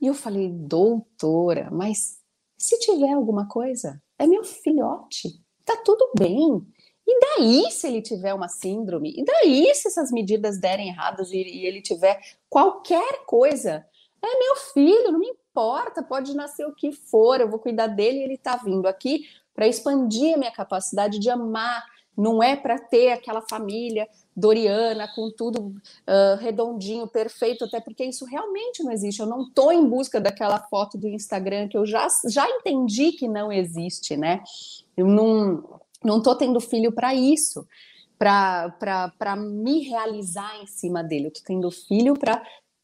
E 0.00 0.06
eu 0.06 0.14
falei, 0.14 0.50
doutora, 0.50 1.68
mas 1.70 2.18
se 2.56 2.78
tiver 2.78 3.12
alguma 3.12 3.46
coisa, 3.46 4.00
é 4.18 4.26
meu 4.26 4.44
filhote, 4.44 5.40
tá 5.64 5.76
tudo 5.84 6.10
bem. 6.18 6.64
E 7.06 7.20
daí 7.20 7.70
se 7.70 7.86
ele 7.86 8.00
tiver 8.00 8.32
uma 8.32 8.48
síndrome? 8.48 9.14
E 9.16 9.24
daí 9.24 9.74
se 9.74 9.88
essas 9.88 10.10
medidas 10.10 10.58
derem 10.58 10.88
erradas 10.88 11.30
e, 11.30 11.36
ele 11.36 11.82
tiver 11.82 12.18
qualquer 12.48 13.24
coisa? 13.26 13.86
É 14.22 14.38
meu 14.38 14.56
filho, 14.72 15.12
não 15.12 15.18
me 15.18 15.28
importa, 15.28 16.02
pode 16.02 16.34
nascer 16.34 16.66
o 16.66 16.74
que 16.74 16.92
for, 16.92 17.40
eu 17.40 17.48
vou 17.48 17.58
cuidar 17.58 17.88
dele 17.88 18.20
e 18.20 18.22
ele 18.22 18.34
está 18.34 18.56
vindo 18.56 18.86
aqui 18.86 19.26
para 19.54 19.68
expandir 19.68 20.34
a 20.34 20.38
minha 20.38 20.50
capacidade 20.50 21.18
de 21.18 21.28
amar. 21.28 21.84
Não 22.16 22.40
é 22.40 22.54
para 22.54 22.78
ter 22.78 23.10
aquela 23.10 23.42
família 23.42 24.08
doriana 24.36 25.08
com 25.14 25.32
tudo 25.32 25.66
uh, 25.66 26.36
redondinho, 26.38 27.08
perfeito, 27.08 27.64
até 27.64 27.80
porque 27.80 28.04
isso 28.04 28.24
realmente 28.24 28.84
não 28.84 28.92
existe. 28.92 29.20
Eu 29.20 29.26
não 29.26 29.42
estou 29.42 29.72
em 29.72 29.84
busca 29.84 30.20
daquela 30.20 30.60
foto 30.60 30.96
do 30.96 31.08
Instagram 31.08 31.66
que 31.66 31.76
eu 31.76 31.84
já, 31.84 32.06
já 32.28 32.48
entendi 32.48 33.12
que 33.12 33.26
não 33.26 33.50
existe, 33.50 34.16
né? 34.16 34.42
Eu 34.96 35.08
não 35.08 35.80
não 36.04 36.18
estou 36.18 36.36
tendo 36.36 36.60
filho 36.60 36.92
para 36.92 37.14
isso, 37.14 37.66
para 38.18 39.36
me 39.36 39.80
realizar 39.80 40.62
em 40.62 40.66
cima 40.66 41.02
dele. 41.02 41.26
Eu 41.26 41.28
estou 41.28 41.44
tendo 41.44 41.70
filho 41.70 42.18
para 42.18 42.42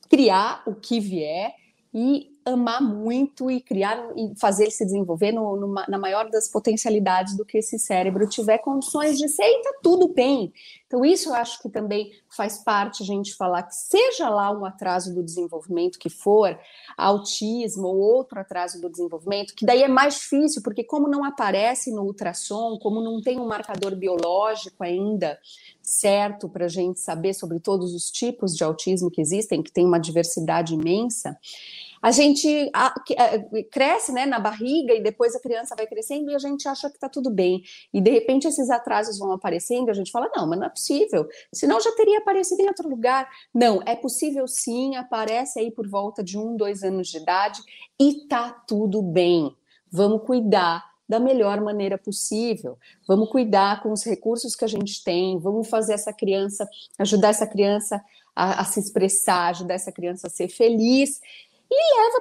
criar 0.09 0.63
o 0.67 0.75
que 0.75 0.99
vier 0.99 1.55
e 1.95 2.30
amar 2.45 2.83
muito 2.83 3.51
e 3.51 3.61
criar 3.61 3.99
e 4.17 4.33
fazer 4.39 4.65
ele 4.65 4.71
se 4.71 4.85
desenvolver 4.85 5.33
no, 5.33 5.75
na 5.89 5.99
maior 5.99 6.29
das 6.31 6.49
potencialidades 6.49 7.37
do 7.37 7.45
que 7.45 7.59
esse 7.59 7.79
cérebro 7.79 8.29
tiver 8.29 8.59
condições 8.59 9.19
de 9.19 9.29
ser 9.29 9.45
e 9.45 9.63
tá 9.63 9.75
tudo 9.83 10.09
bem. 10.09 10.53
Então, 10.87 11.05
isso 11.05 11.29
eu 11.29 11.35
acho 11.35 11.63
que 11.63 11.69
também 11.69 12.11
faz 12.29 12.59
parte 12.59 13.03
a 13.03 13.07
gente 13.07 13.35
falar 13.35 13.63
que 13.63 13.75
seja 13.75 14.29
lá 14.29 14.51
um 14.51 14.65
atraso 14.65 15.15
do 15.15 15.23
desenvolvimento 15.23 15.99
que 15.99 16.11
for, 16.11 16.59
autismo 16.97 17.87
ou 17.87 17.99
outro 17.99 18.41
atraso 18.41 18.81
do 18.81 18.91
desenvolvimento, 18.91 19.55
que 19.55 19.65
daí 19.65 19.83
é 19.83 19.89
mais 19.89 20.15
difícil, 20.15 20.63
porque 20.63 20.83
como 20.83 21.09
não 21.09 21.25
aparece 21.25 21.93
no 21.93 22.03
ultrassom, 22.03 22.79
como 22.79 23.01
não 23.01 23.21
tem 23.21 23.39
um 23.39 23.47
marcador 23.47 23.95
biológico 23.95 24.83
ainda 24.83 25.39
certo 25.81 26.49
para 26.49 26.67
a 26.67 26.69
gente 26.69 27.01
saber 27.01 27.35
sobre 27.35 27.59
todos 27.59 27.95
os 27.95 28.11
tipos 28.11 28.57
de 28.57 28.63
autismo 28.63 29.11
que 29.11 29.21
existem, 29.21 29.63
que 29.63 29.73
tem 29.73 29.85
uma 29.85 29.99
diversidade 29.99 30.75
imensa, 30.75 31.39
a 32.03 32.11
gente 32.11 32.71
cresce 33.71 34.13
né, 34.13 34.25
na 34.25 34.39
barriga 34.39 34.95
e 34.95 35.03
depois 35.03 35.35
a 35.35 35.41
criança 35.41 35.75
vai 35.77 35.87
crescendo 35.87 36.31
e 36.31 36.35
a 36.35 36.39
gente 36.39 36.67
acha 36.67 36.89
que 36.89 36.97
está 36.97 37.09
tudo 37.09 37.31
bem. 37.31 37.63
E 37.93 38.01
de 38.01 38.11
repente 38.11 38.47
esses 38.47 38.71
atrasos 38.71 39.19
vão 39.19 39.33
aparecendo 39.33 39.89
e 39.89 39.91
a 39.91 39.95
gente 39.95 40.11
fala: 40.11 40.31
não, 40.35 40.47
mas 40.47 40.59
não 40.59 40.67
é 40.67 40.71
possível, 40.71 41.29
senão 41.53 41.81
já 41.81 41.93
teria 41.93 42.19
aparecido 42.19 42.63
em 42.63 42.69
outro 42.69 42.89
lugar. 42.89 43.29
Não, 43.53 43.83
é 43.85 43.95
possível 43.95 44.49
sim, 44.49 44.97
aparece 44.97 45.61
aí 45.61 45.71
por 45.71 45.89
volta 45.89 46.23
de 46.25 46.39
um, 46.39 46.57
dois 46.57 46.83
anos 46.83 47.09
de 47.09 47.19
idade 47.19 47.61
e 48.01 48.27
tá 48.27 48.51
tudo 48.51 49.03
bem. 49.03 49.55
Vamos 49.93 50.23
cuidar 50.25 50.89
da 51.09 51.19
melhor 51.19 51.61
maneira 51.61 51.99
possível. 51.99 52.79
Vamos 53.07 53.29
cuidar 53.31 53.83
com 53.83 53.91
os 53.93 54.05
recursos 54.05 54.55
que 54.55 54.65
a 54.65 54.69
gente 54.69 55.03
tem, 55.03 55.39
vamos 55.39 55.69
fazer 55.69 55.95
essa 55.95 56.13
criança, 56.13 56.69
ajudar 56.99 57.31
essa 57.31 57.47
criança 57.47 58.01
a, 58.35 58.61
a 58.61 58.65
se 58.65 58.79
expressar, 58.79 59.49
ajudar 59.49 59.75
essa 59.75 59.91
criança 59.91 60.29
a 60.29 60.31
ser 60.31 60.49
feliz 60.49 61.21
e 61.71 62.03
leva 62.03 62.21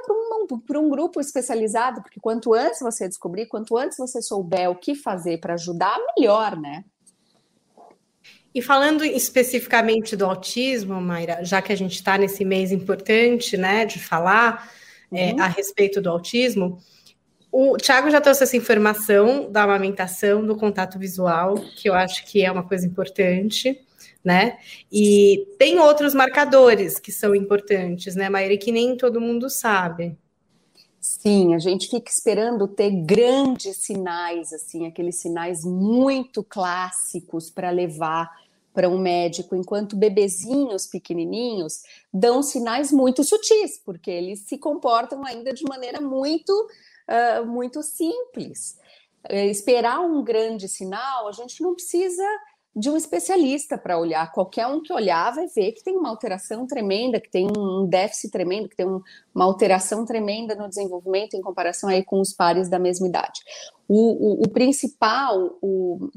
para 0.68 0.80
um, 0.80 0.86
um 0.86 0.89
grupo 0.89 1.20
especializado, 1.20 2.02
porque 2.02 2.20
quanto 2.20 2.54
antes 2.54 2.80
você 2.80 3.08
descobrir, 3.08 3.47
quanto 3.47 3.76
antes 3.78 3.97
você 3.97 4.22
souber 4.22 4.70
o 4.70 4.76
que 4.76 4.93
fazer 4.93 5.39
para 5.39 5.56
ajudar, 5.56 5.97
melhor, 6.16 6.56
né? 6.56 6.84
E 8.54 8.62
falando 8.62 9.04
especificamente 9.04 10.16
do 10.16 10.26
autismo, 10.26 11.00
Mayra, 11.02 11.43
já 11.43 11.62
que 11.62 11.72
a 11.72 11.76
gente 11.76 11.95
está 11.95 12.18
nesse 12.18 12.43
mês 12.43 12.72
importante, 12.72 13.56
né, 13.58 13.86
de 13.86 14.00
falar 14.00 14.72
uhum. 15.12 15.18
é, 15.18 15.39
a 15.39 15.47
respeito 15.47 16.02
do 16.02 16.10
autismo, 16.10 16.80
o 17.52 17.78
Thiago 17.78 18.12
já 18.12 18.22
trouxe 18.22 18.43
essa 18.43 18.58
informação 18.58 19.52
da 19.52 19.64
amamentação, 19.64 20.45
do 20.45 20.56
contato 20.56 21.00
visual, 21.00 21.56
que 21.76 21.89
eu 21.89 21.93
acho 21.93 22.26
que 22.26 22.43
é 22.43 22.52
uma 22.52 22.64
coisa 22.64 22.86
importante 22.86 23.80
né? 24.24 24.57
E 24.91 25.47
tem 25.57 25.80
outros 25.80 26.13
marcadores 26.13 26.99
que 26.99 27.11
são 27.11 27.34
importantes, 27.34 28.15
né, 28.15 28.30
Maíra, 28.30 28.57
que 28.57 28.72
nem 28.72 28.97
todo 28.97 29.22
mundo 29.22 29.49
sabe. 29.49 30.17
Sim, 30.99 31.55
a 31.55 31.59
gente 31.59 31.89
fica 31.89 32.11
esperando 32.11 32.67
ter 32.67 32.91
grandes 32.91 33.78
sinais, 33.78 34.51
assim, 34.51 34.86
aqueles 34.86 35.15
sinais 35.15 35.63
muito 35.63 36.43
clássicos 36.43 37.49
para 37.49 37.70
levar 37.70 38.30
para 38.74 38.88
um 38.88 38.97
médico, 38.97 39.55
enquanto 39.55 39.95
bebezinhos 39.95 40.86
pequenininhos 40.86 41.82
dão 42.13 42.43
sinais 42.43 42.91
muito 42.91 43.24
sutis, 43.24 43.78
porque 43.84 44.11
eles 44.11 44.41
se 44.41 44.57
comportam 44.57 45.26
ainda 45.26 45.51
de 45.53 45.63
maneira 45.63 45.99
muito, 45.99 46.51
uh, 47.09 47.45
muito 47.45 47.82
simples. 47.82 48.78
Uh, 49.30 49.49
esperar 49.49 49.99
um 50.01 50.24
grande 50.24 50.67
sinal, 50.67 51.28
a 51.28 51.32
gente 51.32 51.61
não 51.61 51.74
precisa 51.74 52.24
de 52.76 52.89
um 52.89 52.95
especialista 52.95 53.78
para 53.78 53.99
olhar. 53.99 54.32
Qualquer 54.32 54.67
um 54.67 54.82
que 54.82 54.93
olhar 54.93 55.34
vai 55.34 55.47
ver 55.47 55.72
que 55.74 55.84
tem 55.84 55.95
uma 55.95 56.09
alteração 56.09 56.65
tremenda, 56.67 57.20
que 57.20 57.30
tem 57.30 57.47
um 57.47 57.88
déficit 57.88 58.32
tremendo, 58.32 58.70
que 58.70 58.76
tem 58.76 58.88
um, 58.88 59.01
uma 59.34 59.45
alteração 59.45 60.05
tremenda 60.05 60.55
no 60.55 60.70
desenvolvimento 60.70 61.34
em 61.36 61.41
comparação 61.41 61.89
aí 61.89 62.03
com 62.03 62.20
os 62.20 62.34
pares 62.34 62.70
da 62.70 62.80
mesma 62.80 63.07
idade. 63.07 63.41
O, 63.88 63.95
o, 63.95 64.43
o 64.43 64.49
principal, 64.49 65.57
o, 65.61 66.09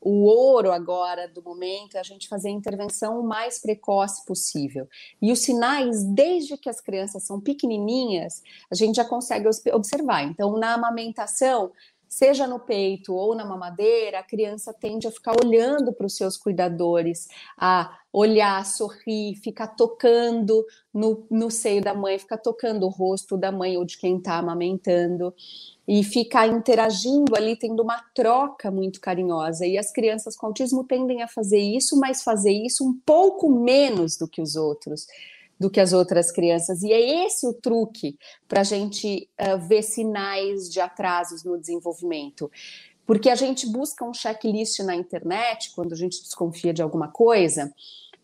o 0.00 0.24
ouro 0.24 0.72
agora 0.72 1.28
do 1.28 1.42
momento 1.42 1.96
é 1.96 2.00
a 2.00 2.04
gente 2.04 2.28
fazer 2.28 2.48
a 2.48 2.52
intervenção 2.52 3.20
o 3.20 3.26
mais 3.26 3.60
precoce 3.60 4.24
possível. 4.24 4.88
E 5.20 5.32
os 5.32 5.40
sinais, 5.40 6.04
desde 6.04 6.56
que 6.56 6.68
as 6.68 6.80
crianças 6.80 7.24
são 7.24 7.40
pequenininhas, 7.40 8.42
a 8.70 8.74
gente 8.74 8.96
já 8.96 9.04
consegue 9.04 9.48
observar. 9.72 10.22
Então, 10.24 10.52
na 10.58 10.74
amamentação, 10.74 11.72
seja 12.08 12.46
no 12.46 12.58
peito 12.58 13.14
ou 13.14 13.34
na 13.34 13.44
mamadeira, 13.44 14.20
a 14.20 14.22
criança 14.22 14.72
tende 14.72 15.06
a 15.06 15.10
ficar 15.10 15.34
olhando 15.44 15.92
para 15.92 16.06
os 16.06 16.16
seus 16.16 16.36
cuidadores, 16.36 17.28
a 17.56 17.98
olhar, 18.12 18.64
sorrir, 18.64 19.36
ficar 19.36 19.68
tocando 19.68 20.64
no, 20.92 21.26
no 21.30 21.50
seio 21.50 21.82
da 21.82 21.94
mãe, 21.94 22.18
ficar 22.18 22.38
tocando 22.38 22.86
o 22.86 22.88
rosto 22.88 23.36
da 23.36 23.52
mãe 23.52 23.76
ou 23.76 23.84
de 23.84 23.98
quem 23.98 24.16
está 24.16 24.38
amamentando, 24.38 25.34
e 25.86 26.02
ficar 26.02 26.46
interagindo 26.48 27.34
ali, 27.36 27.56
tendo 27.56 27.82
uma 27.82 28.02
troca 28.14 28.70
muito 28.70 29.00
carinhosa. 29.00 29.66
E 29.66 29.78
as 29.78 29.92
crianças 29.92 30.36
com 30.36 30.46
autismo 30.46 30.84
tendem 30.84 31.22
a 31.22 31.28
fazer 31.28 31.60
isso, 31.60 31.98
mas 31.98 32.22
fazer 32.22 32.52
isso 32.52 32.86
um 32.86 32.98
pouco 33.06 33.50
menos 33.50 34.16
do 34.16 34.28
que 34.28 34.40
os 34.40 34.56
outros 34.56 35.06
do 35.58 35.70
que 35.70 35.80
as 35.80 35.92
outras 35.92 36.30
crianças. 36.30 36.82
E 36.82 36.92
é 36.92 37.24
esse 37.24 37.46
o 37.46 37.52
truque 37.52 38.16
para 38.46 38.60
a 38.60 38.64
gente 38.64 39.28
uh, 39.40 39.58
ver 39.58 39.82
sinais 39.82 40.70
de 40.70 40.80
atrasos 40.80 41.42
no 41.42 41.58
desenvolvimento. 41.58 42.50
Porque 43.06 43.30
a 43.30 43.34
gente 43.34 43.66
busca 43.66 44.04
um 44.04 44.12
checklist 44.12 44.80
na 44.80 44.94
internet 44.94 45.72
quando 45.74 45.92
a 45.92 45.96
gente 45.96 46.22
desconfia 46.22 46.72
de 46.74 46.82
alguma 46.82 47.08
coisa, 47.08 47.72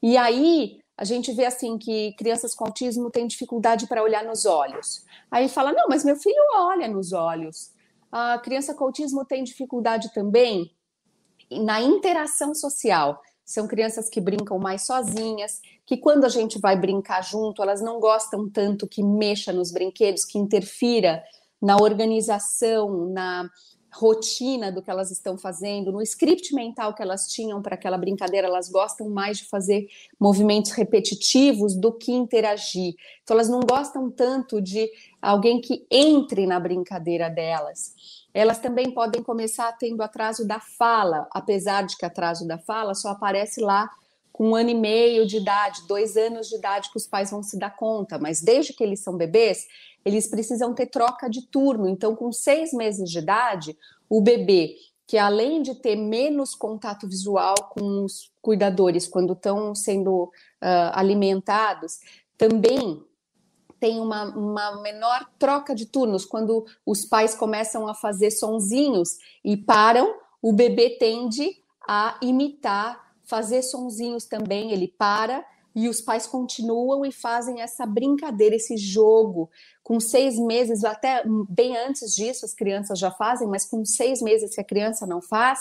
e 0.02 0.16
aí 0.18 0.78
a 0.96 1.04
gente 1.04 1.32
vê 1.32 1.46
assim 1.46 1.76
que 1.76 2.12
crianças 2.12 2.54
com 2.54 2.66
autismo 2.66 3.10
têm 3.10 3.26
dificuldade 3.26 3.86
para 3.86 4.02
olhar 4.02 4.24
nos 4.24 4.44
olhos. 4.44 5.04
Aí 5.30 5.48
fala: 5.48 5.72
não, 5.72 5.88
mas 5.88 6.04
meu 6.04 6.16
filho 6.16 6.36
olha 6.56 6.86
nos 6.86 7.12
olhos. 7.12 7.72
A 8.12 8.38
criança 8.38 8.74
com 8.74 8.84
autismo 8.84 9.24
tem 9.24 9.42
dificuldade 9.42 10.12
também 10.12 10.70
na 11.50 11.80
interação 11.80 12.54
social. 12.54 13.20
São 13.44 13.66
crianças 13.68 14.08
que 14.08 14.20
brincam 14.20 14.58
mais 14.58 14.86
sozinhas, 14.86 15.60
que 15.84 15.96
quando 15.96 16.24
a 16.24 16.28
gente 16.28 16.58
vai 16.58 16.78
brincar 16.78 17.22
junto, 17.22 17.62
elas 17.62 17.82
não 17.82 18.00
gostam 18.00 18.48
tanto 18.48 18.88
que 18.88 19.02
mexa 19.02 19.52
nos 19.52 19.70
brinquedos, 19.70 20.24
que 20.24 20.38
interfira 20.38 21.22
na 21.60 21.76
organização, 21.76 23.08
na 23.10 23.48
rotina 23.94 24.72
do 24.72 24.82
que 24.82 24.90
elas 24.90 25.10
estão 25.12 25.38
fazendo, 25.38 25.92
no 25.92 26.02
script 26.02 26.52
mental 26.52 26.94
que 26.94 27.02
elas 27.02 27.28
tinham 27.28 27.62
para 27.62 27.76
aquela 27.76 27.96
brincadeira, 27.96 28.48
elas 28.48 28.68
gostam 28.68 29.08
mais 29.08 29.38
de 29.38 29.44
fazer 29.44 29.86
movimentos 30.18 30.72
repetitivos 30.72 31.76
do 31.76 31.92
que 31.92 32.10
interagir. 32.10 32.94
Então, 33.22 33.36
elas 33.36 33.48
não 33.48 33.60
gostam 33.60 34.10
tanto 34.10 34.60
de 34.60 34.90
alguém 35.22 35.60
que 35.60 35.86
entre 35.90 36.44
na 36.44 36.58
brincadeira 36.58 37.28
delas. 37.28 38.23
Elas 38.34 38.58
também 38.58 38.90
podem 38.90 39.22
começar 39.22 39.70
tendo 39.78 40.02
atraso 40.02 40.44
da 40.46 40.58
fala, 40.58 41.28
apesar 41.30 41.82
de 41.86 41.96
que 41.96 42.04
atraso 42.04 42.46
da 42.46 42.58
fala 42.58 42.92
só 42.92 43.10
aparece 43.10 43.60
lá 43.60 43.88
com 44.32 44.48
um 44.48 44.56
ano 44.56 44.70
e 44.70 44.74
meio 44.74 45.24
de 45.24 45.36
idade, 45.36 45.86
dois 45.86 46.16
anos 46.16 46.48
de 46.48 46.56
idade 46.56 46.90
que 46.90 46.96
os 46.96 47.06
pais 47.06 47.30
vão 47.30 47.40
se 47.40 47.56
dar 47.56 47.76
conta, 47.76 48.18
mas 48.18 48.42
desde 48.42 48.72
que 48.72 48.82
eles 48.82 48.98
são 48.98 49.16
bebês, 49.16 49.64
eles 50.04 50.26
precisam 50.26 50.74
ter 50.74 50.86
troca 50.86 51.30
de 51.30 51.42
turno. 51.42 51.88
Então, 51.88 52.16
com 52.16 52.32
seis 52.32 52.72
meses 52.72 53.08
de 53.08 53.20
idade, 53.20 53.78
o 54.10 54.20
bebê, 54.20 54.74
que 55.06 55.16
além 55.16 55.62
de 55.62 55.76
ter 55.76 55.94
menos 55.94 56.52
contato 56.56 57.06
visual 57.06 57.54
com 57.70 58.04
os 58.04 58.32
cuidadores 58.42 59.06
quando 59.06 59.34
estão 59.34 59.72
sendo 59.72 60.24
uh, 60.24 60.90
alimentados, 60.92 62.00
também 62.36 63.00
tem 63.84 64.00
uma, 64.00 64.24
uma, 64.34 64.80
menor 64.80 65.28
troca 65.38 65.74
de 65.74 65.84
turnos. 65.84 66.24
Quando 66.24 66.64
os 66.86 67.04
pais 67.04 67.34
começam 67.34 67.86
a 67.86 67.92
fazer 67.92 68.30
sonzinhos 68.30 69.18
e 69.44 69.58
param, 69.58 70.14
o 70.40 70.54
bebê 70.54 70.96
tende 70.98 71.62
a 71.86 72.18
imitar, 72.22 73.12
fazer 73.24 73.60
sonzinhos 73.60 74.24
também, 74.24 74.72
ele 74.72 74.88
para 74.88 75.44
e 75.76 75.86
os 75.86 76.00
pais 76.00 76.26
continuam 76.26 77.04
e 77.04 77.12
fazem 77.12 77.60
essa 77.60 77.84
brincadeira, 77.84 78.56
esse 78.56 78.78
jogo. 78.78 79.50
Com 79.82 80.00
seis 80.00 80.38
meses, 80.38 80.82
até 80.82 81.22
bem 81.50 81.76
antes 81.76 82.14
disso, 82.14 82.46
as 82.46 82.54
crianças 82.54 82.98
já 82.98 83.10
fazem, 83.10 83.46
mas 83.46 83.66
com 83.66 83.84
seis 83.84 84.22
meses 84.22 84.54
que 84.54 84.62
a 84.62 84.64
criança 84.64 85.06
não 85.06 85.20
faz, 85.20 85.60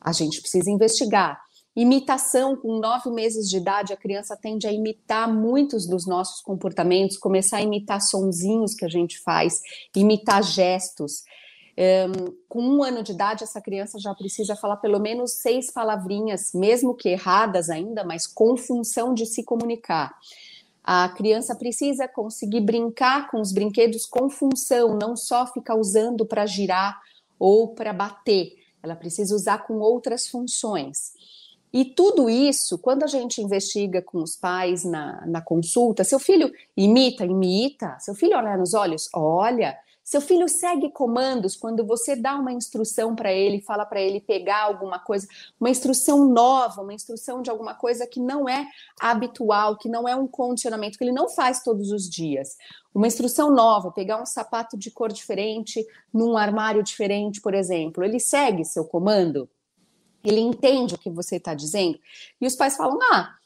a 0.00 0.12
gente 0.12 0.40
precisa 0.40 0.70
investigar. 0.70 1.42
Imitação, 1.76 2.56
com 2.56 2.78
nove 2.78 3.10
meses 3.10 3.50
de 3.50 3.58
idade, 3.58 3.92
a 3.92 3.98
criança 3.98 4.34
tende 4.34 4.66
a 4.66 4.72
imitar 4.72 5.30
muitos 5.30 5.86
dos 5.86 6.06
nossos 6.06 6.40
comportamentos, 6.40 7.18
começar 7.18 7.58
a 7.58 7.62
imitar 7.62 8.00
sonzinhos 8.00 8.74
que 8.74 8.86
a 8.86 8.88
gente 8.88 9.20
faz, 9.22 9.52
imitar 9.94 10.42
gestos. 10.42 11.22
Um, 11.78 12.34
com 12.48 12.62
um 12.62 12.82
ano 12.82 13.02
de 13.02 13.12
idade, 13.12 13.44
essa 13.44 13.60
criança 13.60 13.98
já 14.00 14.14
precisa 14.14 14.56
falar 14.56 14.78
pelo 14.78 14.98
menos 14.98 15.34
seis 15.42 15.70
palavrinhas, 15.70 16.54
mesmo 16.54 16.94
que 16.94 17.10
erradas 17.10 17.68
ainda, 17.68 18.02
mas 18.02 18.26
com 18.26 18.56
função 18.56 19.12
de 19.12 19.26
se 19.26 19.44
comunicar. 19.44 20.14
A 20.82 21.10
criança 21.10 21.54
precisa 21.54 22.08
conseguir 22.08 22.62
brincar 22.62 23.30
com 23.30 23.38
os 23.38 23.52
brinquedos 23.52 24.06
com 24.06 24.30
função, 24.30 24.96
não 24.96 25.14
só 25.14 25.46
ficar 25.46 25.74
usando 25.74 26.24
para 26.24 26.46
girar 26.46 26.98
ou 27.38 27.74
para 27.74 27.92
bater. 27.92 28.54
Ela 28.82 28.96
precisa 28.96 29.34
usar 29.34 29.66
com 29.66 29.74
outras 29.74 30.26
funções. 30.26 30.96
E 31.72 31.84
tudo 31.84 32.30
isso, 32.30 32.78
quando 32.78 33.02
a 33.02 33.06
gente 33.06 33.42
investiga 33.42 34.00
com 34.00 34.22
os 34.22 34.36
pais 34.36 34.84
na, 34.84 35.24
na 35.26 35.40
consulta, 35.40 36.04
seu 36.04 36.18
filho 36.18 36.52
imita, 36.76 37.24
imita, 37.24 37.96
seu 38.00 38.14
filho 38.14 38.36
olha 38.36 38.56
nos 38.56 38.72
olhos, 38.72 39.08
olha, 39.12 39.76
seu 40.06 40.20
filho 40.20 40.48
segue 40.48 40.88
comandos 40.92 41.56
quando 41.56 41.84
você 41.84 42.14
dá 42.14 42.36
uma 42.36 42.52
instrução 42.52 43.16
para 43.16 43.32
ele, 43.32 43.60
fala 43.60 43.84
para 43.84 44.00
ele 44.00 44.20
pegar 44.20 44.62
alguma 44.62 45.00
coisa, 45.00 45.26
uma 45.58 45.68
instrução 45.68 46.24
nova, 46.24 46.80
uma 46.80 46.94
instrução 46.94 47.42
de 47.42 47.50
alguma 47.50 47.74
coisa 47.74 48.06
que 48.06 48.20
não 48.20 48.48
é 48.48 48.68
habitual, 49.00 49.76
que 49.76 49.88
não 49.88 50.06
é 50.06 50.14
um 50.14 50.28
condicionamento, 50.28 50.96
que 50.96 51.02
ele 51.02 51.10
não 51.10 51.28
faz 51.28 51.60
todos 51.60 51.90
os 51.90 52.08
dias. 52.08 52.56
Uma 52.94 53.08
instrução 53.08 53.50
nova, 53.50 53.90
pegar 53.90 54.22
um 54.22 54.26
sapato 54.26 54.78
de 54.78 54.92
cor 54.92 55.12
diferente 55.12 55.84
num 56.14 56.36
armário 56.36 56.84
diferente, 56.84 57.40
por 57.40 57.52
exemplo. 57.52 58.04
Ele 58.04 58.20
segue 58.20 58.64
seu 58.64 58.84
comando? 58.84 59.50
Ele 60.26 60.40
entende 60.40 60.94
o 60.94 60.98
que 60.98 61.10
você 61.10 61.36
está 61.36 61.54
dizendo? 61.54 61.98
E 62.40 62.46
os 62.46 62.56
pais 62.56 62.76
falam: 62.76 62.98
ah, 63.12 63.36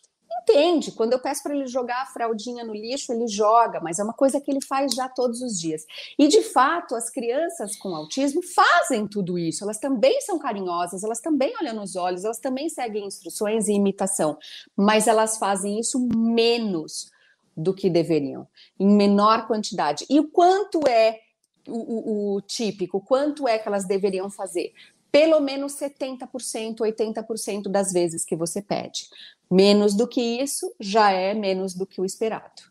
entende. 0.43 0.93
Quando 0.93 1.13
eu 1.13 1.19
peço 1.19 1.43
para 1.43 1.55
ele 1.55 1.67
jogar 1.67 2.03
a 2.03 2.07
fraldinha 2.07 2.65
no 2.65 2.73
lixo, 2.73 3.13
ele 3.13 3.27
joga, 3.27 3.81
mas 3.81 3.99
é 3.99 4.05
uma 4.05 4.13
coisa 4.13 4.41
que 4.41 4.51
ele 4.51 4.61
faz 4.61 4.93
já 4.93 5.09
todos 5.09 5.43
os 5.43 5.59
dias. 5.59 5.85
E 6.19 6.29
de 6.29 6.43
fato, 6.43 6.95
as 6.95 7.11
crianças 7.11 7.77
com 7.77 7.95
autismo 7.95 8.43
fazem 8.43 9.07
tudo 9.07 9.39
isso. 9.39 9.65
Elas 9.65 9.79
também 9.79 10.21
são 10.21 10.39
carinhosas, 10.39 11.05
elas 11.05 11.21
também 11.21 11.53
olham 11.61 11.75
nos 11.75 11.97
olhos, 11.97 12.25
elas 12.25 12.39
também 12.39 12.69
seguem 12.69 13.07
instruções 13.07 13.69
e 13.69 13.73
imitação, 13.73 14.39
mas 14.77 15.07
elas 15.07 15.39
fazem 15.39 15.79
isso 15.79 15.99
menos 16.17 17.11
do 17.57 17.75
que 17.75 17.91
deveriam, 17.91 18.47
em 18.79 18.89
menor 18.89 19.47
quantidade. 19.47 20.07
E 20.09 20.19
o 20.19 20.29
quanto 20.29 20.81
é 20.89 21.21
o, 21.69 21.75
o, 21.75 22.37
o 22.37 22.41
típico, 22.41 23.01
quanto 23.01 23.47
é 23.47 23.59
que 23.59 23.69
elas 23.69 23.85
deveriam 23.85 24.31
fazer? 24.31 24.73
Pelo 25.11 25.41
menos 25.41 25.75
70%, 25.75 26.79
80% 26.79 27.69
das 27.69 27.93
vezes 27.93 28.25
que 28.25 28.37
você 28.37 28.63
pede. 28.63 29.09
Menos 29.51 29.95
do 29.95 30.07
que 30.07 30.21
isso 30.21 30.73
já 30.79 31.11
é 31.11 31.35
menos 31.35 31.75
do 31.75 31.87
que 31.87 32.01
o 32.01 32.05
esperado. 32.05 32.63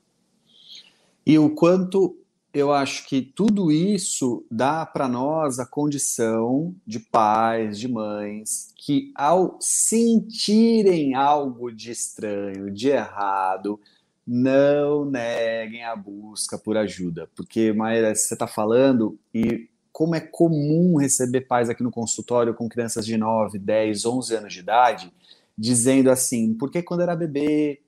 E 1.26 1.38
o 1.38 1.50
quanto 1.50 2.18
eu 2.54 2.74
acho 2.74 3.06
que 3.08 3.22
tudo 3.22 3.72
isso 3.72 4.44
dá 4.50 4.86
para 4.86 5.08
nós 5.08 5.60
a 5.60 5.66
condição 5.66 6.74
de 6.86 7.00
pais, 7.00 7.78
de 7.78 7.88
mães, 7.88 8.74
que 8.76 9.12
ao 9.14 9.58
sentirem 9.60 11.14
algo 11.14 11.72
de 11.72 11.92
estranho, 11.92 12.72
de 12.72 12.90
errado, 12.90 13.80
não 14.26 15.06
neguem 15.06 15.84
a 15.84 15.96
busca 15.96 16.58
por 16.58 16.78
ajuda. 16.78 17.30
Porque, 17.36 17.74
Maíra, 17.74 18.16
você 18.16 18.34
está 18.34 18.48
falando 18.48 19.18
e 19.34 19.70
como 20.00 20.16
é 20.16 20.22
comum 20.22 20.96
receber 20.96 21.42
pais 21.42 21.70
aqui 21.70 21.84
no 21.84 21.92
consultório 21.92 22.54
com 22.54 22.70
crianças 22.70 23.06
de 23.06 23.18
9, 23.18 23.60
10, 23.60 24.06
11 24.06 24.34
anos 24.34 24.54
de 24.54 24.60
idade, 24.62 25.14
dizendo 25.58 26.10
assim: 26.10 26.54
porque 26.54 26.82
quando 26.82 27.02
era 27.02 27.18
bebê, 27.18 27.82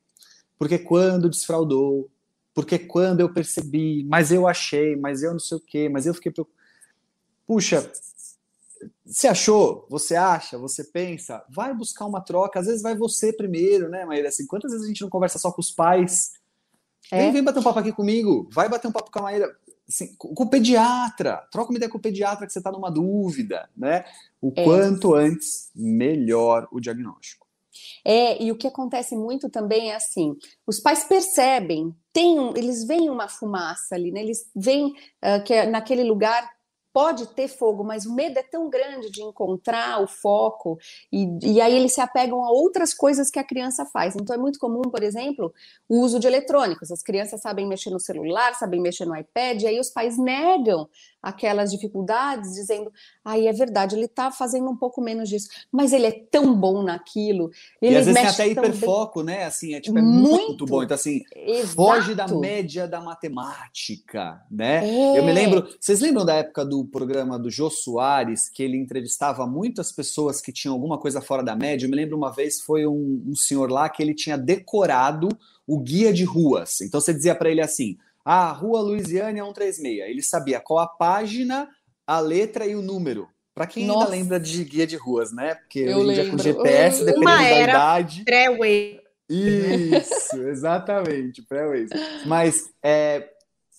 porque 0.60 0.78
quando 0.78 1.30
desfraudou, 1.30 2.12
porque 2.54 2.78
quando 2.78 3.22
eu 3.22 3.34
percebi, 3.34 4.04
mas 4.10 4.30
eu 4.30 4.46
achei, 4.46 4.98
mas 4.98 5.24
eu 5.24 5.32
não 5.32 5.40
sei 5.40 5.56
o 5.56 5.62
quê, 5.62 5.88
mas 5.88 6.06
eu 6.06 6.14
fiquei 6.14 6.34
preocupado. 6.34 6.62
Puxa, 7.48 7.90
você 9.06 9.30
achou, 9.30 9.88
você 9.90 10.18
acha, 10.18 10.58
você 10.58 10.84
pensa, 10.84 11.42
vai 11.50 11.74
buscar 11.74 12.06
uma 12.08 12.20
troca, 12.20 12.60
às 12.60 12.66
vezes 12.66 12.82
vai 12.82 12.94
você 12.94 13.32
primeiro, 13.32 13.88
né, 13.88 14.04
Maíra? 14.04 14.28
Assim, 14.28 14.46
quantas 14.46 14.72
vezes 14.72 14.86
a 14.86 14.90
gente 14.90 15.02
não 15.02 15.10
conversa 15.10 15.40
só 15.40 15.50
com 15.50 15.62
os 15.62 15.72
pais? 15.72 16.34
É. 17.10 17.20
Vem, 17.20 17.32
vem 17.32 17.44
bater 17.44 17.60
um 17.60 17.64
papo 17.64 17.80
aqui 17.80 17.94
comigo, 17.94 18.50
vai 18.52 18.68
bater 18.68 18.90
um 18.90 18.92
papo 18.92 19.10
com 19.10 19.20
a 19.20 19.24
Maíra 19.24 19.56
assim, 19.92 20.16
com 20.16 20.44
o 20.44 20.50
pediatra, 20.50 21.46
troca 21.52 21.70
uma 21.70 21.78
ideia 21.78 21.92
com 21.92 21.98
o 21.98 22.02
pediatra 22.02 22.48
que 22.48 22.54
você 22.54 22.60
está 22.60 22.72
numa 22.72 22.90
dúvida, 22.90 23.70
né? 23.76 24.06
O 24.42 24.54
é. 24.56 24.64
quanto 24.64 25.14
antes, 25.14 25.70
melhor 25.76 26.68
o 26.72 26.80
diagnóstico. 26.80 27.46
É, 28.04 28.42
e 28.42 28.52
o 28.52 28.58
que 28.58 28.68
acontece 28.68 29.16
muito 29.16 29.50
também 29.50 29.92
é 29.92 29.96
assim: 29.96 30.36
os 30.66 30.80
pais 30.80 31.04
percebem, 31.04 31.96
tem 32.14 32.40
um, 32.40 32.56
eles 32.56 32.86
veem 32.86 33.10
uma 33.10 33.28
fumaça 33.28 33.96
ali, 33.96 34.12
né? 34.12 34.22
Eles 34.22 34.50
veem 34.56 34.88
uh, 34.88 35.44
que 35.46 35.54
é 35.54 35.66
naquele 35.66 36.04
lugar 36.04 36.50
pode 36.94 37.28
ter 37.28 37.48
fogo, 37.48 37.84
mas 37.84 38.06
o 38.06 38.14
medo 38.14 38.38
é 38.38 38.44
tão 38.44 38.70
grande 38.70 39.10
de 39.10 39.22
encontrar 39.22 40.02
o 40.02 40.08
foco, 40.08 40.78
e, 41.12 41.28
e 41.44 41.62
aí 41.62 41.76
eles 41.76 41.94
se 41.94 42.02
apegam 42.02 42.44
a 42.44 42.52
outras 42.52 42.94
coisas 42.94 43.30
que 43.30 43.40
a 43.40 43.44
criança 43.44 43.86
faz. 43.86 44.16
Então 44.16 44.36
é 44.36 44.40
muito 44.40 44.60
comum, 44.60 44.82
por 44.82 45.04
exemplo, 45.04 45.54
o 45.88 46.00
uso 46.02 46.20
de 46.20 46.28
eletrônicos. 46.28 46.92
As 46.92 47.02
crianças 47.02 47.42
sabem 47.42 47.68
mexer 47.68 47.90
no 47.90 48.00
celular, 48.00 48.54
sabem 48.56 48.82
mexer 48.82 49.06
no 49.06 49.16
iPad, 49.16 49.62
e 49.62 49.68
aí 49.68 49.80
os 49.80 49.90
pais 49.90 50.18
negam 50.18 50.90
aquelas 51.22 51.72
dificuldades, 51.72 52.54
dizendo: 52.54 52.92
aí 53.24 53.48
ah, 53.48 53.50
é 53.50 53.54
verdade, 53.54 53.96
ele 53.96 54.06
está 54.06 54.32
fazendo 54.32 54.70
um 54.70 54.76
pouco 54.76 55.02
menos 55.02 55.30
disso, 55.30 55.50
mas 55.72 55.94
ele 55.94 56.08
é 56.08 56.12
tão 56.12 56.54
bom 56.56 56.82
naquilo. 56.82 57.52
Ele 57.82 57.96
e 57.96 57.98
às 57.98 58.06
vezes 58.06 58.22
tem 58.22 58.30
até 58.30 58.48
hiperfoco, 58.48 59.24
bem... 59.24 59.36
né? 59.36 59.46
Assim, 59.46 59.76
é, 59.76 59.82
tipo, 59.82 59.98
é 59.98 60.02
muito, 60.02 60.48
muito 60.48 60.66
bom. 60.66 60.84
Então, 60.84 60.96
assim, 60.96 61.22
Exato. 61.36 61.76
foge 61.76 62.16
da 62.16 62.28
média 62.28 62.88
da 62.88 63.02
matemática, 63.02 64.42
né? 64.50 64.88
É. 64.88 65.20
Eu 65.20 65.24
me 65.24 65.32
lembro, 65.32 65.68
vocês 65.80 66.00
lembram 66.00 66.26
da 66.26 66.36
época 66.36 66.66
do 66.66 66.84
programa 66.86 67.38
do 67.38 67.50
Jô 67.50 67.70
Soares, 67.70 68.50
que 68.50 68.64
ele 68.64 68.78
entrevistava 68.78 69.46
muitas 69.46 69.92
pessoas 69.92 70.42
que 70.42 70.52
tinham 70.52 70.74
alguma 70.74 70.98
coisa 70.98 71.22
fora 71.22 71.44
da 71.44 71.56
média. 71.56 71.86
Eu 71.86 71.90
me 71.90 71.96
lembro 71.96 72.18
uma 72.18 72.32
vez 72.32 72.62
foi 72.62 72.88
um, 72.88 73.24
um 73.28 73.36
senhor 73.36 73.70
lá 73.70 73.90
que 73.90 74.02
ele 74.02 74.14
tinha 74.14 74.38
decorado 74.38 75.30
o 75.68 75.80
guia 75.80 76.12
de 76.12 76.24
ruas. 76.24 76.82
Então 76.82 77.00
você 77.00 77.14
dizia 77.14 77.36
para 77.36 77.50
ele 77.50 77.62
assim: 77.62 77.98
ah, 78.24 78.52
Rua 78.52 78.82
Louisiana 78.82 79.44
136. 79.44 80.10
Ele 80.10 80.22
sabia 80.22 80.60
qual 80.60 80.80
a 80.80 80.88
página, 80.88 81.68
a 82.06 82.20
letra 82.20 82.66
e 82.66 82.76
o 82.76 82.82
número. 82.82 83.28
Para 83.54 83.68
quem 83.68 83.86
Nossa. 83.86 84.06
ainda 84.06 84.12
lembra 84.12 84.40
de 84.40 84.64
guia 84.64 84.88
de 84.88 84.96
ruas, 84.96 85.34
né? 85.34 85.56
Porque 85.56 85.80
eu 85.80 85.98
hoje 85.98 86.12
em 86.12 86.14
dia 86.14 86.32
com 86.32 86.38
GPS, 86.38 87.00
dependendo 87.00 87.22
Uma 87.22 87.38
da 87.38 87.62
idade. 87.62 88.24
Pré-Waze. 88.24 89.02
Isso, 89.30 90.42
exatamente, 90.48 91.42
pré-Waze. 91.42 91.94
Mas 92.26 92.70
é, 92.84 93.30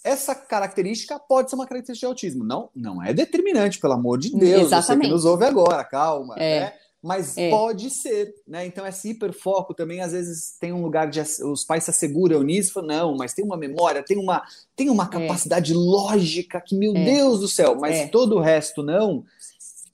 essa 0.05 0.34
característica 0.34 1.18
pode 1.18 1.49
ser 1.49 1.57
uma 1.57 1.66
característica 1.66 2.07
de 2.07 2.11
autismo. 2.11 2.45
Não, 2.45 2.70
não 2.74 3.03
é 3.03 3.12
determinante, 3.12 3.78
pelo 3.78 3.95
amor 3.95 4.18
de 4.18 4.30
Deus. 4.36 4.66
Exatamente. 4.66 5.05
Você 5.05 5.09
que 5.09 5.14
nos 5.14 5.24
ouve 5.24 5.45
agora, 5.45 5.84
calma. 5.84 6.34
É. 6.38 6.61
Né? 6.61 6.72
Mas 7.03 7.37
é. 7.37 7.51
pode 7.51 7.91
ser, 7.91 8.33
né? 8.47 8.65
Então 8.65 8.87
esse 8.87 9.11
hiperfoco 9.11 9.75
também 9.75 10.01
às 10.01 10.13
vezes 10.13 10.57
tem 10.61 10.73
um 10.73 10.83
lugar 10.83 11.11
de 11.11 11.21
os 11.21 11.65
pais 11.65 11.85
se 11.85 11.91
asseguram 11.91 12.45
nisso, 12.45 12.73
falam, 12.73 12.89
não, 12.89 13.17
mas 13.17 13.35
tem 13.35 13.45
uma 13.45 13.57
memória, 13.57 14.05
tem 14.05 14.17
uma 14.17 14.45
tem 14.77 14.89
uma 14.89 15.05
é. 15.05 15.09
capacidade 15.09 15.73
é. 15.73 15.77
lógica 15.77 16.61
que 16.61 16.77
meu 16.77 16.95
é. 16.95 17.05
Deus 17.05 17.41
do 17.41 17.49
céu, 17.49 17.77
mas 17.81 17.97
é. 17.97 18.07
todo 18.07 18.37
o 18.37 18.41
resto 18.41 18.85
não. 18.85 19.25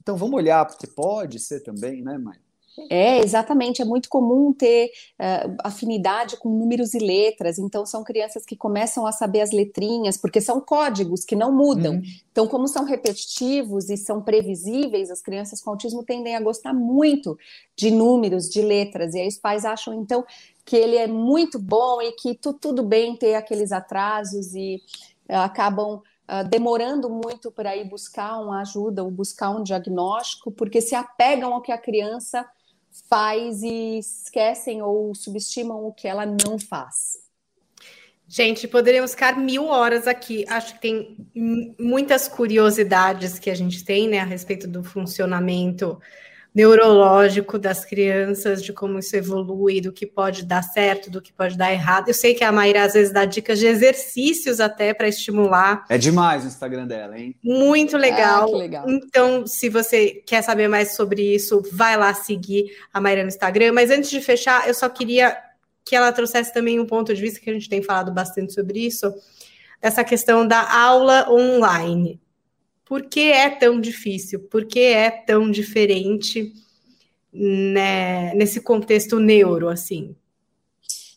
Então 0.03 0.19
vamos 0.19 0.37
olhar 0.37 0.67
porque 0.67 0.87
pode 0.87 1.39
ser 1.39 1.61
também, 1.61 2.03
né, 2.03 2.19
mãe? 2.19 2.37
É, 2.89 3.19
exatamente. 3.19 3.83
É 3.83 3.85
muito 3.85 4.09
comum 4.09 4.53
ter 4.53 4.91
uh, 5.19 5.57
afinidade 5.65 6.37
com 6.37 6.49
números 6.49 6.95
e 6.95 6.99
letras. 6.99 7.59
Então, 7.59 7.85
são 7.85 8.05
crianças 8.05 8.45
que 8.45 8.57
começam 8.57 9.07
a 9.07 9.13
saber 9.13 9.41
as 9.41 9.51
letrinhas, 9.51 10.17
porque 10.17 10.41
são 10.41 10.61
códigos 10.61 11.25
que 11.25 11.35
não 11.35 11.53
mudam. 11.53 11.95
Uhum. 11.95 12.03
Então, 12.31 12.47
como 12.47 12.69
são 12.69 12.85
repetitivos 12.85 13.89
e 13.91 13.97
são 13.97 14.23
previsíveis, 14.23 15.11
as 15.11 15.21
crianças 15.21 15.61
com 15.61 15.71
autismo 15.71 16.05
tendem 16.05 16.37
a 16.37 16.41
gostar 16.41 16.73
muito 16.73 17.37
de 17.77 17.91
números, 17.91 18.49
de 18.49 18.63
letras. 18.63 19.15
E 19.15 19.21
aí, 19.21 19.29
os 19.29 19.39
pais 19.39 19.65
acham, 19.65 19.95
então, 19.95 20.25
que 20.65 20.77
ele 20.77 20.97
é 20.97 21.07
muito 21.07 21.59
bom 21.59 22.01
e 22.03 22.13
que 22.13 22.35
tu, 22.35 22.53
tudo 22.53 22.83
bem 22.83 23.17
ter 23.17 23.35
aqueles 23.35 23.73
atrasos 23.73 24.55
e 24.55 24.83
uh, 25.29 25.37
acabam. 25.37 26.01
Uh, 26.31 26.47
demorando 26.47 27.09
muito 27.09 27.51
para 27.51 27.75
ir 27.75 27.89
buscar 27.89 28.39
uma 28.39 28.61
ajuda 28.61 29.03
ou 29.03 29.11
buscar 29.11 29.49
um 29.49 29.63
diagnóstico, 29.63 30.51
porque 30.51 30.79
se 30.79 30.95
apegam 30.95 31.55
ao 31.55 31.63
que 31.63 31.73
a 31.73 31.79
criança 31.79 32.47
faz 33.09 33.63
e 33.63 33.99
esquecem 33.99 34.83
ou 34.83 35.15
subestimam 35.15 35.87
o 35.87 35.93
que 35.93 36.09
ela 36.09 36.27
não 36.27 36.59
faz. 36.59 37.19
Gente, 38.27 38.69
poderíamos 38.69 39.13
ficar 39.13 39.39
mil 39.39 39.67
horas 39.69 40.07
aqui. 40.07 40.45
Acho 40.49 40.75
que 40.75 40.81
tem 40.81 41.17
muitas 41.79 42.29
curiosidades 42.29 43.39
que 43.39 43.49
a 43.49 43.55
gente 43.55 43.83
tem, 43.83 44.07
né, 44.07 44.21
a 44.21 44.25
respeito 44.25 44.69
do 44.69 44.85
funcionamento 44.85 45.99
neurológico 46.59 47.57
das 47.57 47.85
crianças, 47.85 48.65
de 48.65 48.73
como 48.73 48.99
isso 48.99 49.15
evolui, 49.15 49.81
do 49.81 49.93
que 49.93 50.05
pode 50.05 50.45
dar 50.45 50.61
certo, 50.63 51.09
do 51.09 51.23
que 51.23 51.33
pode 51.33 51.57
dar 51.57 51.73
errado. 51.73 52.09
Eu 52.09 52.15
sei 52.15 52.35
que 52.35 52.43
a 52.43 52.51
Maíra 52.51 52.83
às 52.83 52.95
vezes 52.95 53.13
dá 53.13 53.25
dicas 53.25 53.61
de 53.61 53.67
exercícios 53.67 54.59
até 54.59 54.93
para 54.93 55.07
estimular. 55.07 55.85
É 55.89 55.97
demais 55.97 56.43
o 56.43 56.49
Instagram 56.49 56.89
dela, 56.89 57.17
hein? 57.17 57.37
Muito 57.45 57.97
legal. 57.97 58.53
Ah, 58.53 58.59
legal. 58.59 58.91
Então, 58.91 59.47
se 59.47 59.69
você 59.69 60.21
quer 60.27 60.43
saber 60.43 60.67
mais 60.67 60.97
sobre 60.97 61.33
isso, 61.33 61.63
vai 61.73 61.97
lá 61.97 62.13
seguir 62.13 62.65
a 62.93 63.01
Maíra 63.01 63.23
no 63.23 63.29
Instagram. 63.29 63.73
Mas 63.73 63.93
antes 63.93 64.11
de 64.11 64.21
fechar, 64.21 64.67
eu 64.67 64.75
só 64.75 64.89
queria 64.89 65.39
que 65.85 65.95
ela 65.95 66.11
trouxesse 66.11 66.53
também 66.53 66.81
um 66.81 66.87
ponto 66.87 67.15
de 67.15 67.21
vista 67.21 67.39
que 67.39 67.49
a 67.49 67.53
gente 67.53 67.69
tem 67.69 67.83
falado 67.83 68.11
bastante 68.11 68.53
sobre 68.53 68.81
isso, 68.81 69.15
dessa 69.81 70.03
questão 70.03 70.45
da 70.45 70.69
aula 70.69 71.31
online 71.31 72.21
por 72.89 73.05
que 73.05 73.31
é 73.31 73.51
tão 73.51 73.79
difícil? 73.79 74.41
Por 74.49 74.65
que 74.67 74.81
é 74.81 75.11
tão 75.11 75.51
diferente 75.51 76.53
né, 77.31 78.33
nesse 78.35 78.63
contexto 78.63 79.21
neuro, 79.21 79.69
assim? 79.69 80.17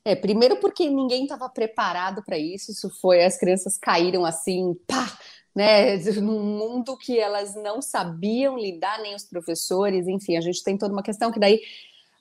É, 0.04 0.16
primeiro 0.16 0.58
porque 0.58 0.90
ninguém 0.90 1.24
estava 1.24 1.48
preparado 1.48 2.24
para 2.24 2.38
isso, 2.38 2.72
isso 2.72 2.90
foi, 3.00 3.24
as 3.24 3.38
crianças 3.38 3.78
caíram 3.78 4.26
assim, 4.26 4.76
pá, 4.86 5.18
né, 5.56 5.96
num 6.20 6.44
mundo 6.58 6.98
que 6.98 7.18
elas 7.18 7.56
não 7.56 7.82
sabiam 7.82 8.58
lidar, 8.58 9.00
nem 9.02 9.16
os 9.16 9.24
professores, 9.24 10.08
enfim, 10.08 10.36
a 10.36 10.42
gente 10.42 10.64
tem 10.64 10.78
toda 10.78 10.92
uma 10.92 11.04
questão 11.04 11.32
que 11.32 11.40
daí 11.40 11.62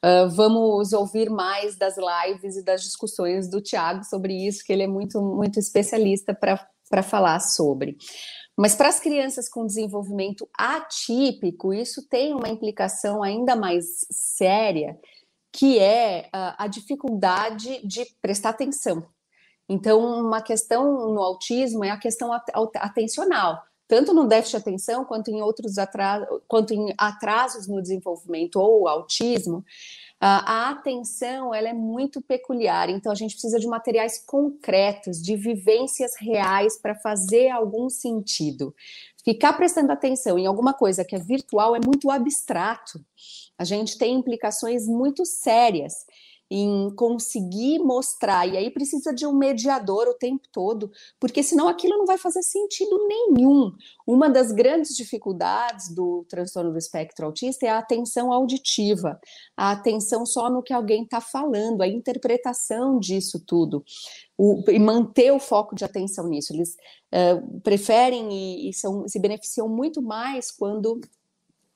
uh, 0.05 0.28
vamos 0.30 0.92
ouvir 0.92 1.28
mais 1.28 1.76
das 1.76 1.96
lives 1.96 2.57
e 2.57 2.62
das 2.62 2.82
discussões 2.82 3.48
do 3.48 3.61
Tiago 3.61 4.05
sobre 4.05 4.46
isso, 4.46 4.64
que 4.64 4.72
ele 4.72 4.84
é 4.84 4.88
muito, 4.88 5.20
muito 5.20 5.59
especialista 5.59 6.34
para 6.34 7.03
falar 7.03 7.40
sobre. 7.40 7.96
Mas 8.57 8.74
para 8.74 8.88
as 8.88 9.01
crianças 9.01 9.48
com 9.48 9.66
desenvolvimento 9.66 10.48
atípico, 10.57 11.72
isso 11.72 12.07
tem 12.09 12.34
uma 12.34 12.48
implicação 12.48 13.22
ainda 13.22 13.57
mais 13.57 14.07
séria, 14.11 14.98
que 15.53 15.78
é 15.78 16.28
a, 16.32 16.64
a 16.64 16.66
dificuldade 16.66 17.80
de 17.86 18.07
prestar 18.20 18.51
atenção. 18.51 19.07
Então, 19.68 20.01
uma 20.20 20.42
questão 20.42 21.12
no 21.14 21.20
autismo 21.20 21.84
é 21.84 21.90
a 21.90 21.96
questão 21.96 22.32
atencional, 22.32 23.62
tanto 23.86 24.12
no 24.12 24.26
déficit 24.26 24.57
de 24.57 24.62
atenção 24.62 25.05
quanto 25.05 25.30
em 25.30 25.40
outros 25.40 25.78
atrasos, 25.78 26.28
quanto 26.46 26.74
em 26.74 26.92
atrasos 26.98 27.68
no 27.68 27.80
desenvolvimento 27.80 28.57
ou 28.57 28.88
autismo, 28.88 29.64
a 30.21 30.71
atenção 30.71 31.55
ela 31.55 31.68
é 31.68 31.73
muito 31.73 32.21
peculiar, 32.21 32.91
então 32.91 33.11
a 33.11 33.14
gente 33.14 33.33
precisa 33.33 33.59
de 33.59 33.66
materiais 33.66 34.23
concretos, 34.27 35.23
de 35.23 35.35
vivências 35.35 36.12
reais 36.18 36.79
para 36.79 36.95
fazer 36.95 37.49
algum 37.49 37.89
sentido. 37.89 38.75
Ficar 39.25 39.55
prestando 39.55 39.93
atenção 39.93 40.39
em 40.39 40.47
alguma 40.47 40.75
coisa 40.75 41.05
que 41.05 41.16
é 41.16 41.18
virtual 41.18 41.75
é 41.75 41.81
muito 41.85 42.11
abstrato. 42.11 43.03
A 43.57 43.64
gente 43.64 43.97
tem 43.97 44.14
implicações 44.14 44.87
muito 44.87 45.25
sérias 45.25 46.05
em 46.51 46.90
conseguir 46.96 47.78
mostrar, 47.78 48.44
e 48.44 48.57
aí 48.57 48.70
precisa 48.70 49.14
de 49.14 49.24
um 49.24 49.32
mediador 49.32 50.09
o 50.09 50.14
tempo 50.14 50.48
todo, 50.51 50.90
porque 51.20 51.44
senão 51.44 51.68
aquilo 51.68 51.96
não 51.96 52.07
vai 52.07 52.18
fazer 52.18 52.42
sentido 52.42 53.07
nenhum. 53.07 53.72
Uma 54.05 54.28
das 54.28 54.51
grandes 54.51 54.96
dificuldades 54.96 55.94
do 55.94 56.26
transtorno 56.28 56.72
do 56.72 56.78
espectro 56.78 57.26
autista 57.26 57.66
é 57.66 57.68
a 57.68 57.78
atenção 57.78 58.32
auditiva, 58.32 59.20
a 59.57 59.70
atenção 59.70 60.26
só 60.26 60.51
no 60.51 60.62
que 60.62 60.72
alguém 60.72 61.05
está 61.05 61.20
falando, 61.20 61.82
a 61.82 61.86
interpretação 61.86 62.98
disso 62.98 63.38
tudo. 63.46 63.84
O, 64.36 64.64
e 64.68 64.78
manter 64.78 65.30
o 65.32 65.38
foco 65.38 65.76
de 65.76 65.84
atenção 65.84 66.26
nisso. 66.26 66.53
Eles 66.53 66.74
uh, 67.14 67.61
preferem 67.61 68.32
e, 68.32 68.70
e 68.70 68.72
são, 68.72 69.07
se 69.07 69.20
beneficiam 69.20 69.68
muito 69.68 70.03
mais 70.03 70.51
quando 70.51 71.01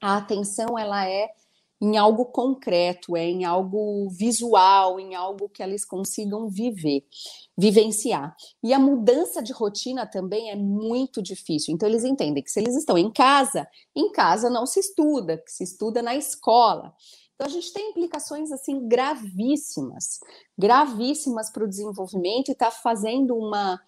a 0.00 0.16
atenção 0.16 0.78
ela 0.78 1.06
é 1.08 1.30
em 1.80 1.96
algo 1.96 2.26
concreto, 2.26 3.16
é 3.16 3.24
em 3.24 3.44
algo 3.44 4.08
visual, 4.10 4.98
em 4.98 5.14
algo 5.14 5.48
que 5.48 5.62
eles 5.62 5.84
consigam 5.84 6.48
viver, 6.48 7.04
vivenciar. 7.56 8.34
E 8.62 8.72
a 8.72 8.78
mudança 8.78 9.42
de 9.42 9.52
rotina 9.52 10.06
também 10.06 10.50
é 10.50 10.56
muito 10.56 11.22
difícil. 11.22 11.74
Então 11.74 11.88
eles 11.88 12.04
entendem 12.04 12.42
que 12.42 12.50
se 12.50 12.60
eles 12.60 12.76
estão 12.76 12.96
em 12.96 13.10
casa, 13.10 13.66
em 13.94 14.10
casa 14.12 14.48
não 14.48 14.66
se 14.66 14.80
estuda, 14.80 15.38
que 15.38 15.50
se 15.50 15.64
estuda 15.64 16.00
na 16.00 16.14
escola. 16.14 16.94
Então 17.34 17.48
a 17.48 17.50
gente 17.50 17.72
tem 17.72 17.90
implicações 17.90 18.52
assim 18.52 18.86
gravíssimas, 18.86 20.20
gravíssimas 20.56 21.50
para 21.50 21.64
o 21.64 21.68
desenvolvimento 21.68 22.48
e 22.48 22.52
está 22.52 22.70
fazendo 22.70 23.36
uma, 23.36 23.80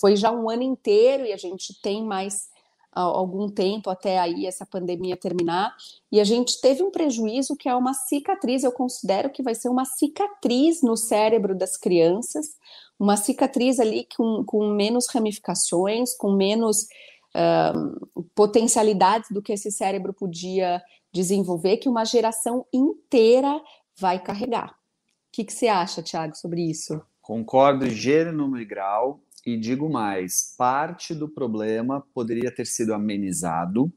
foi 0.00 0.14
já 0.14 0.30
um 0.30 0.48
ano 0.48 0.62
inteiro 0.62 1.26
e 1.26 1.32
a 1.32 1.36
gente 1.36 1.80
tem 1.82 2.04
mais 2.04 2.51
algum 2.92 3.48
tempo 3.48 3.88
até 3.88 4.18
aí 4.18 4.46
essa 4.46 4.66
pandemia 4.66 5.16
terminar, 5.16 5.74
e 6.10 6.20
a 6.20 6.24
gente 6.24 6.60
teve 6.60 6.82
um 6.82 6.90
prejuízo 6.90 7.56
que 7.56 7.68
é 7.68 7.74
uma 7.74 7.94
cicatriz, 7.94 8.62
eu 8.62 8.72
considero 8.72 9.30
que 9.30 9.42
vai 9.42 9.54
ser 9.54 9.68
uma 9.68 9.84
cicatriz 9.84 10.82
no 10.82 10.96
cérebro 10.96 11.54
das 11.54 11.76
crianças, 11.76 12.56
uma 12.98 13.16
cicatriz 13.16 13.80
ali 13.80 14.06
com, 14.16 14.44
com 14.44 14.68
menos 14.68 15.08
ramificações, 15.08 16.14
com 16.14 16.32
menos 16.32 16.82
uh, 17.34 18.24
potencialidades 18.34 19.30
do 19.30 19.42
que 19.42 19.52
esse 19.52 19.72
cérebro 19.72 20.12
podia 20.12 20.82
desenvolver, 21.12 21.78
que 21.78 21.88
uma 21.88 22.04
geração 22.04 22.66
inteira 22.72 23.60
vai 23.98 24.22
carregar. 24.22 24.70
O 24.70 24.74
que, 25.32 25.44
que 25.44 25.52
você 25.52 25.68
acha, 25.68 26.02
Tiago, 26.02 26.36
sobre 26.36 26.62
isso? 26.62 27.00
Concordo 27.20 27.88
gênero, 27.88 28.36
número 28.36 28.62
e 28.62 28.66
grau. 28.66 29.20
E 29.44 29.56
digo 29.56 29.88
mais: 29.88 30.54
parte 30.56 31.14
do 31.14 31.28
problema 31.28 32.04
poderia 32.14 32.50
ter 32.54 32.66
sido 32.66 32.94
amenizado 32.94 33.92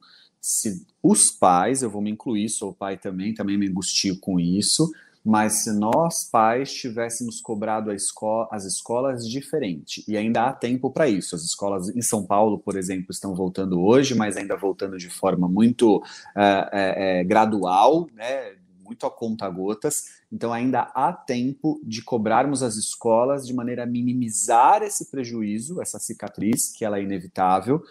se 0.45 0.85
os 1.01 1.31
pais, 1.31 1.81
eu 1.81 1.89
vou 1.89 2.03
me 2.03 2.11
incluir, 2.11 2.49
sou 2.49 2.71
pai 2.71 2.97
também, 2.97 3.33
também 3.33 3.57
me 3.57 3.67
angustio 3.67 4.19
com 4.19 4.39
isso, 4.39 4.91
mas 5.25 5.63
se 5.63 5.73
nós 5.73 6.29
pais 6.29 6.71
tivéssemos 6.71 7.41
cobrado 7.41 7.91
escola, 7.91 8.47
as 8.51 8.63
escolas 8.63 9.27
diferente, 9.27 10.05
e 10.07 10.15
ainda 10.15 10.45
há 10.45 10.53
tempo 10.53 10.91
para 10.91 11.09
isso. 11.09 11.35
As 11.35 11.41
escolas 11.41 11.89
em 11.89 12.01
São 12.03 12.23
Paulo, 12.23 12.59
por 12.59 12.77
exemplo, 12.77 13.07
estão 13.09 13.33
voltando 13.33 13.81
hoje, 13.81 14.13
mas 14.13 14.37
ainda 14.37 14.55
voltando 14.55 14.99
de 14.99 15.09
forma 15.09 15.47
muito 15.49 15.99
é, 16.37 17.21
é, 17.21 17.23
gradual, 17.23 18.07
né? 18.13 18.53
Muito 18.85 19.05
a 19.05 19.11
conta 19.11 19.49
gotas, 19.49 20.21
então 20.31 20.53
ainda 20.53 20.91
há 20.93 21.11
tempo 21.11 21.81
de 21.83 22.03
cobrarmos 22.03 22.61
as 22.61 22.75
escolas 22.75 23.45
de 23.45 23.53
maneira 23.53 23.83
a 23.83 23.87
minimizar 23.87 24.83
esse 24.83 25.09
prejuízo, 25.09 25.81
essa 25.81 25.99
cicatriz, 25.99 26.71
que 26.71 26.85
ela 26.85 26.99
é 26.99 27.03
inevitável, 27.03 27.83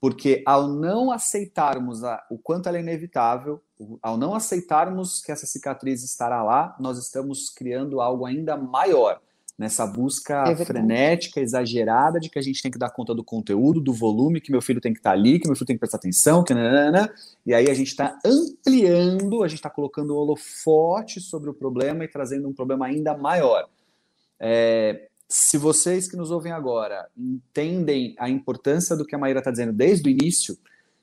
Porque 0.00 0.42
ao 0.46 0.68
não 0.68 1.10
aceitarmos 1.10 2.04
a, 2.04 2.24
o 2.30 2.38
quanto 2.38 2.68
ela 2.68 2.78
é 2.78 2.80
inevitável, 2.80 3.60
ao 4.00 4.16
não 4.16 4.32
aceitarmos 4.34 5.20
que 5.20 5.32
essa 5.32 5.46
cicatriz 5.46 6.02
estará 6.04 6.42
lá, 6.42 6.76
nós 6.78 6.98
estamos 6.98 7.50
criando 7.50 8.00
algo 8.00 8.24
ainda 8.24 8.56
maior 8.56 9.20
nessa 9.58 9.84
busca 9.84 10.44
é 10.46 10.54
frenética, 10.54 11.40
exagerada 11.40 12.20
de 12.20 12.30
que 12.30 12.38
a 12.38 12.42
gente 12.42 12.62
tem 12.62 12.70
que 12.70 12.78
dar 12.78 12.90
conta 12.90 13.12
do 13.12 13.24
conteúdo, 13.24 13.80
do 13.80 13.92
volume, 13.92 14.40
que 14.40 14.52
meu 14.52 14.62
filho 14.62 14.80
tem 14.80 14.92
que 14.92 15.00
estar 15.00 15.10
tá 15.10 15.16
ali, 15.16 15.40
que 15.40 15.48
meu 15.48 15.56
filho 15.56 15.66
tem 15.66 15.74
que 15.74 15.80
prestar 15.80 15.98
atenção, 15.98 16.44
que 16.44 16.54
nanana, 16.54 17.12
e 17.44 17.52
aí 17.52 17.68
a 17.68 17.74
gente 17.74 17.88
está 17.88 18.16
ampliando, 18.24 19.42
a 19.42 19.48
gente 19.48 19.58
está 19.58 19.68
colocando 19.68 20.14
o 20.14 20.16
holofote 20.16 21.20
sobre 21.20 21.50
o 21.50 21.54
problema 21.54 22.04
e 22.04 22.08
trazendo 22.08 22.48
um 22.48 22.52
problema 22.52 22.86
ainda 22.86 23.16
maior. 23.16 23.68
É, 24.38 25.08
se 25.28 25.58
vocês 25.58 26.08
que 26.08 26.16
nos 26.16 26.30
ouvem 26.30 26.52
agora 26.52 27.08
entendem 27.16 28.14
a 28.16 28.30
importância 28.30 28.96
do 28.96 29.04
que 29.04 29.16
a 29.16 29.18
Maíra 29.18 29.40
está 29.40 29.50
dizendo 29.50 29.72
desde 29.72 30.08
o 30.08 30.10
início, 30.10 30.56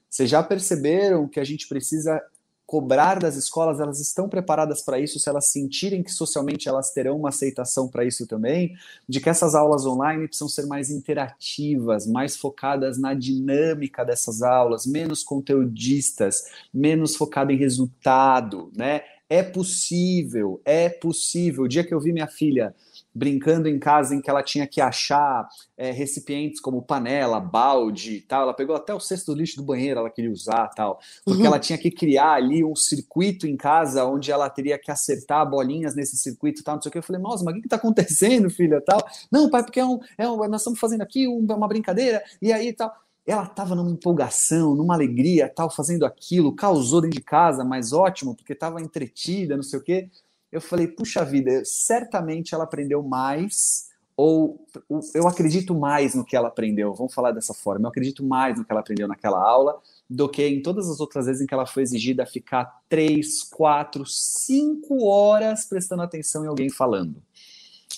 vocês 0.10 0.30
já 0.30 0.42
perceberam 0.42 1.28
que 1.28 1.42
a 1.42 1.44
gente 1.44 1.68
precisa 1.68 2.22
cobrar 2.66 3.20
das 3.20 3.36
escolas, 3.36 3.80
elas 3.80 4.00
estão 4.00 4.28
preparadas 4.28 4.82
para 4.82 5.00
isso, 5.00 5.20
se 5.20 5.30
elas 5.30 5.48
sentirem 5.48 6.02
que 6.02 6.12
socialmente 6.12 6.68
elas 6.68 6.92
terão 6.92 7.18
uma 7.18 7.30
aceitação 7.30 7.88
para 7.88 8.04
isso 8.06 8.26
também, 8.26 8.76
de 9.08 9.20
que 9.20 9.30
essas 9.30 9.54
aulas 9.54 9.86
online 9.86 10.28
precisam 10.28 10.50
ser 10.50 10.66
mais 10.66 10.90
interativas, 10.90 12.08
mais 12.08 12.36
focadas 12.36 12.98
na 12.98 13.14
dinâmica 13.14 14.04
dessas 14.04 14.42
aulas, 14.42 14.86
menos 14.86 15.24
conteudistas, 15.24 16.46
menos 16.74 17.16
focado 17.16 17.52
em 17.52 17.58
resultado, 17.58 18.72
né? 18.76 19.02
É 19.30 19.42
possível, 19.42 20.62
é 20.64 20.88
possível. 20.88 21.64
O 21.64 21.68
dia 21.68 21.84
que 21.84 21.94
eu 21.94 22.00
vi 22.00 22.14
minha 22.14 22.28
filha 22.28 22.76
brincando 23.16 23.70
em 23.70 23.80
casa 23.80 24.14
em 24.14 24.20
que 24.20 24.30
ela 24.30 24.44
tinha 24.44 24.68
que 24.68 24.82
achar 24.82 25.48
é, 25.78 25.90
recipientes 25.92 26.60
como 26.60 26.82
panela, 26.82 27.40
balde 27.40 28.20
tal. 28.28 28.42
Ela 28.44 28.54
pegou 28.54 28.76
até 28.76 28.94
o 28.94 29.00
cesto 29.00 29.34
do 29.34 29.40
lixo 29.40 29.56
do 29.56 29.64
banheiro, 29.64 30.02
ela 30.02 30.10
queria 30.10 30.32
usar 30.32 30.68
tal, 30.76 31.00
porque 31.24 31.40
uhum. 31.42 31.48
ela 31.48 31.60
tinha 31.60 31.78
que 31.78 31.90
criar 31.90 32.34
ali 32.34 32.64
um 32.64 32.76
circuito 32.76 33.48
em 33.48 33.56
casa 33.56 34.04
onde 34.04 34.32
ela 34.32 34.50
teria 34.50 34.78
que 34.78 34.92
acertar 34.92 35.50
bolinhas 35.50 35.96
nesse 35.96 36.18
circuito 36.18 36.62
tal, 36.62 36.76
não 36.76 36.82
sei 36.82 36.90
o 36.90 36.92
que. 36.92 36.98
Eu 36.98 37.04
falei, 37.04 37.22
nossa, 37.22 37.44
mas 37.46 37.56
o 37.56 37.60
que 37.62 37.68
está 37.68 37.78
acontecendo, 37.78 38.50
filha? 38.52 38.82
Tal. 38.82 39.02
Não, 39.32 39.50
pai, 39.50 39.64
porque 39.64 39.80
é 39.80 39.86
um, 39.86 40.00
é 40.18 40.28
um, 40.28 40.36
nós 40.50 40.62
estamos 40.62 40.80
fazendo 40.80 41.02
aqui 41.02 41.26
uma 41.26 41.68
brincadeira, 41.68 42.22
e 42.42 42.52
aí 42.52 42.74
tal 42.74 42.94
ela 43.28 43.46
estava 43.46 43.74
numa 43.74 43.90
empolgação, 43.90 44.76
numa 44.76 44.94
alegria, 44.94 45.50
tal, 45.50 45.68
fazendo 45.68 46.06
aquilo, 46.06 46.56
causou 46.56 47.02
dentro 47.02 47.18
de 47.18 47.24
casa, 47.24 47.64
mas 47.64 47.92
ótimo, 47.92 48.36
porque 48.36 48.54
estava 48.54 48.80
entretida, 48.80 49.56
não 49.56 49.64
sei 49.64 49.80
o 49.80 49.82
quê 49.82 50.10
eu 50.56 50.62
falei, 50.62 50.88
puxa 50.88 51.26
vida, 51.26 51.64
certamente 51.66 52.56
ela 52.56 52.64
aprendeu 52.64 53.04
mais, 53.04 53.90
ou 54.16 54.66
eu 55.14 55.28
acredito 55.28 55.76
mais 55.76 56.16
no 56.16 56.24
que 56.24 56.34
ela 56.34 56.48
aprendeu, 56.48 56.94
vamos 56.94 57.14
falar 57.14 57.32
dessa 57.32 57.54
forma, 57.54 57.86
eu 57.86 57.90
acredito 57.90 58.24
mais 58.24 58.58
no 58.58 58.64
que 58.64 58.72
ela 58.72 58.80
aprendeu 58.80 59.06
naquela 59.06 59.38
aula 59.38 59.78
do 60.10 60.30
que 60.30 60.48
em 60.48 60.62
todas 60.62 60.90
as 60.90 61.02
outras 61.02 61.26
vezes 61.26 61.42
em 61.42 61.46
que 61.46 61.54
ela 61.54 61.66
foi 61.66 61.84
exigida 61.84 62.24
a 62.24 62.26
ficar 62.26 62.82
três, 62.88 63.44
quatro, 63.44 64.06
cinco 64.06 65.04
horas 65.04 65.66
prestando 65.66 66.04
atenção 66.04 66.46
em 66.46 66.48
alguém 66.48 66.70
falando. 66.70 67.22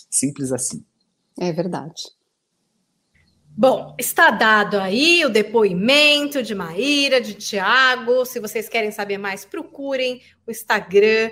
Simples 0.09 0.51
assim. 0.51 0.83
É 1.39 1.51
verdade. 1.51 2.01
Bom, 3.49 3.95
está 3.99 4.31
dado 4.31 4.79
aí 4.79 5.23
o 5.25 5.29
depoimento 5.29 6.41
de 6.41 6.55
Maíra, 6.55 7.21
de 7.21 7.35
Tiago. 7.35 8.25
Se 8.25 8.39
vocês 8.39 8.67
querem 8.67 8.89
saber 8.89 9.19
mais, 9.19 9.45
procurem 9.45 10.21
o 10.47 10.51
Instagram 10.51 11.29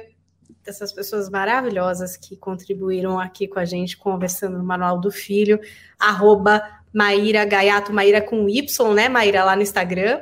dessas 0.66 0.92
pessoas 0.92 1.30
maravilhosas 1.30 2.18
que 2.18 2.36
contribuíram 2.36 3.20
aqui 3.20 3.48
com 3.48 3.60
a 3.60 3.66
gente, 3.66 3.96
conversando 3.96 4.58
no 4.58 4.64
Manual 4.64 5.00
do 5.00 5.12
Filho, 5.12 5.60
arroba 6.00 6.64
Maíra 6.92 7.46
Gaiato, 7.46 7.94
Maíra 7.94 8.20
com 8.20 8.50
Y, 8.50 8.94
né, 8.94 9.08
Maíra, 9.08 9.44
lá 9.44 9.56
no 9.56 9.62
Instagram. 9.62 10.22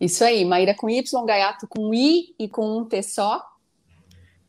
Isso 0.00 0.24
aí, 0.24 0.44
Maíra 0.44 0.74
com 0.74 0.90
Y, 0.90 1.24
Gaiato 1.24 1.68
com 1.68 1.94
I 1.94 2.34
e 2.38 2.48
com 2.48 2.78
um 2.78 2.84
T 2.84 3.02
só. 3.02 3.40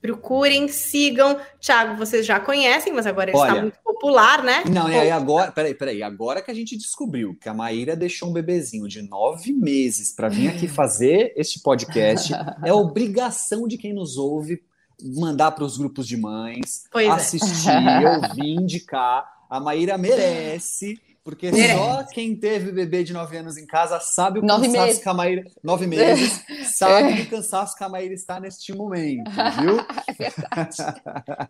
Procurem, 0.02 0.68
sigam. 0.68 1.40
Tiago, 1.60 1.96
vocês 1.96 2.26
já 2.26 2.40
conhecem, 2.40 2.94
mas 2.94 3.08
agora 3.08 3.30
ele 3.30 3.38
Olha, 3.38 3.50
está 3.50 3.62
muito 3.62 3.80
popular, 3.84 4.44
né? 4.44 4.64
Não, 4.72 4.90
e 4.90 4.96
aí 4.96 5.12
agora, 5.12 5.52
peraí, 5.52 5.74
peraí, 5.74 6.04
agora 6.04 6.42
que 6.42 6.52
a 6.52 6.54
gente 6.54 6.78
descobriu 6.78 7.36
que 7.40 7.50
a 7.50 7.54
Maíra 7.54 7.96
deixou 7.96 8.30
um 8.30 8.34
bebezinho 8.34 8.88
de 8.88 9.02
nove 9.02 9.52
meses 9.52 10.14
para 10.14 10.30
vir 10.30 10.50
aqui 10.50 10.68
fazer 10.70 11.34
este 11.36 11.60
podcast, 11.62 12.34
é 12.64 12.74
obrigação 12.74 13.68
de 13.68 13.78
quem 13.78 13.94
nos 13.94 14.18
ouve 14.18 14.62
mandar 15.02 15.52
para 15.52 15.64
os 15.64 15.78
grupos 15.78 16.08
de 16.08 16.18
mães, 16.18 16.84
pois 16.92 17.08
é. 17.08 17.12
assistir, 17.12 17.70
é. 17.70 18.18
ouvir, 18.18 18.56
indicar. 18.56 19.34
A 19.48 19.60
Maíra 19.60 19.98
merece, 19.98 21.00
porque 21.24 21.52
só 21.52 22.04
quem 22.04 22.36
teve 22.36 22.72
bebê 22.72 23.04
de 23.04 23.12
nove 23.14 23.36
anos 23.38 23.58
em 23.58 23.66
casa 23.66 24.00
sabe 24.00 24.40
o 24.40 24.42
nove 24.44 24.68
cansaço 24.68 24.86
meses. 24.86 25.02
que 25.02 25.10
a 25.10 25.14
Maíra. 25.14 25.44
Nove 25.64 25.88
meses, 25.88 26.44
sabe 26.78 27.20
é. 27.20 27.24
o 27.24 27.30
cansaço 27.30 27.76
que 27.76 27.84
a 27.84 27.90
Maíra 27.90 28.14
está 28.14 28.40
neste 28.40 28.74
momento, 28.74 29.32
viu? 29.60 29.78
É 30.08 30.14
verdade. 30.14 30.78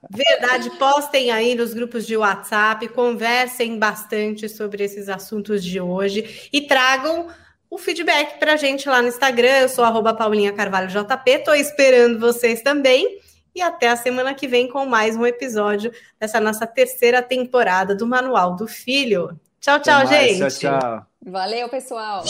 verdade, 0.10 0.70
postem 0.80 1.30
aí 1.30 1.54
nos 1.56 1.74
grupos 1.74 2.08
de 2.08 2.18
WhatsApp, 2.18 2.88
conversem 2.89 3.78
bastante 3.78 4.50
sobre 4.50 4.84
esses 4.84 5.08
assuntos 5.08 5.64
de 5.64 5.80
hoje 5.80 6.50
e 6.52 6.62
tragam 6.62 7.28
o 7.70 7.78
feedback 7.78 8.39
para 8.39 8.54
a 8.54 8.58
gente 8.58 8.88
lá 8.89 9.02
no 9.02 9.10
Instagram. 9.10 9.60
Eu 9.60 9.70
sou 9.70 9.84
arroba 9.84 10.14
Paulinha 10.14 10.54
Carvalho 10.54 10.88
JP, 10.88 11.30
estou 11.30 11.54
esperando 11.54 12.20
vocês 12.20 12.62
também 12.62 13.20
e 13.56 13.62
até 13.62 13.88
a 13.89 13.95
semana 13.95 14.34
que 14.34 14.47
vem 14.47 14.68
com 14.68 14.86
mais 14.86 15.16
um 15.16 15.26
episódio 15.26 15.91
dessa 16.20 16.41
nossa 16.41 16.68
terceira 16.68 17.22
temporada 17.22 17.95
do 17.95 18.06
Manual 18.06 18.56
do 18.56 18.68
Filho. 18.68 19.39
Tchau, 19.62 19.80
tchau, 19.80 20.06
gente. 20.06 20.39
Tchau, 20.58 20.80
tchau. 20.80 21.06
Valeu, 21.26 21.70
pessoal. 21.70 22.24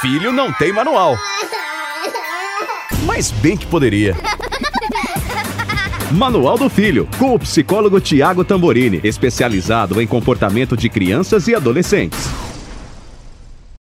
Filho 0.00 0.32
não 0.32 0.50
tem 0.54 0.72
manual. 0.72 1.14
Mas 3.04 3.30
bem 3.30 3.56
que 3.56 3.66
poderia. 3.66 4.16
Manual 6.10 6.58
do 6.58 6.68
Filho, 6.68 7.08
com 7.18 7.34
o 7.34 7.38
psicólogo 7.38 8.00
Tiago 8.00 8.44
Tamborini, 8.44 9.00
especializado 9.04 10.00
em 10.00 10.06
comportamento 10.06 10.76
de 10.76 10.88
crianças 10.88 11.46
e 11.46 11.54
adolescentes. 11.54 12.39